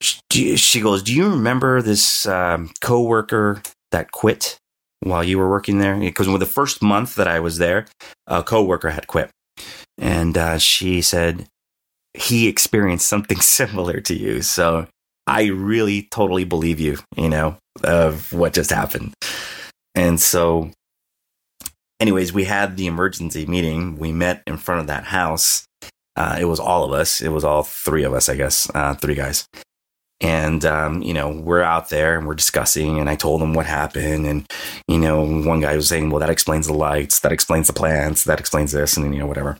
[0.00, 4.56] she goes, Do you remember this um, coworker that quit
[5.00, 5.98] while you were working there?
[5.98, 7.86] Because with the first month that I was there,
[8.28, 9.30] a coworker had quit.
[9.98, 11.48] And uh, she said,
[12.14, 14.42] he experienced something similar to you.
[14.42, 14.86] So
[15.26, 19.14] I really totally believe you, you know, of what just happened.
[19.94, 20.70] And so,
[22.00, 23.96] anyways, we had the emergency meeting.
[23.96, 25.66] We met in front of that house.
[26.16, 27.20] Uh, it was all of us.
[27.20, 29.46] It was all three of us, I guess, uh, three guys.
[30.20, 33.66] And, um, you know, we're out there and we're discussing and I told them what
[33.66, 34.26] happened.
[34.26, 34.46] And,
[34.88, 37.20] you know, one guy was saying, well, that explains the lights.
[37.20, 38.24] That explains the plants.
[38.24, 39.56] That explains this and, you know, whatever.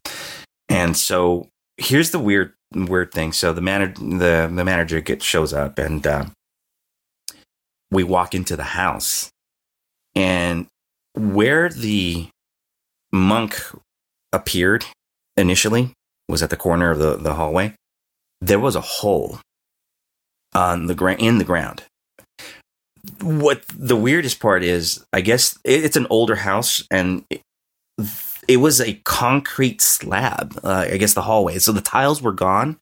[0.68, 3.32] And so here's the weird, weird thing.
[3.32, 6.24] So the manager, the, the manager gets, shows up and, uh,
[7.90, 9.30] we walk into the house
[10.14, 10.66] and
[11.14, 12.28] where the
[13.12, 13.60] monk
[14.32, 14.84] appeared
[15.36, 15.92] initially
[16.28, 17.74] was at the corner of the, the hallway.
[18.40, 19.38] There was a hole
[20.54, 21.82] on the ground in the ground.
[23.20, 27.42] What the weirdest part is, I guess it, it's an older house and it,
[28.48, 30.58] it was a concrete slab.
[30.64, 31.58] Uh, I guess the hallway.
[31.58, 32.78] So the tiles were gone,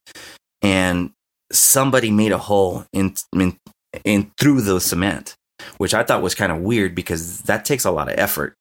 [0.61, 1.11] and
[1.51, 3.57] somebody made a hole in in,
[4.03, 5.35] in through the cement,
[5.77, 8.53] which I thought was kind of weird because that takes a lot of effort.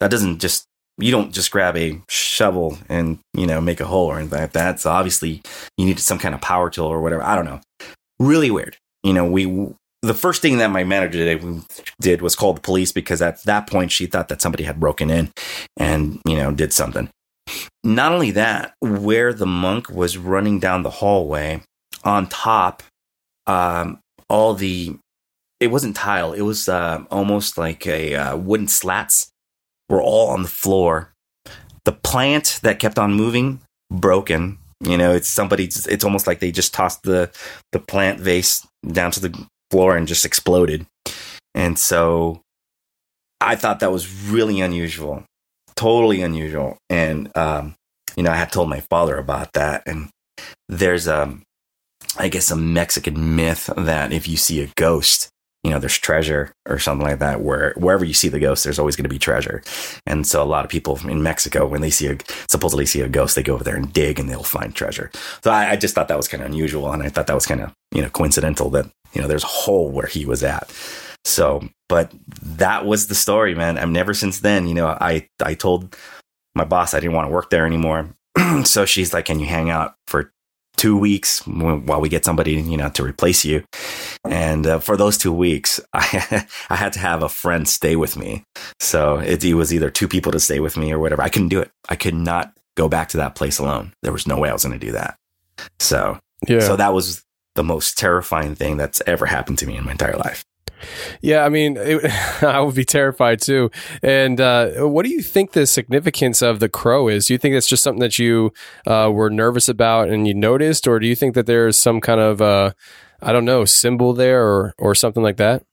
[0.00, 0.66] That doesn't just
[0.98, 4.52] you don't just grab a shovel and you know make a hole or anything like
[4.52, 4.80] that.
[4.80, 5.42] So obviously
[5.76, 7.22] you need some kind of power tool or whatever.
[7.22, 7.60] I don't know.
[8.18, 8.76] Really weird.
[9.02, 11.62] You know, we the first thing that my manager did,
[12.00, 15.10] did was call the police because at that point she thought that somebody had broken
[15.10, 15.30] in
[15.78, 17.08] and you know did something.
[17.82, 21.62] Not only that, where the monk was running down the hallway,
[22.02, 22.82] on top,
[23.46, 23.98] um,
[24.28, 24.96] all the
[25.60, 26.32] it wasn't tile.
[26.32, 29.30] It was uh, almost like a uh, wooden slats
[29.88, 31.12] were all on the floor.
[31.84, 33.60] The plant that kept on moving
[33.90, 34.58] broken.
[34.80, 35.64] You know, it's somebody.
[35.64, 37.30] It's almost like they just tossed the
[37.72, 40.86] the plant vase down to the floor and just exploded.
[41.54, 42.42] And so,
[43.40, 45.24] I thought that was really unusual,
[45.76, 46.76] totally unusual.
[46.90, 47.76] And um,
[48.16, 49.82] you know, I had told my father about that.
[49.86, 50.08] And
[50.68, 51.42] there's um,
[52.16, 55.30] I guess a Mexican myth that if you see a ghost,
[55.64, 57.40] you know, there's treasure or something like that.
[57.40, 59.62] Where wherever you see the ghost, there's always going to be treasure.
[60.06, 62.18] And so a lot of people in Mexico, when they see a
[62.48, 65.10] supposedly see a ghost, they go over there and dig and they'll find treasure.
[65.42, 67.46] So I, I just thought that was kind of unusual, and I thought that was
[67.46, 70.70] kind of you know coincidental that you know there's a hole where he was at.
[71.24, 72.12] So, but
[72.42, 73.78] that was the story, man.
[73.78, 75.96] I'm never since then, you know, I I told
[76.54, 78.14] my boss I didn't want to work there anymore.
[78.64, 80.33] so she's like, "Can you hang out for
[80.84, 83.64] two weeks while we get somebody, you know, to replace you.
[84.22, 88.18] And uh, for those two weeks, I, I had to have a friend stay with
[88.18, 88.44] me.
[88.80, 91.22] So it, it was either two people to stay with me or whatever.
[91.22, 91.70] I couldn't do it.
[91.88, 93.94] I could not go back to that place alone.
[94.02, 95.16] There was no way I was going to do that.
[95.78, 96.60] So, yeah.
[96.60, 97.24] so that was
[97.54, 100.44] the most terrifying thing that's ever happened to me in my entire life.
[101.20, 102.04] Yeah, I mean, it,
[102.42, 103.70] I would be terrified too.
[104.02, 107.26] And uh, what do you think the significance of the crow is?
[107.26, 108.52] Do you think it's just something that you
[108.86, 112.20] uh, were nervous about and you noticed, or do you think that there's some kind
[112.20, 112.72] of, uh,
[113.22, 115.64] I don't know, symbol there or or something like that?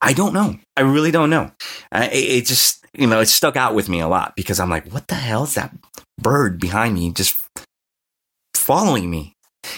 [0.00, 0.58] I don't know.
[0.76, 1.50] I really don't know.
[1.92, 4.92] it, it just, you know, it stuck out with me a lot because I'm like,
[4.92, 5.74] what the hell is that
[6.18, 7.36] bird behind me just
[8.54, 9.34] following me?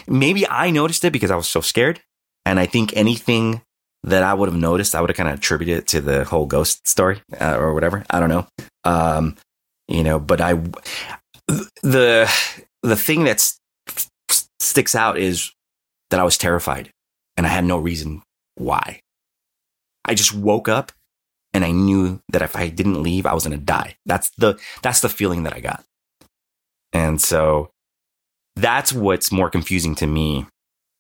[0.09, 2.01] Maybe I noticed it because I was so scared.
[2.45, 3.63] And I think anything
[4.07, 6.47] that I would have noticed, I would have kind of attributed it to the whole
[6.47, 8.05] ghost story uh, or whatever.
[8.09, 8.47] I don't know.
[8.85, 9.37] Um,
[9.89, 10.55] you know, but I,
[11.83, 12.33] the,
[12.83, 13.53] the thing that
[14.61, 15.53] sticks out is
[16.11, 16.91] that I was terrified
[17.37, 18.23] and I had no reason
[18.55, 19.01] why.
[20.05, 20.93] I just woke up
[21.53, 23.97] and I knew that if I didn't leave, I was going to die.
[24.07, 25.83] That's the, that's the feeling that I got.
[26.93, 27.71] And so
[28.55, 30.47] that's what's more confusing to me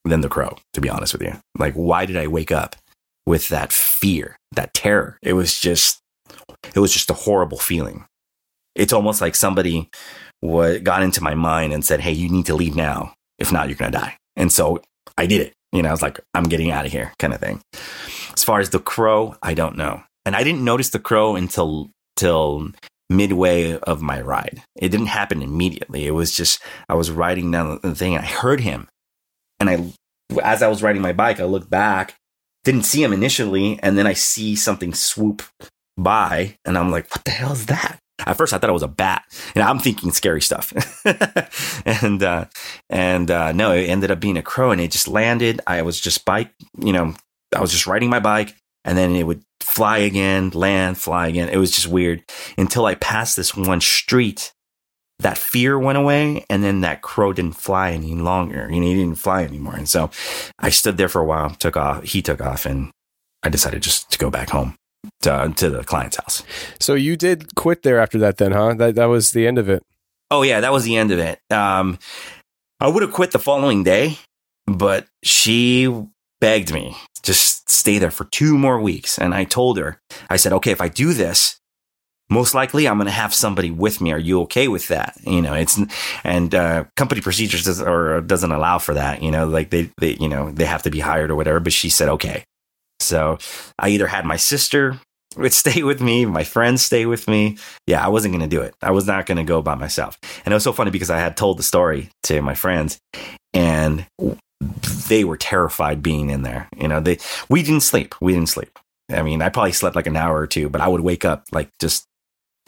[0.04, 1.34] than the crow, to be honest with you.
[1.56, 2.74] Like, why did I wake up
[3.27, 5.19] with that fear, that terror.
[5.23, 6.01] It was just,
[6.74, 8.07] it was just a horrible feeling.
[8.74, 9.90] It's almost like somebody
[10.40, 13.15] what got into my mind and said, Hey, you need to leave now.
[13.39, 14.16] If not, you're going to die.
[14.36, 14.81] And so
[15.19, 15.53] I did it.
[15.73, 17.61] You know, I was like, I'm getting out of here kind of thing.
[18.32, 20.03] As far as the crow, I don't know.
[20.24, 22.70] And I didn't notice the crow until, till
[23.11, 24.62] midway of my ride.
[24.77, 26.07] It didn't happen immediately.
[26.07, 28.89] It was just, I was riding down the thing and I heard him.
[29.61, 29.93] And I,
[30.43, 32.15] as I was riding my bike, I looked back
[32.66, 35.44] didn't see him initially, and then I see something swoop
[35.97, 38.01] by, and I'm like, what the hell is that?
[38.18, 39.22] At first, I thought it was a bat,
[39.55, 40.72] and I'm thinking scary stuff.
[41.86, 42.47] and uh,
[42.90, 45.60] and uh, no, it ended up being a crow, and it just landed.
[45.66, 47.14] I was just bike, you know,
[47.55, 51.48] I was just riding my bike, and then it would fly again, land, fly again.
[51.48, 52.24] It was just weird
[52.59, 54.52] until I passed this one street
[55.20, 58.68] that fear went away and then that crow didn't fly any longer.
[58.70, 59.74] You know, he didn't fly anymore.
[59.74, 60.10] And so
[60.59, 62.90] I stood there for a while, took off, he took off, and
[63.43, 64.76] I decided just to go back home
[65.22, 66.43] to, to the client's house.
[66.80, 68.74] So you did quit there after that then, huh?
[68.74, 69.82] That that was the end of it.
[70.30, 71.40] Oh yeah, that was the end of it.
[71.51, 71.98] Um,
[72.80, 74.18] I would have quit the following day,
[74.66, 75.88] but she
[76.40, 79.18] begged me just stay there for two more weeks.
[79.18, 81.55] And I told her, I said, okay, if I do this,
[82.28, 84.12] most likely I'm going to have somebody with me.
[84.12, 85.16] Are you okay with that?
[85.24, 85.78] You know, it's,
[86.24, 90.15] and, uh, company procedures does, or doesn't allow for that, you know, like they, they,
[90.15, 92.44] you know, they have to be hired or whatever, but she said, okay.
[93.01, 93.39] So
[93.78, 94.98] I either had my sister
[95.36, 97.59] would stay with me, my friends stay with me.
[97.86, 98.74] Yeah, I wasn't going to do it.
[98.82, 100.19] I was not going to go by myself.
[100.44, 102.98] And it was so funny because I had told the story to my friends
[103.53, 104.07] and
[105.09, 106.69] they were terrified being in there.
[106.77, 108.15] You know, they, we didn't sleep.
[108.20, 108.78] We didn't sleep.
[109.11, 111.44] I mean, I probably slept like an hour or two, but I would wake up
[111.53, 112.07] like just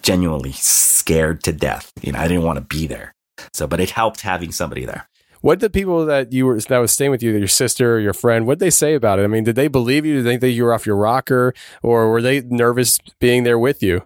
[0.02, 1.92] genuinely scared to death.
[2.02, 3.14] You know, I didn't want to be there.
[3.52, 5.08] So, but it helped having somebody there.
[5.40, 8.12] What did people that you were that was staying with you, your sister or your
[8.12, 9.22] friend, what did they say about it?
[9.22, 10.16] I mean, did they believe you?
[10.16, 13.58] Did they think that you were off your rocker, or were they nervous being there
[13.58, 14.02] with you?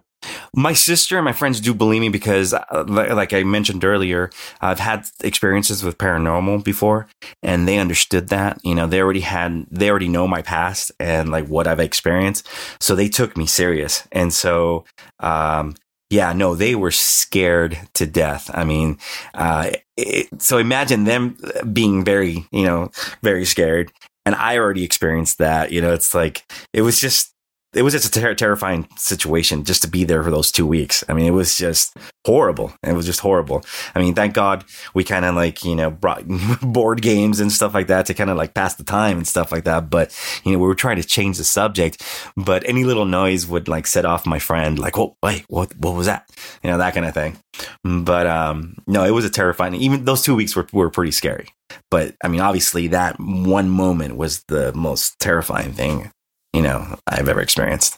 [0.55, 4.29] My sister and my friends do believe me because, uh, like I mentioned earlier,
[4.61, 7.07] I've had experiences with paranormal before,
[7.41, 8.59] and they understood that.
[8.63, 12.47] You know, they already had, they already know my past and like what I've experienced,
[12.79, 14.07] so they took me serious.
[14.11, 14.85] And so,
[15.19, 15.75] um,
[16.13, 18.51] yeah, no, they were scared to death.
[18.53, 18.99] I mean,
[19.33, 21.37] uh, it, so imagine them
[21.73, 22.91] being very, you know,
[23.23, 23.91] very scared.
[24.23, 25.71] And I already experienced that.
[25.71, 27.32] You know, it's like, it was just,
[27.73, 31.03] it was just a ter- terrifying situation just to be there for those two weeks.
[31.09, 31.95] I mean, it was just
[32.25, 32.73] horrible.
[32.83, 33.63] It was just horrible.
[33.95, 34.63] I mean, thank God
[34.93, 36.23] we kind of like, you know, brought
[36.61, 39.51] board games and stuff like that to kind of like pass the time and stuff
[39.51, 39.89] like that.
[39.89, 42.03] But, you know, we were trying to change the subject,
[42.37, 45.95] but any little noise would like set off my friend, like, oh, wait, what, what
[45.95, 46.29] was that?
[46.63, 47.37] You know, that kind of thing.
[47.83, 51.47] But, um, no, it was a terrifying, even those two weeks were, were pretty scary.
[51.89, 56.11] But I mean, obviously that one moment was the most terrifying thing
[56.53, 57.97] you know I've ever experienced.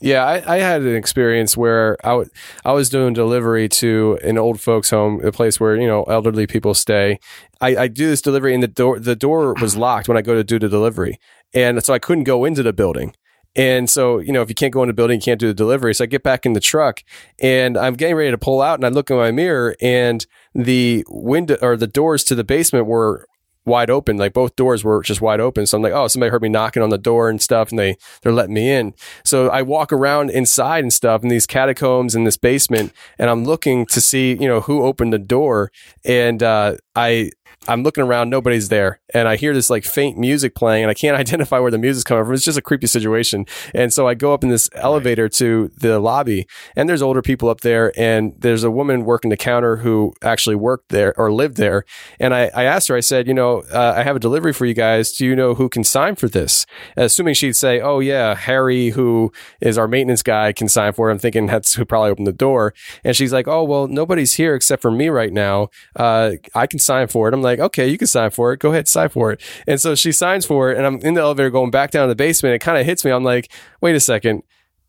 [0.00, 2.30] Yeah, I, I, had an experience where I, w-
[2.64, 6.46] I was doing delivery to an old folks' home, a place where you know elderly
[6.46, 7.18] people stay.
[7.60, 10.34] I, I do this delivery, and the door the door was locked when I go
[10.34, 11.18] to do the delivery,
[11.52, 13.12] and so I couldn't go into the building.
[13.56, 15.54] And so, you know, if you can't go in the building, you can't do the
[15.54, 15.92] delivery.
[15.92, 17.02] So I get back in the truck
[17.40, 20.24] and I'm getting ready to pull out and I look in my mirror and
[20.54, 23.26] the window or the doors to the basement were
[23.68, 24.16] wide open.
[24.16, 25.66] Like both doors were just wide open.
[25.66, 27.96] So I'm like, oh, somebody heard me knocking on the door and stuff, and they
[28.22, 28.94] they're letting me in.
[29.24, 33.44] So I walk around inside and stuff in these catacombs in this basement, and I'm
[33.44, 35.70] looking to see you know who opened the door,
[36.04, 37.30] and uh, I
[37.66, 39.00] I'm looking around, nobody's there.
[39.12, 42.04] And I hear this like faint music playing and I can't identify where the music's
[42.04, 42.34] coming from.
[42.34, 43.46] It's just a creepy situation.
[43.74, 45.32] And so I go up in this elevator right.
[45.32, 46.46] to the lobby
[46.76, 50.56] and there's older people up there and there's a woman working the counter who actually
[50.56, 51.84] worked there or lived there.
[52.18, 54.64] And I, I asked her, I said, you know, uh, I have a delivery for
[54.64, 55.12] you guys.
[55.12, 56.64] Do you know who can sign for this?
[56.96, 61.12] Assuming she'd say, oh yeah, Harry, who is our maintenance guy can sign for it.
[61.12, 62.72] I'm thinking that's who probably opened the door.
[63.04, 65.68] And she's like, oh, well, nobody's here except for me right now.
[65.96, 67.34] Uh, I can sign for it.
[67.34, 68.60] I'm like, okay, you can sign for it.
[68.60, 69.40] Go ahead, sign for it.
[69.66, 72.08] And so she signs for it, and I'm in the elevator going back down to
[72.08, 72.54] the basement.
[72.54, 73.10] It kind of hits me.
[73.10, 74.42] I'm like, wait a second.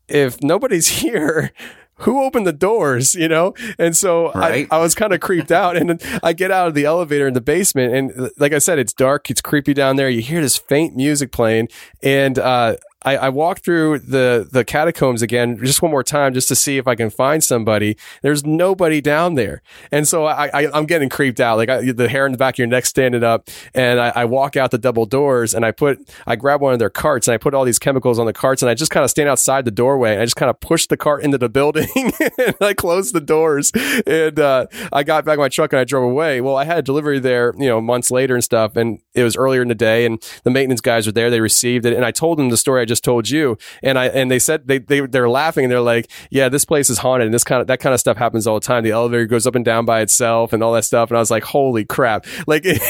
[0.08, 1.52] If nobody's here,
[2.00, 3.54] who opened the doors, you know?
[3.78, 4.66] And so right.
[4.70, 5.76] I, I, was kind of creeped out.
[5.76, 7.94] And I get out of the elevator in the basement.
[7.94, 10.08] And like I said, it's dark, it's creepy down there.
[10.08, 11.68] You hear this faint music playing.
[12.02, 16.48] And uh, I, I walked through the the catacombs again just one more time just
[16.48, 17.96] to see if I can find somebody.
[18.22, 21.56] There's nobody down there, and so I, I am getting creeped out.
[21.56, 24.24] Like I, the hair in the back of your neck standing up, and I, I,
[24.26, 27.34] walk out the double doors and I put I grab one of their carts and
[27.34, 29.64] I put all these chemicals on the carts and I just kind of stand outside
[29.64, 31.88] the doorway and I just kind of push the cart into the building
[32.38, 33.72] and I close the doors
[34.06, 36.40] and uh, I got back in my truck and I drove away.
[36.40, 39.36] Well, I had a delivery there, you know, months later and stuff, and it was
[39.36, 41.30] earlier in the day and the maintenance guys were there.
[41.30, 43.56] They received it and I told them the story I just told you.
[43.82, 46.90] And I and they said they they they're laughing and they're like, yeah, this place
[46.90, 48.82] is haunted and this kind of that kind of stuff happens all the time.
[48.82, 51.10] The elevator goes up and down by itself and all that stuff.
[51.10, 52.26] And I was like, holy crap!
[52.46, 52.80] Like it,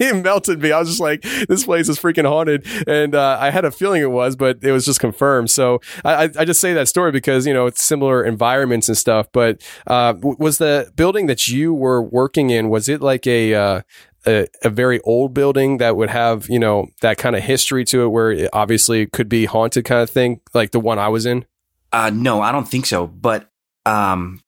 [0.00, 0.72] it melted me.
[0.72, 2.66] I was just like, this place is freaking haunted.
[2.88, 5.50] And uh, I had a feeling it was, but it was just confirmed.
[5.50, 9.28] So I I just say that story because you know it's similar environments and stuff.
[9.30, 13.82] But uh, was the building that you were working in was it like a uh,
[14.26, 18.04] a, a, very old building that would have, you know, that kind of history to
[18.04, 21.26] it where it obviously could be haunted kind of thing, like the one I was
[21.26, 21.44] in?
[21.92, 23.06] Uh, no, I don't think so.
[23.06, 23.48] But
[23.86, 24.40] um,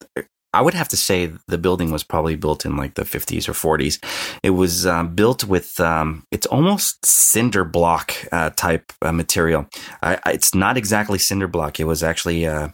[0.52, 3.52] I would have to say the building was probably built in like the 50s or
[3.52, 4.02] 40s.
[4.42, 9.66] It was uh, built with, um, it's almost cinder block uh, type uh, material.
[10.02, 11.78] It's not exactly cinder block.
[11.78, 12.70] It was actually, uh,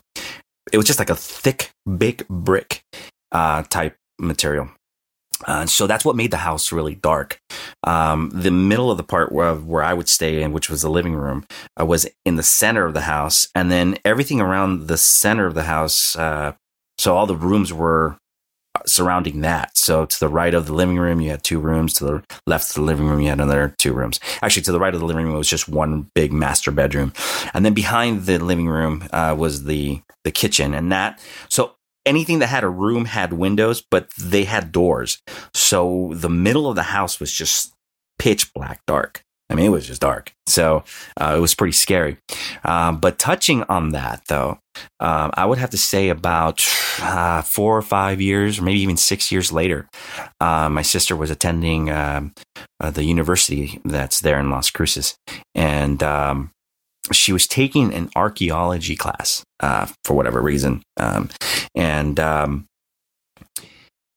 [0.73, 2.85] it was just like a thick, big brick
[3.33, 4.71] type material.
[5.47, 7.41] Uh, so that's what made the house really dark.
[7.85, 10.91] Um, the middle of the part where, where I would stay in, which was the
[10.91, 11.45] living room,
[11.81, 13.49] uh, was in the center of the house.
[13.55, 16.53] And then everything around the center of the house, uh,
[16.99, 18.17] so all the rooms were
[18.87, 19.77] surrounding that.
[19.77, 21.95] So to the right of the living room, you had two rooms.
[21.95, 24.21] To the left of the living room, you had another two rooms.
[24.41, 27.13] Actually, to the right of the living room was just one big master bedroom,
[27.55, 31.75] and then behind the living room uh, was the the kitchen, and that so.
[32.05, 35.23] Anything that had a room had windows, but they had doors.
[35.55, 37.73] So the middle of the house was just
[38.19, 39.25] pitch black dark.
[39.53, 40.33] I mean, it was just dark.
[40.47, 40.83] So
[41.21, 42.17] uh, it was pretty scary.
[42.65, 44.59] Um, but touching on that, though,
[44.99, 46.67] um, I would have to say about
[47.01, 49.89] uh, four or five years, or maybe even six years later,
[50.41, 52.33] uh, my sister was attending um,
[52.81, 55.17] uh, the university that's there in Las Cruces.
[55.55, 56.51] And um,
[57.11, 60.83] she was taking an archaeology class uh, for whatever reason.
[60.97, 61.31] Um,
[61.75, 62.67] and um,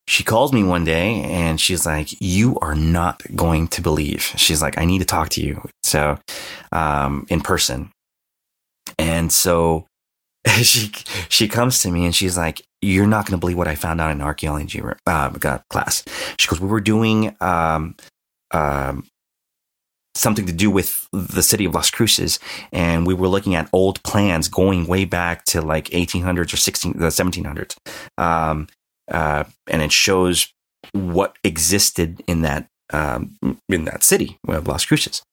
[0.08, 4.22] she calls me one day and she's like, You are not going to believe.
[4.36, 5.68] She's like, I need to talk to you.
[5.84, 6.20] So,
[6.72, 7.92] um, in person.
[9.00, 9.88] And so
[10.62, 10.92] she,
[11.30, 14.00] she comes to me and she's like, You're not going to believe what I found
[14.00, 16.04] out in archaeology uh, class.
[16.40, 17.96] She goes, We were doing, um,
[18.52, 19.08] um,
[20.16, 22.40] something to do with the city of Las Cruces.
[22.72, 26.94] And we were looking at old plans going way back to like 1800s or 16,
[26.94, 27.76] the 1700s.
[28.18, 28.68] Um,
[29.12, 30.52] uh, and it shows
[30.94, 33.36] what existed in that um,
[33.70, 35.24] in that city of Las Cruces.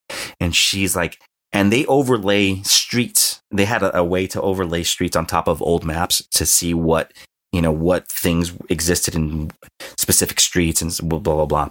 [0.41, 1.19] And she's like,
[1.53, 3.41] and they overlay streets.
[3.51, 6.73] They had a, a, way to overlay streets on top of old maps to see
[6.73, 7.13] what
[7.53, 9.51] you know what things existed in
[9.99, 11.47] specific streets and blah blah blah.
[11.47, 11.71] blah.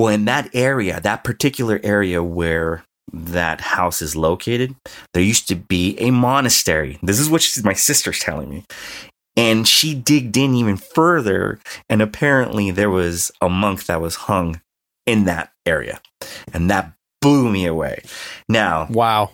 [0.00, 4.74] Well, in that area, that particular area where that house is located,
[5.12, 6.98] there used to be a monastery.
[7.02, 8.64] This is what my sister's telling me.
[9.36, 11.58] And she digged in even further,
[11.90, 14.62] and apparently there was a monk that was hung
[15.04, 16.00] in that area.
[16.54, 18.02] And that blew me away.
[18.48, 19.32] Now, wow.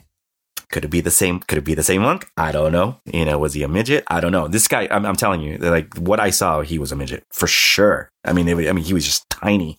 [0.72, 1.38] Could it be the same?
[1.38, 2.26] Could it be the same monk?
[2.36, 3.00] I don't know.
[3.04, 4.02] You know, was he a midget?
[4.08, 4.48] I don't know.
[4.48, 7.46] This guy, I'm, I'm telling you, like what I saw, he was a midget for
[7.46, 8.08] sure.
[8.24, 9.78] I mean, it, I mean, he was just tiny.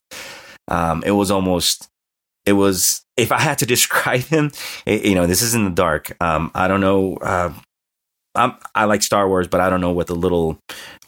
[0.67, 1.89] Um, it was almost,
[2.45, 3.03] it was.
[3.15, 4.51] If I had to describe him,
[4.85, 6.15] it, you know, this is in the dark.
[6.21, 7.15] Um, I don't know.
[7.17, 7.53] Uh,
[8.75, 10.59] i like Star Wars, but I don't know what the little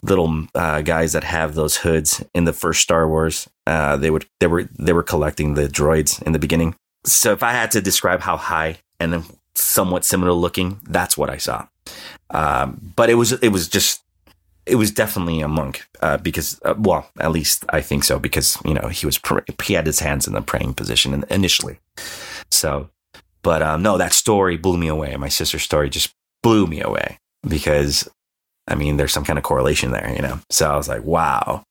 [0.01, 3.47] little uh, guys that have those hoods in the first Star Wars.
[3.67, 6.75] Uh, they would they were they were collecting the droids in the beginning.
[7.05, 9.23] So if I had to describe how high and
[9.55, 11.67] somewhat similar looking, that's what I saw.
[12.31, 14.03] Um, but it was it was just
[14.69, 18.57] it was definitely a monk uh, because uh, well at least I think so because
[18.63, 21.79] you know he was pr- he had his hands in the praying position initially.
[22.51, 22.89] So,
[23.41, 25.15] but um, no, that story blew me away.
[25.17, 27.17] My sister's story just blew me away
[27.47, 28.09] because
[28.69, 30.39] I mean, there's some kind of correlation there, you know?
[30.49, 31.63] So I was like, wow.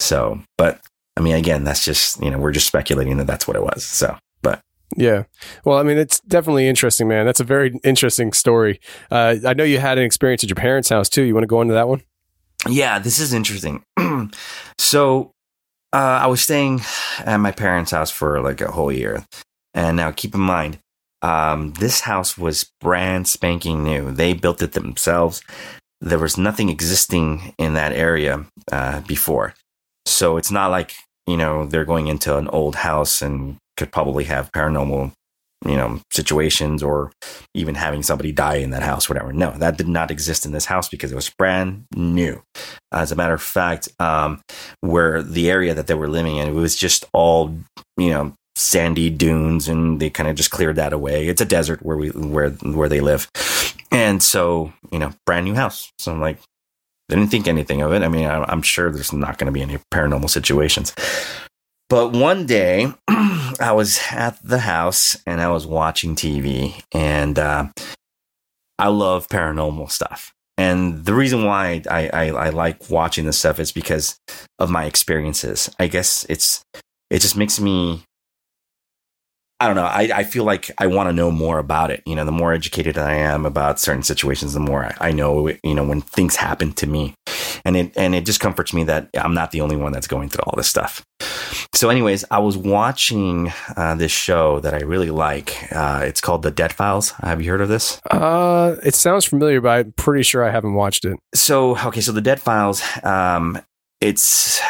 [0.00, 0.80] So, but
[1.16, 3.84] I mean, again, that's just, you know, we're just speculating that that's what it was.
[3.84, 4.60] So, but
[4.96, 5.24] yeah.
[5.64, 7.24] Well, I mean, it's definitely interesting, man.
[7.24, 8.80] That's a very interesting story.
[9.10, 11.22] Uh, I know you had an experience at your parents' house too.
[11.22, 12.02] You want to go into that one?
[12.68, 13.82] Yeah, this is interesting.
[14.78, 15.32] so,
[15.92, 16.80] uh, I was staying
[17.18, 19.24] at my parents' house for like a whole year.
[19.74, 20.78] And now keep in mind,
[21.22, 24.12] um, this house was brand spanking new.
[24.12, 25.42] They built it themselves.
[26.00, 29.54] There was nothing existing in that area uh, before.
[30.06, 30.94] So it's not like,
[31.26, 35.12] you know, they're going into an old house and could probably have paranormal,
[35.64, 37.12] you know, situations or
[37.54, 39.32] even having somebody die in that house, whatever.
[39.32, 42.42] No, that did not exist in this house because it was brand new.
[42.92, 44.40] As a matter of fact, um,
[44.80, 47.54] where the area that they were living in, it was just all,
[47.96, 51.28] you know, sandy dunes and they kind of just cleared that away.
[51.28, 53.30] It's a desert where we where where they live.
[53.90, 55.92] And so, you know, brand new house.
[55.98, 56.38] So I'm like
[57.10, 58.02] didn't think anything of it.
[58.02, 60.94] I mean, I'm sure there's not going to be any paranormal situations.
[61.90, 67.66] But one day, I was at the house and I was watching TV, and uh,
[68.78, 70.32] I love paranormal stuff.
[70.56, 74.20] And the reason why I, I, I like watching this stuff is because
[74.60, 75.68] of my experiences.
[75.80, 76.62] I guess it's
[77.10, 78.04] it just makes me
[79.60, 79.84] I don't know.
[79.84, 82.02] I, I feel like I want to know more about it.
[82.06, 85.48] You know, the more educated I am about certain situations, the more I, I know,
[85.62, 87.14] you know, when things happen to me.
[87.64, 90.30] And it, and it just comforts me that I'm not the only one that's going
[90.30, 91.04] through all this stuff.
[91.74, 95.70] So, anyways, I was watching uh, this show that I really like.
[95.70, 97.10] Uh, it's called The Dead Files.
[97.20, 98.00] Have you heard of this?
[98.10, 101.18] Uh, it sounds familiar, but I'm pretty sure I haven't watched it.
[101.34, 103.60] So, okay, so The Dead Files, um,
[104.00, 104.62] it's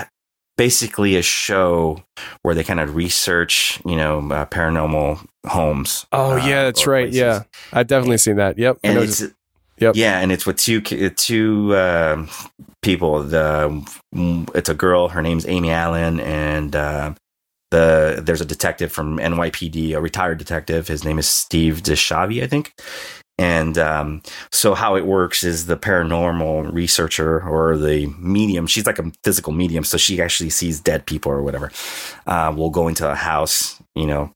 [0.61, 2.05] basically a show
[2.43, 6.05] where they kind of research, you know, uh, paranormal homes.
[6.13, 7.07] Oh uh, yeah, that's right.
[7.07, 7.19] Places.
[7.19, 7.43] Yeah,
[7.73, 8.59] I've definitely seen that.
[8.59, 8.81] Yep.
[8.85, 9.23] And it's,
[9.79, 9.97] yep.
[9.97, 12.27] Yeah, and it's with two two uh,
[12.83, 13.23] people.
[13.23, 13.83] The
[14.55, 15.09] it's a girl.
[15.09, 17.15] Her name's Amy Allen, and uh,
[17.71, 20.89] the there's a detective from NYPD, a retired detective.
[20.89, 22.75] His name is Steve DiSchiavi, I think.
[23.41, 24.23] And um,
[24.53, 29.55] so, how it works is the paranormal researcher or the medium, she's like a physical
[29.55, 29.83] medium.
[29.83, 31.73] So, she actually sees dead people or whatever,
[32.27, 34.31] uh, will go into a house, you know,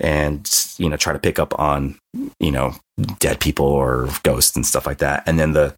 [0.00, 2.00] and, you know, try to pick up on,
[2.40, 2.74] you know,
[3.20, 5.22] dead people or ghosts and stuff like that.
[5.24, 5.76] And then the,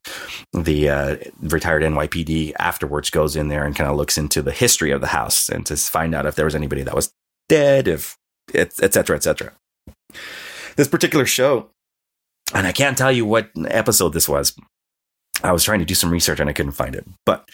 [0.55, 4.91] the uh, retired NYPD afterwards goes in there and kind of looks into the history
[4.91, 7.13] of the house and to find out if there was anybody that was
[7.47, 8.17] dead, if,
[8.55, 9.53] et, et cetera, et cetera.
[10.77, 11.69] This particular show
[12.55, 14.55] and I can't tell you what episode this was.
[15.43, 17.07] I was trying to do some research and I couldn't find it.
[17.25, 17.49] But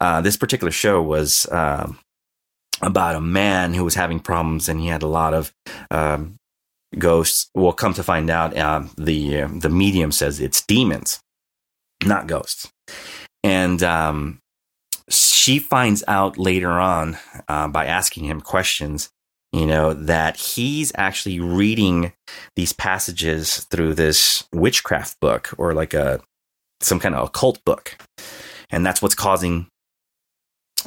[0.00, 1.98] uh, this particular show was um,
[2.80, 5.52] about a man who was having problems and he had a lot of
[5.90, 6.36] um,
[6.98, 7.50] ghosts.
[7.54, 11.20] Well, come to find out, uh, the uh, the medium says it's demons,
[12.04, 12.70] not ghosts.
[13.44, 14.38] And um,
[15.08, 17.18] she finds out later on
[17.48, 19.10] uh, by asking him questions
[19.52, 22.12] you know, that he's actually reading
[22.56, 26.20] these passages through this witchcraft book or like a
[26.80, 27.96] some kind of occult book.
[28.70, 29.66] And that's what's causing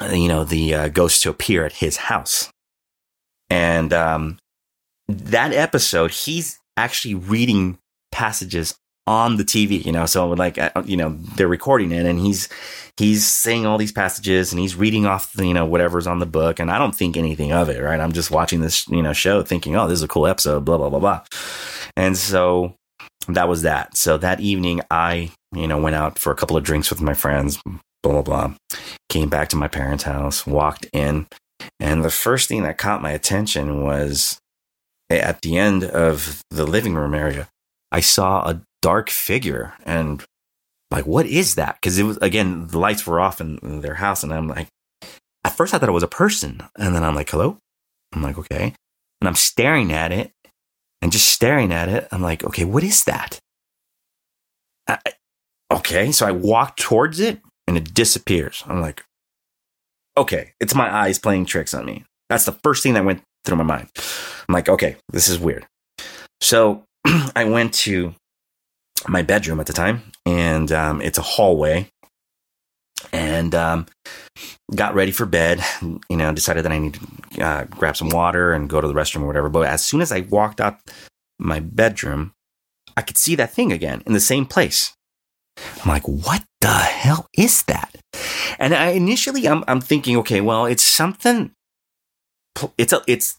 [0.02, 2.50] uh, you know, the uh, ghost to appear at his house.
[3.50, 4.40] And um
[5.08, 7.78] that episode he's actually reading
[8.12, 8.76] passages
[9.08, 12.50] on the TV, you know, so like, uh, you know, they're recording it and he's,
[12.98, 16.26] he's saying all these passages and he's reading off, the, you know, whatever's on the
[16.26, 16.60] book.
[16.60, 18.00] And I don't think anything of it, right?
[18.00, 20.78] I'm just watching this, you know, show thinking, oh, this is a cool episode, blah,
[20.78, 21.24] blah, blah, blah.
[21.96, 22.76] And so
[23.28, 23.96] that was that.
[23.96, 27.14] So that evening I, you know, went out for a couple of drinks with my
[27.14, 27.62] friends,
[28.02, 28.54] blah, blah, blah.
[29.10, 31.28] Came back to my parents' house, walked in.
[31.80, 34.40] And the first thing that caught my attention was
[35.10, 37.48] at the end of the living room area,
[37.92, 40.24] I saw a dark figure and
[40.92, 41.78] like what is that?
[41.82, 44.68] Because it was again the lights were off in, their house and i'm like
[45.44, 47.58] at first i thought it was a person and then i'm like hello?
[48.14, 48.76] I'm like okay.
[49.20, 50.32] And i'm staring at it
[51.02, 52.08] and just staring at it.
[52.12, 53.40] I'm like okay what is that?
[54.88, 55.00] I,
[55.72, 58.64] okay so i walk towards it and it disappears.
[58.68, 59.04] I'm like
[60.16, 62.06] okay it's my eyes playing tricks on me.
[62.30, 63.90] That's the first thing that went through my mind.
[64.48, 65.66] I'm like okay this is weird.
[66.40, 66.84] So
[67.36, 68.14] i went to
[69.08, 71.90] my bedroom at the time, and um, it's a hallway.
[73.12, 73.86] And um,
[74.74, 75.64] got ready for bed.
[75.82, 77.00] You know, decided that I need
[77.32, 79.50] to uh, grab some water and go to the restroom or whatever.
[79.50, 80.80] But as soon as I walked out
[81.38, 82.34] my bedroom,
[82.98, 84.94] I could see that thing again in the same place.
[85.84, 87.96] I'm like, what the hell is that?
[88.60, 91.52] And I initially, I'm, I'm thinking, okay, well, it's something.
[92.78, 93.38] It's a, it's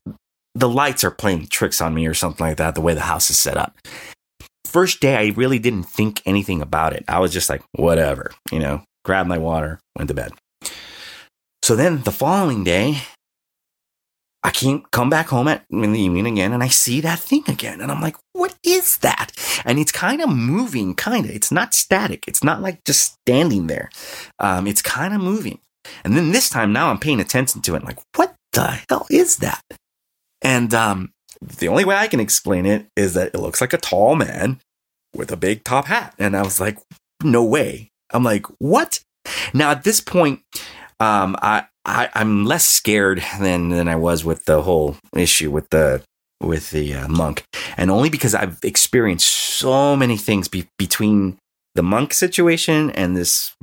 [0.54, 2.74] the lights are playing tricks on me or something like that.
[2.74, 3.76] The way the house is set up
[4.76, 7.02] first day, I really didn't think anything about it.
[7.08, 10.32] I was just like, whatever, you know, grabbed my water, went to bed.
[11.62, 12.98] So then the following day,
[14.42, 17.44] I came come back home at in the evening again and I see that thing
[17.48, 17.80] again.
[17.80, 19.32] And I'm like, what is that?
[19.64, 21.30] And it's kind of moving, kind of.
[21.30, 22.28] It's not static.
[22.28, 23.88] It's not like just standing there.
[24.38, 25.58] Um, it's kind of moving.
[26.04, 27.82] And then this time now I'm paying attention to it.
[27.82, 29.62] Like, what the hell is that?
[30.42, 33.78] And um, the only way I can explain it is that it looks like a
[33.78, 34.60] tall man
[35.16, 36.14] with a big top hat.
[36.18, 36.78] And I was like,
[37.22, 37.90] no way.
[38.12, 39.00] I'm like, what?
[39.52, 40.42] Now at this point,
[41.00, 45.70] um, I, I am less scared than than I was with the whole issue with
[45.70, 46.02] the
[46.40, 47.44] with the uh, monk,
[47.76, 51.38] and only because I've experienced so many things be- between
[51.74, 53.54] the monk situation and this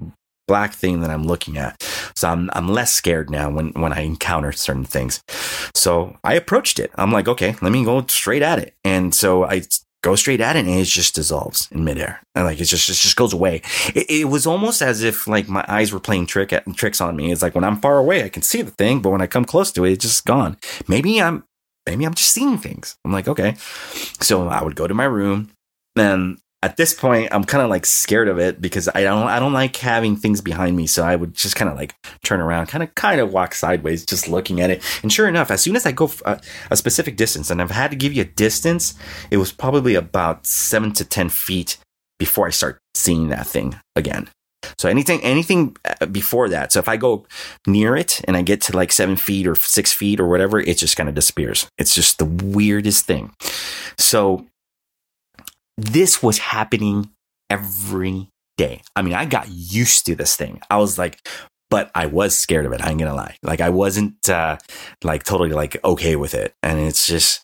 [0.48, 1.82] black thing that I'm looking at.
[2.16, 5.22] So I'm I'm less scared now when when I encounter certain things.
[5.76, 6.92] So I approached it.
[6.96, 8.74] I'm like, okay, let me go straight at it.
[8.84, 9.64] And so I
[10.04, 12.22] go straight at it and it just dissolves in midair.
[12.36, 13.62] And like it just it just goes away.
[13.96, 17.16] It, it, was almost as if like my eyes were playing trick at, tricks on
[17.16, 17.32] me.
[17.32, 19.46] It's like when I'm far away, I can see the thing, but when I come
[19.46, 20.58] close to it, it's just gone.
[20.88, 21.46] Maybe I'm
[21.88, 22.98] maybe I'm just seeing things.
[23.04, 23.56] I'm like, okay.
[24.20, 25.52] So I would go to my room
[25.96, 29.38] and at this point i'm kind of like scared of it because i don't i
[29.38, 30.88] don't like having things behind me.
[30.88, 34.06] So i would just kind of like turn around kind of kind of walk sideways
[34.06, 34.82] just looking at it.
[35.04, 36.40] And sure enough as soon as i go a,
[36.72, 38.96] a specific distance and i've had to give you a distance
[39.30, 41.78] it was probably about seven to ten feet
[42.18, 44.30] before i start seeing that thing again.
[44.78, 46.72] So anything anything uh, before that.
[46.72, 47.26] So if i go
[47.68, 50.78] near it and i get to like seven feet or six feet or whatever it
[50.78, 51.68] just kind of disappears.
[51.78, 53.34] It's just the weirdest thing.
[53.98, 54.48] So
[55.78, 57.10] this was happening
[57.50, 58.82] every day.
[58.96, 60.62] I mean, I got used to this thing.
[60.70, 61.28] I was like,
[61.70, 62.82] but I was scared of it.
[62.82, 63.36] I ain't gonna lie.
[63.42, 64.58] Like I wasn't uh,
[65.04, 67.44] like totally like okay with it, and it's just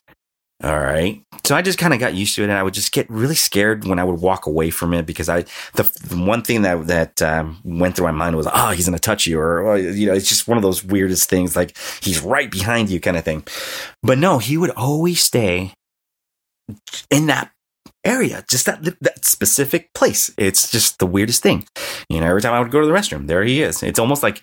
[0.62, 1.22] all right.
[1.44, 3.34] So I just kind of got used to it, and I would just get really
[3.34, 5.42] scared when I would walk away from it because I
[5.74, 8.98] the, the one thing that that um, went through my mind was, oh, he's gonna
[8.98, 12.20] touch you, or, or you know, it's just one of those weirdest things, like he's
[12.20, 13.42] right behind you, kind of thing.
[14.02, 15.72] But no, he would always stay
[17.10, 17.50] in that
[18.04, 20.30] area, just that that specific place.
[20.36, 21.66] It's just the weirdest thing.
[22.08, 23.82] You know, every time I would go to the restroom, there he is.
[23.82, 24.42] It's almost like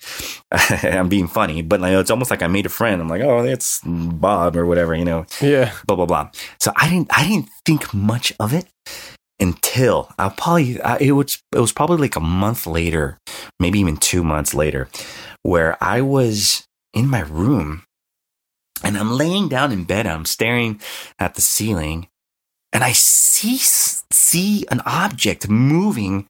[0.83, 3.01] I'm being funny, but like, it's almost like I made a friend.
[3.01, 5.25] I'm like, oh, that's Bob or whatever, you know.
[5.41, 5.71] Yeah.
[5.85, 6.29] Blah blah blah.
[6.59, 8.65] So I didn't I didn't think much of it
[9.39, 13.17] until I'll probably I, it was it was probably like a month later,
[13.59, 14.89] maybe even two months later,
[15.43, 17.83] where I was in my room
[18.83, 20.07] and I'm laying down in bed.
[20.07, 20.79] I'm staring
[21.19, 22.07] at the ceiling,
[22.73, 26.27] and I see see an object moving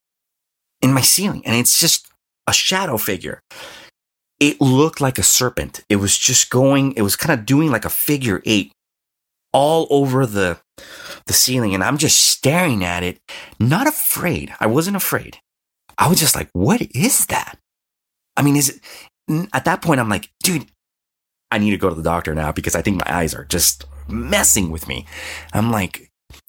[0.82, 2.08] in my ceiling, and it's just
[2.48, 3.42] a shadow figure.
[4.40, 5.84] It looked like a serpent.
[5.90, 6.94] It was just going.
[6.94, 8.72] It was kind of doing like a figure eight
[9.52, 10.60] all over the
[11.26, 13.20] the ceiling, and I'm just staring at it,
[13.60, 14.54] not afraid.
[14.60, 15.40] I wasn't afraid.
[15.98, 17.58] I was just like, "What is that?"
[18.36, 19.50] I mean, is it?
[19.54, 20.68] At that point, I'm like, dude,
[21.52, 23.86] I need to go to the doctor now because I think my eyes are just
[24.08, 25.06] messing with me.
[25.54, 26.07] I'm like,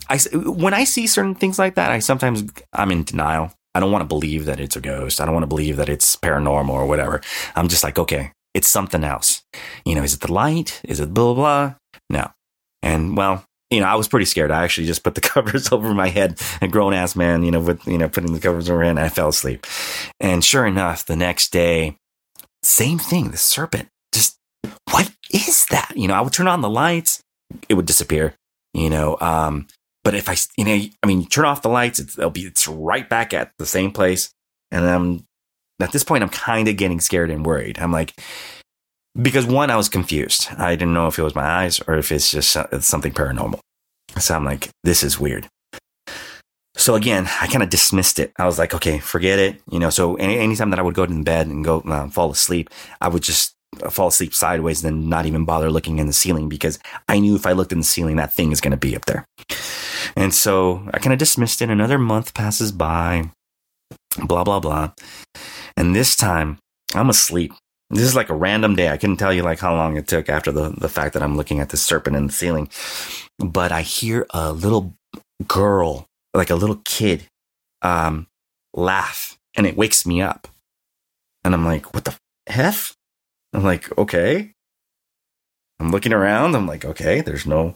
[0.09, 3.53] I when I see certain things like that, I sometimes I'm in denial.
[3.75, 5.21] I don't want to believe that it's a ghost.
[5.21, 7.21] I don't want to believe that it's paranormal or whatever.
[7.55, 9.43] I'm just like, okay, it's something else.
[9.85, 10.81] You know, is it the light?
[10.85, 11.75] Is it blah blah blah?
[12.11, 12.33] No.
[12.83, 14.51] And well, you know, I was pretty scared.
[14.51, 17.61] I actually just put the covers over my head, a grown ass man, you know,
[17.61, 19.67] with you know, putting the covers over my head, and I fell asleep.
[20.21, 21.97] And sure enough, the next day,
[22.63, 23.31] same thing.
[23.31, 24.39] The serpent Just
[24.91, 25.93] what is that?
[25.95, 27.23] You know, I would turn on the lights,
[27.69, 28.35] it would disappear,
[28.75, 29.17] you know.
[29.21, 29.67] Um,
[30.05, 32.67] but if I, you know, I mean, turn off the lights, it's, it'll be, it's
[32.67, 34.31] right back at the same place.
[34.71, 35.25] And I'm,
[35.81, 37.79] at this point, I'm kind of getting scared and worried.
[37.79, 38.15] I'm like,
[39.21, 40.49] because one, I was confused.
[40.57, 43.61] I didn't know if it was my eyes or if it's just something paranormal.
[44.19, 45.49] So I'm like, this is weird.
[46.77, 48.33] So again, I kind of dismissed it.
[48.39, 49.61] I was like, okay, forget it.
[49.71, 52.31] You know, so any, anytime that I would go to bed and go uh, fall
[52.31, 52.71] asleep,
[53.01, 53.55] I would just
[53.91, 56.79] fall asleep sideways and then not even bother looking in the ceiling because
[57.09, 59.05] I knew if I looked in the ceiling, that thing is going to be up
[59.05, 59.27] there.
[60.17, 61.71] And so I kind of dismissed it.
[61.71, 63.31] Another month passes by,
[64.19, 64.93] blah, blah, blah.
[65.77, 66.59] And this time
[66.95, 67.53] I'm asleep.
[67.91, 68.89] This is like a random day.
[68.89, 71.37] I couldn't tell you like how long it took after the, the fact that I'm
[71.37, 72.69] looking at the serpent in the ceiling.
[73.39, 74.95] But I hear a little
[75.47, 77.25] girl, like a little kid,
[77.83, 78.27] um,
[78.75, 80.49] laugh and it wakes me up.
[81.45, 82.17] And I'm like, what the
[82.47, 82.98] F?
[83.59, 84.53] I'm like, okay.
[85.81, 86.55] I'm looking around.
[86.55, 87.75] I'm like, okay, there's no,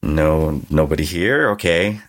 [0.00, 1.50] no, nobody here.
[1.50, 2.00] Okay.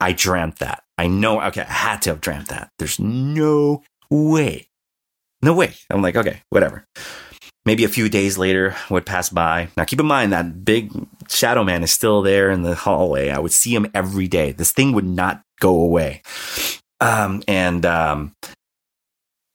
[0.00, 0.82] I dreamt that.
[0.98, 1.40] I know.
[1.40, 1.62] Okay.
[1.62, 2.68] I had to have dreamt that.
[2.78, 4.68] There's no way.
[5.40, 5.72] No way.
[5.88, 6.84] I'm like, okay, whatever.
[7.64, 9.68] Maybe a few days later would pass by.
[9.74, 10.92] Now, keep in mind that big
[11.30, 13.30] shadow man is still there in the hallway.
[13.30, 14.52] I would see him every day.
[14.52, 16.20] This thing would not go away.
[17.00, 18.34] Um, and um,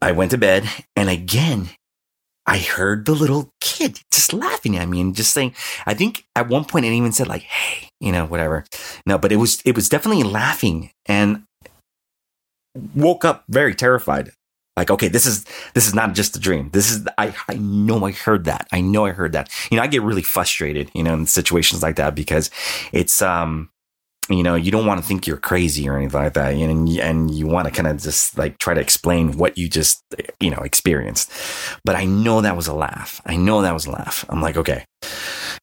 [0.02, 1.70] I went to bed, and again,
[2.50, 5.54] I heard the little kid just laughing at me and just saying,
[5.86, 8.66] I think at one point it even said like, Hey, you know, whatever.
[9.06, 11.44] No, but it was, it was definitely laughing and
[12.96, 14.32] woke up very terrified.
[14.76, 15.46] Like, okay, this is,
[15.76, 16.72] this is not just a dream.
[16.72, 18.68] This is, I, I know I heard that.
[18.72, 19.52] I know I heard that.
[19.70, 22.50] You know, I get really frustrated, you know, in situations like that because
[22.92, 23.70] it's, um,
[24.30, 26.54] you know, you don't want to think you're crazy or anything like that.
[26.54, 30.04] And, and you want to kind of just like try to explain what you just,
[30.40, 31.32] you know, experienced.
[31.84, 33.22] But I know that was a laugh.
[33.26, 34.26] I know that was a laugh.
[34.30, 34.86] I'm like, okay.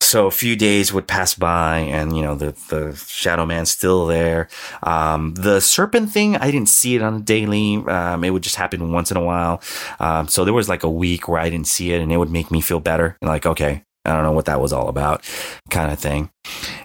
[0.00, 4.06] So a few days would pass by and, you know, the, the shadow man's still
[4.06, 4.48] there.
[4.82, 7.76] Um, the serpent thing, I didn't see it on a daily.
[7.86, 9.62] Um, it would just happen once in a while.
[10.00, 12.30] Um, so there was like a week where I didn't see it and it would
[12.30, 13.16] make me feel better.
[13.22, 15.24] Like, okay, I don't know what that was all about
[15.70, 16.30] kind of thing.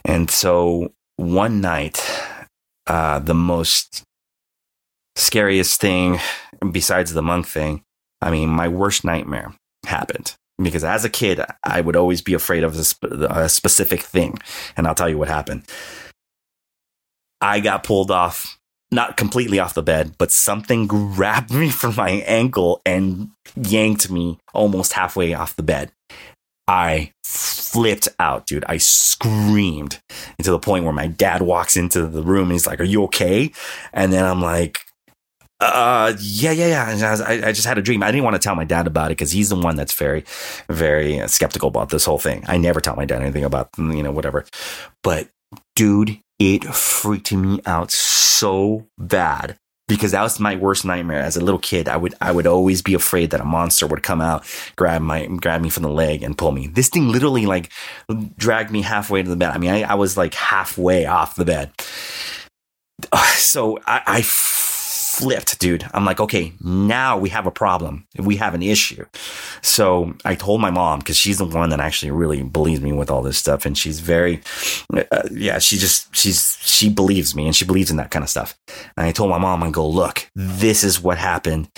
[0.05, 0.91] And so
[1.21, 2.01] one night,
[2.87, 4.03] uh, the most
[5.15, 6.19] scariest thing
[6.71, 7.83] besides the monk thing,
[8.21, 9.53] I mean, my worst nightmare
[9.85, 14.01] happened because as a kid, I would always be afraid of a, sp- a specific
[14.01, 14.39] thing.
[14.75, 15.63] And I'll tell you what happened.
[17.39, 18.57] I got pulled off
[18.91, 24.39] not completely off the bed, but something grabbed me from my ankle and yanked me
[24.53, 25.91] almost halfway off the bed.
[26.67, 28.65] I flipped out, dude.
[28.67, 29.99] I screamed
[30.43, 33.03] to the point where my dad walks into the room and he's like, Are you
[33.03, 33.51] okay?
[33.93, 34.79] And then I'm like,
[35.61, 37.23] uh, yeah, yeah, yeah.
[37.25, 38.01] I, I just had a dream.
[38.01, 40.25] I didn't want to tell my dad about it because he's the one that's very,
[40.69, 42.43] very skeptical about this whole thing.
[42.47, 44.43] I never tell my dad anything about, you know, whatever.
[45.03, 45.29] But
[45.75, 49.57] dude, it freaked me out so bad
[49.91, 51.89] because that was my worst nightmare as a little kid.
[51.89, 54.45] I would I would always be afraid that a monster would come out,
[54.77, 56.67] grab my grab me from the leg and pull me.
[56.67, 57.69] This thing literally like
[58.37, 59.51] dragged me halfway to the bed.
[59.51, 61.71] I mean, I, I was like halfway off the bed.
[63.35, 64.21] So I, I
[65.21, 65.85] flipped, dude.
[65.93, 68.07] I'm like, okay, now we have a problem.
[68.17, 69.05] We have an issue.
[69.61, 73.11] So I told my mom because she's the one that actually really believes me with
[73.11, 74.41] all this stuff, and she's very,
[74.93, 78.29] uh, yeah, she just she's she believes me and she believes in that kind of
[78.29, 78.57] stuff.
[78.97, 81.69] And I told my mom, I go, look, this is what happened.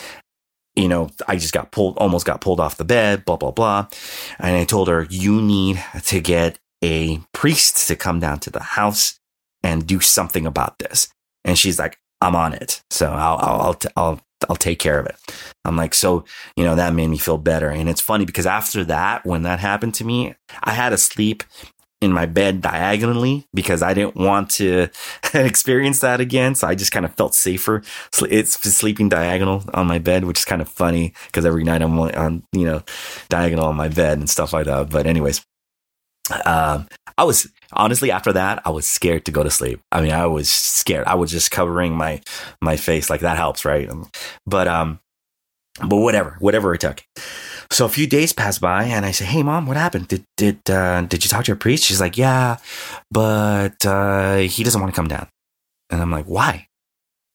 [0.76, 3.88] You know, I just got pulled, almost got pulled off the bed, blah blah blah.
[4.40, 8.64] And I told her, you need to get a priest to come down to the
[8.64, 9.20] house
[9.62, 11.10] and do something about this.
[11.46, 12.82] And she's like, I'm on it.
[12.90, 15.16] So I'll, I'll, I'll, t- I'll, I'll take care of it.
[15.66, 16.26] I'm like, so,
[16.56, 17.70] you know, that made me feel better.
[17.70, 21.44] And it's funny because after that, when that happened to me, I had to sleep
[22.02, 24.90] in my bed diagonally because I didn't want to
[25.34, 26.56] experience that again.
[26.56, 27.82] So I just kind of felt safer.
[28.30, 31.98] It's sleeping diagonal on my bed, which is kind of funny because every night I'm
[32.00, 32.84] on, you know,
[33.30, 34.90] diagonal on my bed and stuff like that.
[34.90, 35.46] But anyways,
[36.46, 36.88] um,
[37.18, 39.82] I was honestly after that, I was scared to go to sleep.
[39.92, 41.08] I mean, I was scared.
[41.08, 42.22] I was just covering my
[42.62, 43.90] my face like that helps, right?
[44.46, 45.00] But um,
[45.80, 47.04] but whatever, whatever it took.
[47.72, 50.08] So a few days pass by, and I say, "Hey, mom, what happened?
[50.08, 52.58] Did did uh, did you talk to your priest?" She's like, "Yeah,
[53.10, 55.28] but uh, he doesn't want to come down."
[55.90, 56.68] And I'm like, "Why?"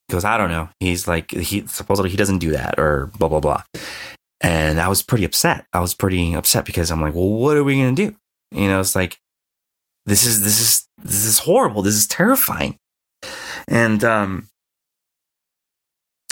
[0.08, 0.70] Because I don't know.
[0.80, 3.62] He's like, he supposedly he doesn't do that, or blah blah blah.
[4.40, 5.66] And I was pretty upset.
[5.72, 8.14] I was pretty upset because I'm like, "Well, what are we gonna do?"
[8.52, 9.18] You know, it's like
[10.08, 11.82] this is this is this is horrible.
[11.82, 12.76] This is terrifying.
[13.68, 14.48] And um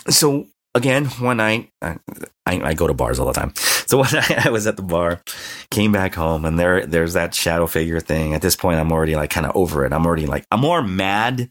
[0.08, 1.98] so again, one night I,
[2.46, 3.52] I, go to bars all the time.
[3.56, 5.20] So night I was at the bar,
[5.70, 8.34] came back home, and there there's that shadow figure thing.
[8.34, 9.92] At this point, I'm already like kind of over it.
[9.92, 11.48] I'm already like I'm more mad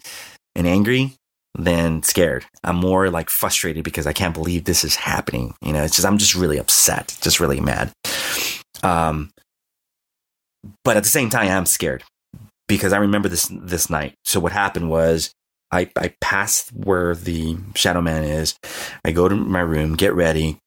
[0.56, 1.14] and angry
[1.57, 2.45] than scared.
[2.64, 5.53] I'm more like frustrated because I can't believe this is happening.
[5.61, 7.91] You know, it's just I'm just really upset, just really mad.
[8.84, 9.31] Um,
[10.84, 12.03] but at the same time, I'm scared
[12.67, 14.15] because I remember this this night.
[14.23, 15.33] So what happened was
[15.71, 18.55] I I passed where the shadow man is.
[19.03, 20.57] I go to my room, get ready,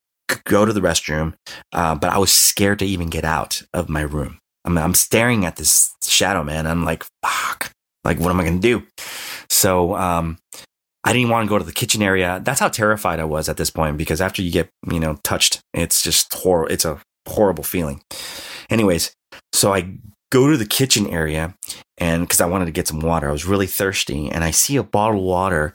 [0.44, 1.34] go to the restroom,
[1.72, 4.38] uh, but I was scared to even get out of my room.
[4.64, 6.66] I mean, I'm staring at this shadow man.
[6.66, 7.72] I'm like, fuck,
[8.04, 8.82] like what am I gonna do?
[9.50, 10.38] So um,
[11.04, 12.40] I didn't want to go to the kitchen area.
[12.44, 15.60] That's how terrified I was at this point because after you get you know touched,
[15.72, 16.72] it's just horrible.
[16.72, 18.02] It's a horrible feeling.
[18.70, 19.12] Anyways,
[19.52, 19.96] so I
[20.30, 21.54] go to the kitchen area
[21.98, 24.76] and because I wanted to get some water, I was really thirsty, and I see
[24.76, 25.74] a bottle of water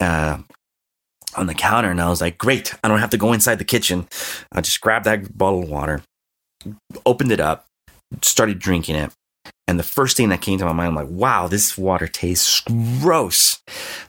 [0.00, 0.38] uh,
[1.36, 2.72] on the counter, and I was like, "Great!
[2.82, 4.06] I don't have to go inside the kitchen.
[4.52, 6.02] I just grabbed that bottle of water,
[7.04, 7.66] opened it up,
[8.22, 9.12] started drinking it,
[9.68, 12.62] and the first thing that came to my mind, I'm like, wow, this water tastes
[13.00, 13.60] gross.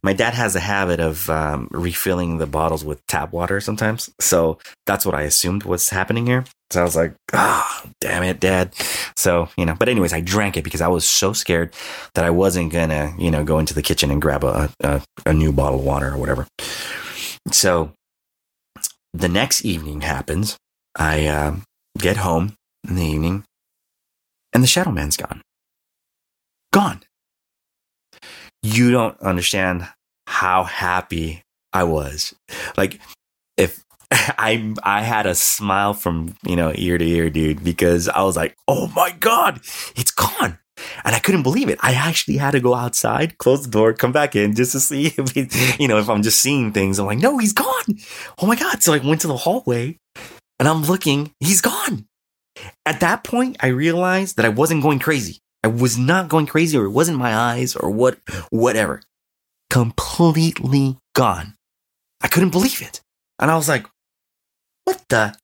[0.03, 4.11] My dad has a habit of um, refilling the bottles with tap water sometimes.
[4.19, 6.45] So that's what I assumed was happening here.
[6.69, 8.75] So I was like, ah, oh, damn it, dad.
[9.15, 11.73] So, you know, but anyways, I drank it because I was so scared
[12.13, 15.01] that I wasn't going to, you know, go into the kitchen and grab a, a,
[15.25, 16.45] a new bottle of water or whatever.
[17.51, 17.93] So
[19.13, 20.57] the next evening happens.
[20.95, 21.55] I uh,
[21.97, 22.53] get home
[22.88, 23.43] in the evening
[24.53, 25.41] and the Shadow Man's gone.
[26.73, 27.02] Gone.
[28.64, 29.88] You don't understand
[30.27, 32.35] how happy I was.
[32.76, 32.99] Like,
[33.56, 38.22] if I I had a smile from you know ear to ear, dude, because I
[38.23, 39.61] was like, oh my god,
[39.95, 40.60] it's gone.
[41.03, 41.80] And I couldn't believe it.
[41.81, 45.07] I actually had to go outside, close the door, come back in just to see
[45.18, 46.99] if you know, if I'm just seeing things.
[46.99, 47.98] I'm like, no, he's gone.
[48.39, 48.84] Oh my God.
[48.84, 49.98] So I went to the hallway
[50.60, 52.06] and I'm looking, he's gone.
[52.85, 55.39] At that point, I realized that I wasn't going crazy.
[55.68, 58.18] I was not going crazy or it wasn't my eyes or what,
[58.52, 59.02] whatever.
[59.69, 61.56] Completely gone.
[62.22, 63.02] I couldn't believe it.
[63.38, 63.85] And I was like,
[64.85, 65.35] what the?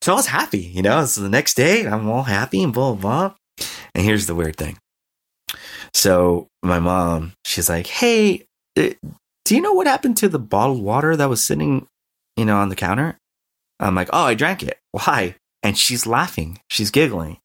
[0.00, 2.94] So I was happy, you know, so the next day I'm all happy and blah,
[2.94, 3.66] blah, blah.
[3.96, 4.78] And here's the weird thing.
[5.92, 8.46] So my mom, she's like, hey,
[8.78, 8.90] uh,
[9.44, 11.88] do you know what happened to the bottled water that was sitting,
[12.36, 13.18] you know, on the counter?
[13.80, 14.78] I'm like, oh, I drank it.
[14.92, 15.34] Why?
[15.62, 16.58] and she's laughing.
[16.68, 17.38] She's giggling.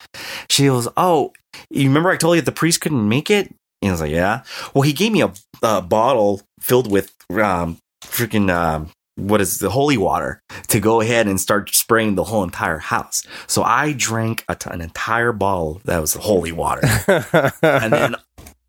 [0.49, 1.34] She goes, "Oh,
[1.69, 4.43] you remember I told you the priest couldn't make it?" And I was like, "Yeah."
[4.73, 9.69] Well, he gave me a, a bottle filled with um, freaking um, what is the
[9.69, 13.23] holy water to go ahead and start spraying the whole entire house.
[13.47, 16.88] So I drank an entire bottle that was holy water,
[17.61, 18.15] and then,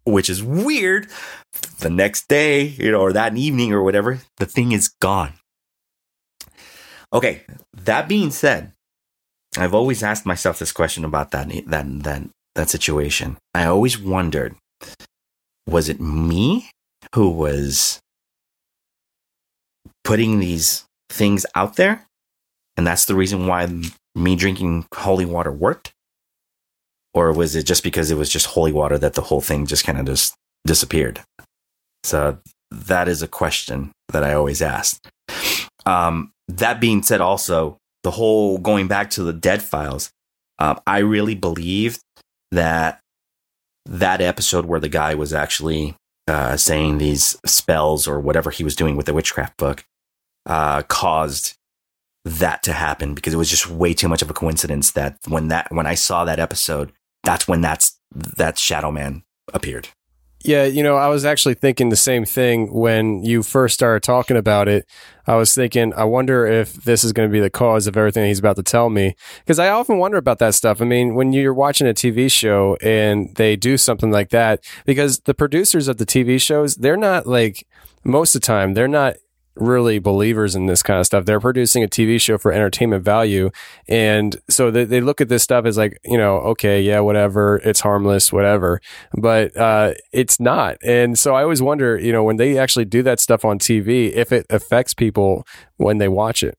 [0.05, 1.09] which is weird.
[1.81, 5.35] The next day, you know, or that evening or whatever, the thing is gone.
[7.13, 7.43] Okay,
[7.73, 8.73] that being said,
[9.57, 12.23] I've always asked myself this question about that that that
[12.59, 13.39] that situation.
[13.55, 14.55] I always wondered
[15.67, 16.71] was it me
[17.15, 18.01] who was
[20.05, 22.07] putting these things out there
[22.77, 23.67] and that's the reason why
[24.15, 25.93] me drinking holy water worked
[27.15, 29.85] or was it just because it was just holy water that the whole thing just
[29.85, 30.35] kind of just
[30.67, 31.21] disappeared
[32.05, 32.39] so
[32.71, 35.01] that is a question that I always ask.
[35.87, 40.11] Um, that being said, also the whole going back to the dead files,
[40.59, 41.99] um, I really believe
[42.53, 43.01] that
[43.87, 45.95] that episode where the guy was actually
[46.27, 49.85] uh, saying these spells or whatever he was doing with the witchcraft book
[50.47, 51.57] uh, caused
[52.25, 55.49] that to happen because it was just way too much of a coincidence that when
[55.49, 56.93] that when I saw that episode,
[57.25, 59.23] that's when that's that Shadow Man
[59.53, 59.89] appeared.
[60.45, 64.37] Yeah, you know, I was actually thinking the same thing when you first started talking
[64.37, 64.87] about it.
[65.27, 68.25] I was thinking, I wonder if this is going to be the cause of everything
[68.27, 69.17] he's about to tell me.
[69.41, 70.81] Because I often wonder about that stuff.
[70.81, 75.21] I mean, when you're watching a TV show and they do something like that, because
[75.21, 77.67] the producers of the TV shows, they're not like,
[78.05, 79.17] most of the time, they're not
[79.59, 81.25] really believers in this kind of stuff.
[81.25, 83.51] They're producing a TV show for entertainment value.
[83.89, 87.61] And so they, they look at this stuff as like, you know, okay, yeah, whatever,
[87.65, 88.81] it's harmless, whatever.
[89.15, 90.77] But uh, it's not.
[90.85, 94.13] And so I always wonder, you know, when they actually do that stuff on TV,
[94.13, 96.57] if it affects people when they watch it.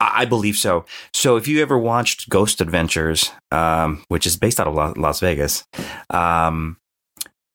[0.00, 0.84] I believe so.
[1.12, 5.64] So if you ever watched Ghost Adventures, um, which is based out of Las Vegas,
[6.10, 6.76] um,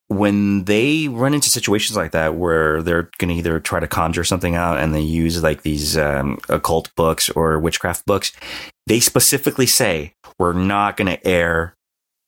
[0.07, 4.23] when they run into situations like that where they're going to either try to conjure
[4.23, 8.31] something out and they use like these um, occult books or witchcraft books,
[8.87, 11.75] they specifically say, we're not going to air,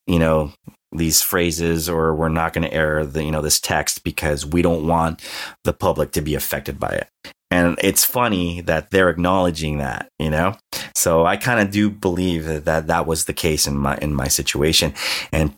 [0.06, 0.52] you know,
[0.92, 4.62] these phrases or we're not going to air the, you know, this text because we
[4.62, 5.22] don't want
[5.64, 7.08] the public to be affected by it.
[7.50, 10.56] And it's funny that they're acknowledging that, you know?
[10.94, 14.14] So I kind of do believe that, that that was the case in my, in
[14.14, 14.94] my situation.
[15.30, 15.54] And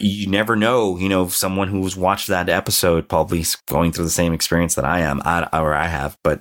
[0.00, 4.32] you never know, you know, someone who's watched that episode probably going through the same
[4.32, 5.20] experience that I am
[5.52, 6.40] or I have, but,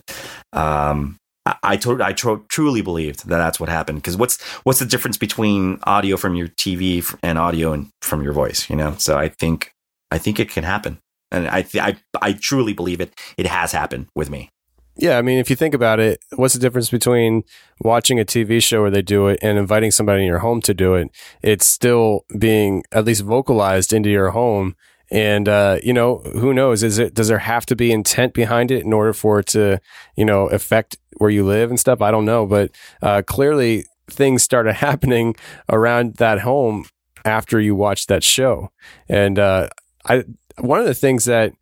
[0.54, 3.98] um, I, I, to- I tr- truly believed that that's what happened.
[4.00, 8.34] Because what's what's the difference between audio from your TV and audio and from your
[8.34, 8.70] voice?
[8.70, 9.72] You know, so I think
[10.12, 11.00] I think it can happen,
[11.32, 13.14] and I th- I I truly believe it.
[13.38, 14.50] It has happened with me.
[15.02, 17.44] Yeah, I mean, if you think about it, what's the difference between
[17.80, 20.76] watching a TV show where they do it and inviting somebody in your home to
[20.76, 21.10] do it?
[21.42, 24.76] It's still being at least vocalized into your home.
[25.10, 26.84] And, uh, you know, who knows?
[26.84, 29.82] Is it, does there have to be intent behind it in order for it to,
[30.16, 32.00] you know, affect where you live and stuff?
[32.00, 32.46] I don't know.
[32.46, 32.70] But,
[33.02, 35.36] uh, clearly things started happening
[35.68, 36.86] around that home
[37.26, 38.70] after you watched that show.
[39.10, 39.70] And, uh,
[40.06, 40.26] I,
[40.60, 41.54] one of the things that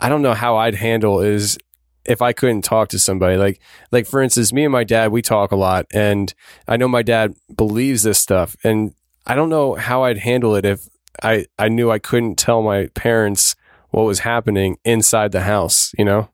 [0.00, 1.58] I don't know how I'd handle is
[2.08, 3.36] if I couldn't talk to somebody.
[3.36, 3.60] Like
[3.92, 6.32] like for instance, me and my dad, we talk a lot and
[6.68, 8.94] I know my dad believes this stuff and
[9.26, 10.88] I don't know how I'd handle it if
[11.22, 13.56] I I knew I couldn't tell my parents
[13.90, 16.28] what was happening inside the house, you know?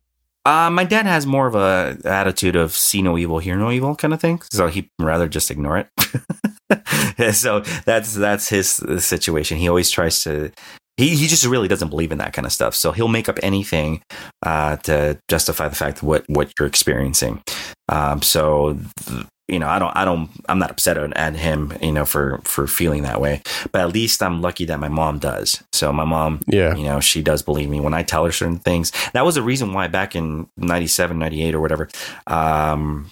[0.44, 3.94] Uh, my dad has more of a attitude of see no evil, hear no evil
[3.94, 4.42] kind of thing.
[4.50, 7.34] So he'd rather just ignore it.
[7.34, 9.58] so that's that's his situation.
[9.58, 10.50] He always tries to
[10.96, 12.74] he he just really doesn't believe in that kind of stuff.
[12.74, 14.02] So he'll make up anything
[14.44, 17.42] uh, to justify the fact what what you're experiencing.
[17.88, 21.92] Um, so th- you know, I don't I don't I'm not upset at him, you
[21.92, 23.42] know, for for feeling that way.
[23.70, 25.62] But at least I'm lucky that my mom does.
[25.72, 28.58] So my mom, yeah, you know, she does believe me when I tell her certain
[28.58, 28.92] things.
[29.12, 31.88] That was the reason why back in 97, 98 or whatever,
[32.26, 33.10] um,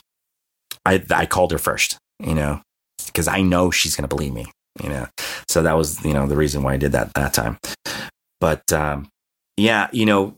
[0.87, 2.63] I I called her first, you know,
[3.07, 4.47] because I know she's going to believe me
[4.83, 5.07] you know
[5.49, 7.59] so that was you know the reason why i did that that time
[8.41, 9.09] but um
[9.57, 10.37] yeah you know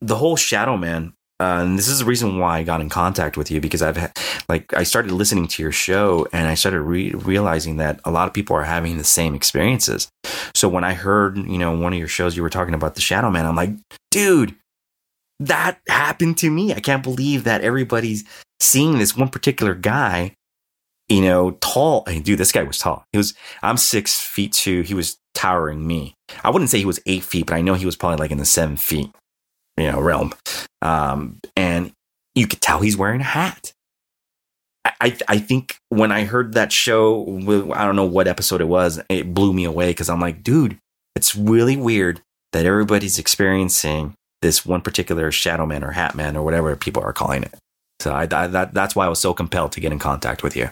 [0.00, 3.36] the whole shadow man uh, and this is the reason why I got in contact
[3.36, 4.12] with you because I've
[4.48, 8.26] like I started listening to your show and I started re- realizing that a lot
[8.26, 10.08] of people are having the same experiences.
[10.56, 13.00] So when I heard, you know, one of your shows you were talking about the
[13.00, 13.70] Shadow Man, I'm like,
[14.10, 14.56] dude,
[15.38, 16.74] that happened to me.
[16.74, 18.24] I can't believe that everybody's
[18.58, 20.34] seeing this one particular guy
[21.08, 22.04] you know, tall.
[22.06, 23.04] I mean, dude, this guy was tall.
[23.12, 24.82] He was, I'm six feet two.
[24.82, 26.14] He was towering me.
[26.44, 28.38] I wouldn't say he was eight feet, but I know he was probably like in
[28.38, 29.10] the seven feet,
[29.76, 30.34] you know, realm.
[30.82, 31.92] Um, and
[32.34, 33.72] you could tell he's wearing a hat.
[35.00, 37.24] I, I think when I heard that show,
[37.74, 40.78] I don't know what episode it was, it blew me away because I'm like, dude,
[41.14, 42.20] it's really weird
[42.52, 47.12] that everybody's experiencing this one particular shadow man or hat man or whatever people are
[47.12, 47.54] calling it.
[48.00, 50.56] So I, I, that, that's why I was so compelled to get in contact with
[50.56, 50.70] you.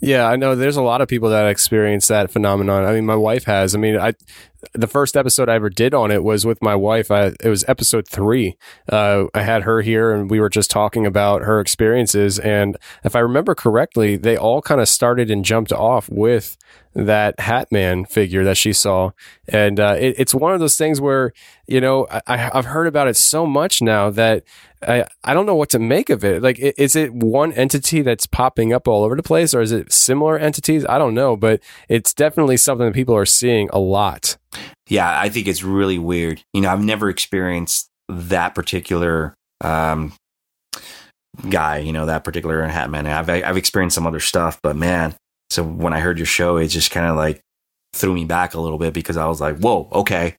[0.00, 2.84] Yeah, I know there's a lot of people that experience that phenomenon.
[2.84, 3.74] I mean, my wife has.
[3.74, 4.14] I mean, I
[4.72, 7.10] the first episode I ever did on it was with my wife.
[7.10, 8.56] I, it was episode three.
[8.88, 12.38] Uh, I had her here, and we were just talking about her experiences.
[12.38, 16.56] And if I remember correctly, they all kind of started and jumped off with
[16.94, 19.12] that Hat Man figure that she saw.
[19.48, 21.32] And uh, it, it's one of those things where
[21.66, 24.44] you know I, have heard about it so much now that
[24.82, 26.42] I, I don't know what to make of it.
[26.42, 29.92] Like, is it one entity that's popping up all over the place, or is it
[29.92, 30.84] similar entities?
[30.86, 34.36] I don't know, but it's definitely something that people are seeing a lot.
[34.88, 36.42] Yeah, I think it's really weird.
[36.54, 40.14] You know, I've never experienced that particular um,
[41.48, 43.06] guy, you know, that particular hat man.
[43.06, 45.14] I've I've experienced some other stuff, but man,
[45.50, 47.40] so when I heard your show, it just kind of like
[47.92, 50.36] threw me back a little bit because I was like, whoa, okay,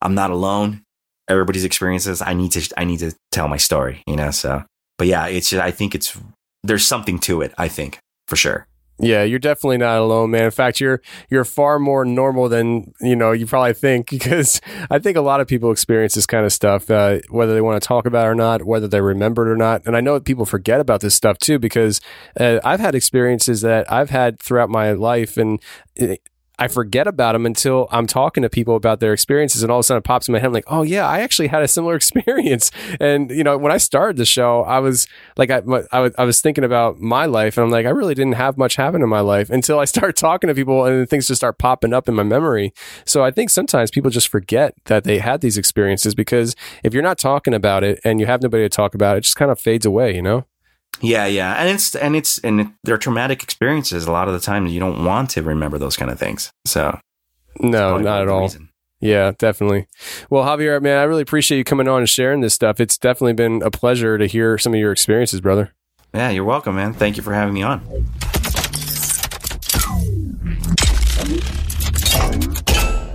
[0.00, 0.82] I'm not alone.
[1.28, 2.22] Everybody's experiences.
[2.22, 4.30] I need to I need to tell my story, you know.
[4.30, 4.64] So,
[4.96, 6.16] but yeah, it's just, I think it's
[6.62, 7.52] there's something to it.
[7.58, 8.66] I think for sure.
[9.00, 10.44] Yeah, you're definitely not alone, man.
[10.44, 11.00] In fact, you're
[11.30, 14.60] you're far more normal than you know you probably think because
[14.90, 17.80] I think a lot of people experience this kind of stuff, uh, whether they want
[17.80, 19.82] to talk about it or not, whether they remember it or not.
[19.86, 22.00] And I know that people forget about this stuff too because
[22.38, 25.60] uh, I've had experiences that I've had throughout my life, and
[25.94, 26.20] it,
[26.58, 29.80] I forget about them until I'm talking to people about their experiences, and all of
[29.80, 30.46] a sudden it pops in my head.
[30.46, 32.70] I'm like, oh yeah, I actually had a similar experience.
[33.00, 35.06] And you know, when I started the show, I was
[35.36, 35.62] like, I,
[35.92, 39.02] I, was, thinking about my life, and I'm like, I really didn't have much happen
[39.02, 42.08] in my life until I start talking to people, and things just start popping up
[42.08, 42.72] in my memory.
[43.04, 47.02] So I think sometimes people just forget that they had these experiences because if you're
[47.02, 49.60] not talking about it and you have nobody to talk about, it just kind of
[49.60, 50.44] fades away, you know.
[51.00, 54.06] Yeah, yeah, and it's and it's and they're traumatic experiences.
[54.06, 56.52] A lot of the time, you don't want to remember those kind of things.
[56.64, 56.98] So,
[57.60, 58.42] no, not at all.
[58.42, 58.68] Reason.
[59.00, 59.86] Yeah, definitely.
[60.28, 62.80] Well, Javier, man, I really appreciate you coming on and sharing this stuff.
[62.80, 65.72] It's definitely been a pleasure to hear some of your experiences, brother.
[66.12, 66.94] Yeah, you're welcome, man.
[66.94, 67.82] Thank you for having me on.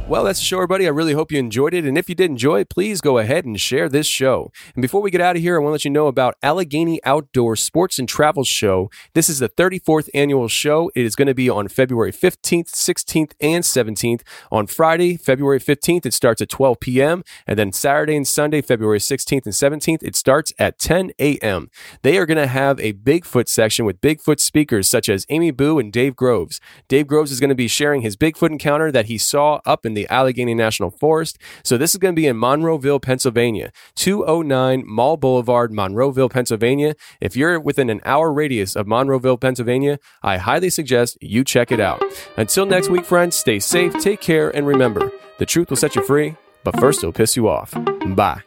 [0.05, 0.85] Well, that's the show, everybody.
[0.85, 1.85] I really hope you enjoyed it.
[1.85, 4.51] And if you did enjoy it, please go ahead and share this show.
[4.75, 6.99] And before we get out of here, I want to let you know about Allegheny
[7.05, 8.91] Outdoor Sports and Travel Show.
[9.13, 10.91] This is the 34th annual show.
[10.93, 14.23] It is going to be on February 15th, 16th, and 17th.
[14.51, 17.23] On Friday, February 15th, it starts at 12 p.m.
[17.47, 21.71] And then Saturday and Sunday, February 16th and 17th, it starts at 10 a.m.
[22.01, 25.79] They are going to have a Bigfoot section with Bigfoot speakers such as Amy Boo
[25.79, 26.59] and Dave Groves.
[26.89, 29.92] Dave Groves is going to be sharing his Bigfoot encounter that he saw up in
[29.93, 31.37] the Allegheny National Forest.
[31.63, 36.95] So this is going to be in Monroeville, Pennsylvania, 209 Mall Boulevard, Monroeville, Pennsylvania.
[37.21, 41.79] If you're within an hour radius of Monroeville, Pennsylvania, I highly suggest you check it
[41.79, 42.03] out.
[42.37, 46.03] Until next week, friends, stay safe, take care, and remember, the truth will set you
[46.03, 47.73] free, but first it'll piss you off.
[48.15, 48.41] Bye.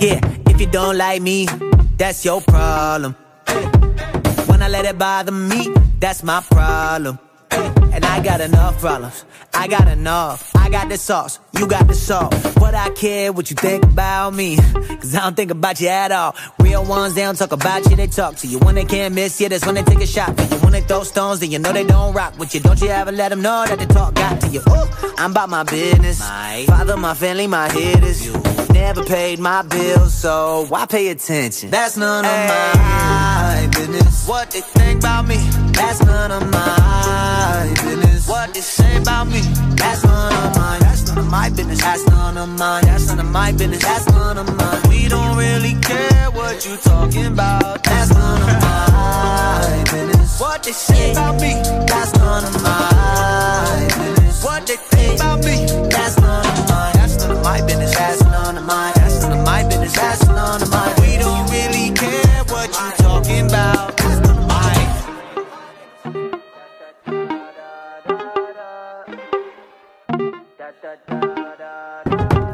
[0.00, 1.46] Yeah, if you don't like me,
[1.96, 3.14] that's your problem.
[4.46, 7.18] When I let it bother me, that's my problem.
[7.50, 9.24] And I got enough problems.
[9.54, 10.54] I got enough.
[10.56, 11.38] I got the sauce.
[11.58, 12.34] You got the salt.
[12.56, 14.56] But I care what you think about me.
[14.56, 16.36] Cause I don't think about you at all.
[16.60, 18.58] Real ones, they don't talk about you, they talk to you.
[18.58, 20.60] When they can't miss you, that's when they take a shot for you.
[20.60, 22.60] When they throw stones, then you know they don't rock with you.
[22.60, 24.60] Don't you ever let them know that the talk got to you.
[24.60, 26.20] Ooh, I'm about my business.
[26.20, 28.24] My father, my family, my hitters.
[28.26, 28.32] You
[28.72, 31.70] never paid my bills, so why pay attention?
[31.70, 34.28] That's none of my business.
[34.28, 35.67] What they think about me?
[35.78, 38.28] That's none of my business.
[38.28, 39.40] What they say about me?
[39.76, 40.80] That's none of mine.
[40.80, 41.80] That's none of my business.
[41.80, 42.84] That's none of mine.
[42.84, 43.82] That's none of my business.
[43.82, 44.82] That's none of mine.
[44.88, 47.84] We don't really care what you talking about.
[47.84, 50.40] That's none of my business.
[50.40, 51.52] What they say about me?
[51.86, 54.44] That's none of my business.
[54.44, 55.56] What they think about me?
[55.94, 56.92] That's none of mine.
[56.98, 57.94] That's none of my business.
[57.96, 58.92] That's none of mine.
[58.96, 59.94] That's none of my business.
[59.94, 60.97] That's none of mine.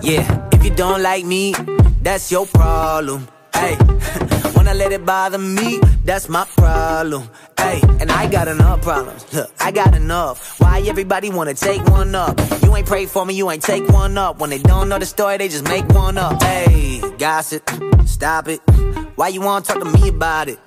[0.05, 1.55] Yeah, if you don't like me,
[2.03, 3.27] that's your problem.
[3.55, 3.75] Hey,
[4.53, 7.31] when I let it bother me, that's my problem.
[7.57, 9.25] Hey, and I got enough problems.
[9.33, 10.61] Look, I got enough.
[10.61, 12.39] Why everybody wanna take one up?
[12.63, 14.41] You ain't pray for me, you ain't take one up.
[14.41, 16.43] When they don't know the story, they just make one up.
[16.43, 17.63] Hey, gossip,
[18.05, 18.61] stop it.
[19.17, 20.59] Why you wanna talk to me about it?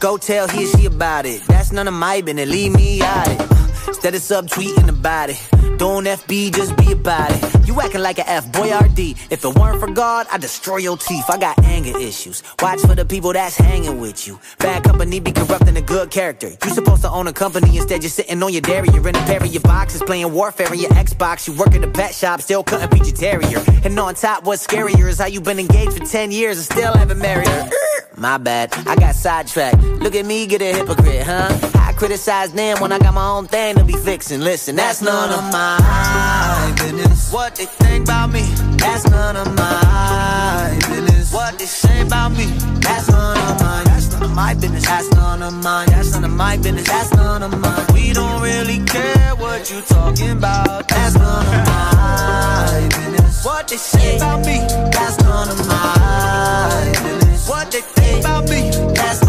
[0.00, 1.40] Go tell he or she about it.
[1.44, 3.40] That's none of my business, leave me out it.
[3.86, 5.61] Instead of subtweeting about it.
[5.82, 7.66] Don't FB, just be about it.
[7.66, 9.00] You acting like a F, boy RD.
[9.32, 11.24] If it weren't for God, I'd destroy your teeth.
[11.28, 12.40] I got anger issues.
[12.60, 14.38] Watch for the people that's hanging with you.
[14.60, 16.50] Bad company be corrupting a good character.
[16.50, 18.90] You supposed to own a company, instead you're sitting on your dairy.
[18.94, 21.48] You're in a pair of your boxes, playing warfare in your Xbox.
[21.48, 23.60] You work at a pet shop, still cutting peach a terrier.
[23.82, 26.94] And on top, what's scarier is how you been engaged for 10 years and still
[26.94, 27.70] haven't married her.
[28.16, 29.82] My bad, I got sidetracked.
[29.82, 31.71] Look at me, get a hypocrite, huh?
[32.02, 34.40] Criticize them when I got my own thing to be fixing.
[34.40, 37.32] Listen, that's none of my business.
[37.32, 38.42] What they think about me,
[38.76, 41.32] that's none of my business.
[41.32, 42.46] What they say about me,
[42.80, 43.84] that's none of mine.
[43.84, 44.84] That's none of my business.
[44.84, 45.86] That's none of mine.
[45.90, 46.88] That's none of my business.
[46.88, 47.86] That's none of mine.
[47.94, 50.88] We don't really care what you talking about.
[50.88, 53.44] That's none of my business.
[53.44, 54.58] What they say about me,
[54.90, 57.48] that's none of my business.
[57.48, 59.21] What they think about me, that's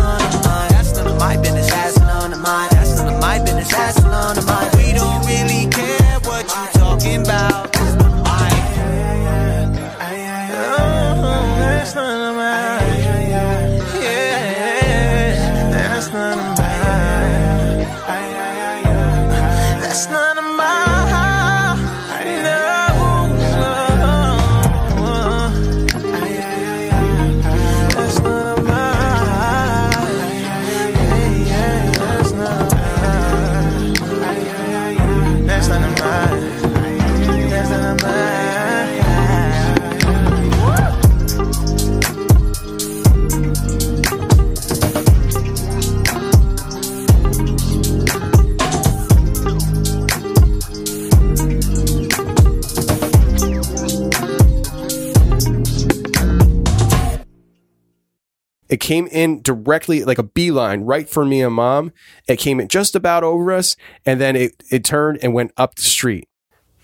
[58.74, 61.94] It came in directly like a beeline right for me and mom.
[62.28, 65.76] It came in just about over us, and then it it turned and went up
[65.76, 66.28] the street,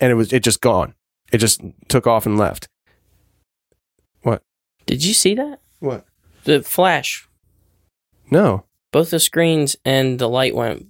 [0.00, 0.94] and it was it just gone.
[1.32, 2.68] It just took off and left.
[4.22, 4.44] What?
[4.86, 5.62] Did you see that?
[5.80, 6.04] What?
[6.44, 7.28] The flash.
[8.30, 8.66] No.
[8.92, 10.86] Both the screens and the light went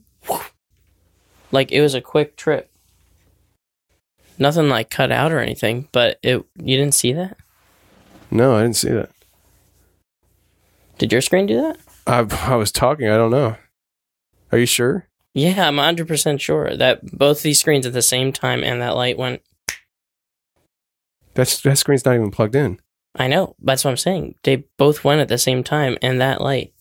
[1.51, 2.71] like it was a quick trip.
[4.39, 7.39] Nothing like cut out or anything, but it you didn't see that?
[8.31, 9.09] No, I didn't see that.
[11.01, 11.79] Did your screen do that?
[12.07, 13.09] I I was talking.
[13.09, 13.57] I don't know.
[14.53, 15.09] Are you sure?
[15.33, 19.17] Yeah, I'm 100% sure that both these screens at the same time and that light
[19.17, 19.41] went
[21.35, 22.81] That's that screen's not even plugged in.
[23.17, 23.57] I know.
[23.63, 24.35] That's what I'm saying.
[24.43, 26.75] They both went at the same time and that light.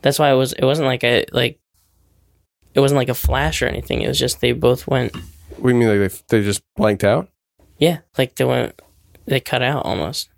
[0.00, 1.60] That's why it was it wasn't like a like
[2.72, 4.00] it wasn't like a flash or anything.
[4.00, 5.14] It was just they both went
[5.58, 6.00] What do you mean?
[6.00, 7.28] Like they, they just blanked out?
[7.76, 8.80] yeah, like they went
[9.26, 10.30] they cut out almost.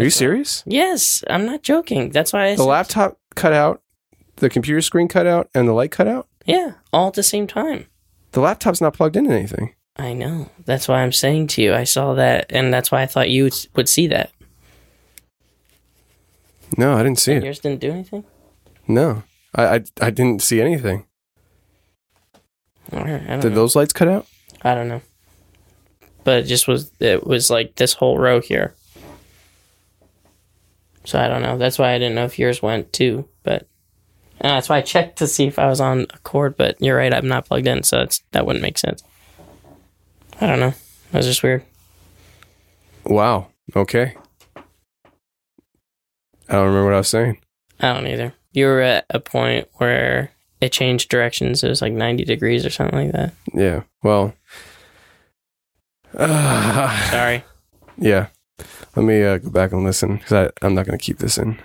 [0.00, 0.62] Are you serious?
[0.66, 2.10] Yes, I'm not joking.
[2.10, 3.82] That's why I The said- laptop cut out,
[4.36, 6.26] the computer screen cut out, and the light cut out.
[6.46, 7.86] Yeah, all at the same time.
[8.32, 9.74] The laptop's not plugged into anything.
[9.96, 10.48] I know.
[10.64, 11.74] That's why I'm saying to you.
[11.74, 14.30] I saw that, and that's why I thought you would- see that.
[16.78, 17.44] No, I didn't see it.
[17.44, 18.24] Yours didn't do anything.
[18.88, 19.22] No,
[19.54, 21.04] I I, I didn't see anything.
[22.92, 23.54] All right, I don't Did know.
[23.56, 24.26] those lights cut out?
[24.62, 25.02] I don't know.
[26.24, 28.74] But it just was it was like this whole row here.
[31.04, 31.58] So I don't know.
[31.58, 33.28] That's why I didn't know if yours went too.
[33.42, 33.68] But
[34.40, 36.56] and that's why I checked to see if I was on a cord.
[36.56, 39.02] But you're right, I'm not plugged in, so that wouldn't make sense.
[40.40, 40.74] I don't know.
[41.10, 41.64] That was just weird.
[43.04, 43.48] Wow.
[43.76, 44.14] Okay.
[46.48, 47.38] I don't remember what I was saying.
[47.78, 48.34] I don't either.
[48.52, 51.62] You were at a point where it changed directions.
[51.62, 53.34] It was like 90 degrees or something like that.
[53.54, 53.82] Yeah.
[54.02, 54.34] Well.
[56.16, 57.44] Sorry.
[57.96, 58.28] Yeah.
[58.96, 61.58] Let me uh, go back and listen because I'm not going to keep this in.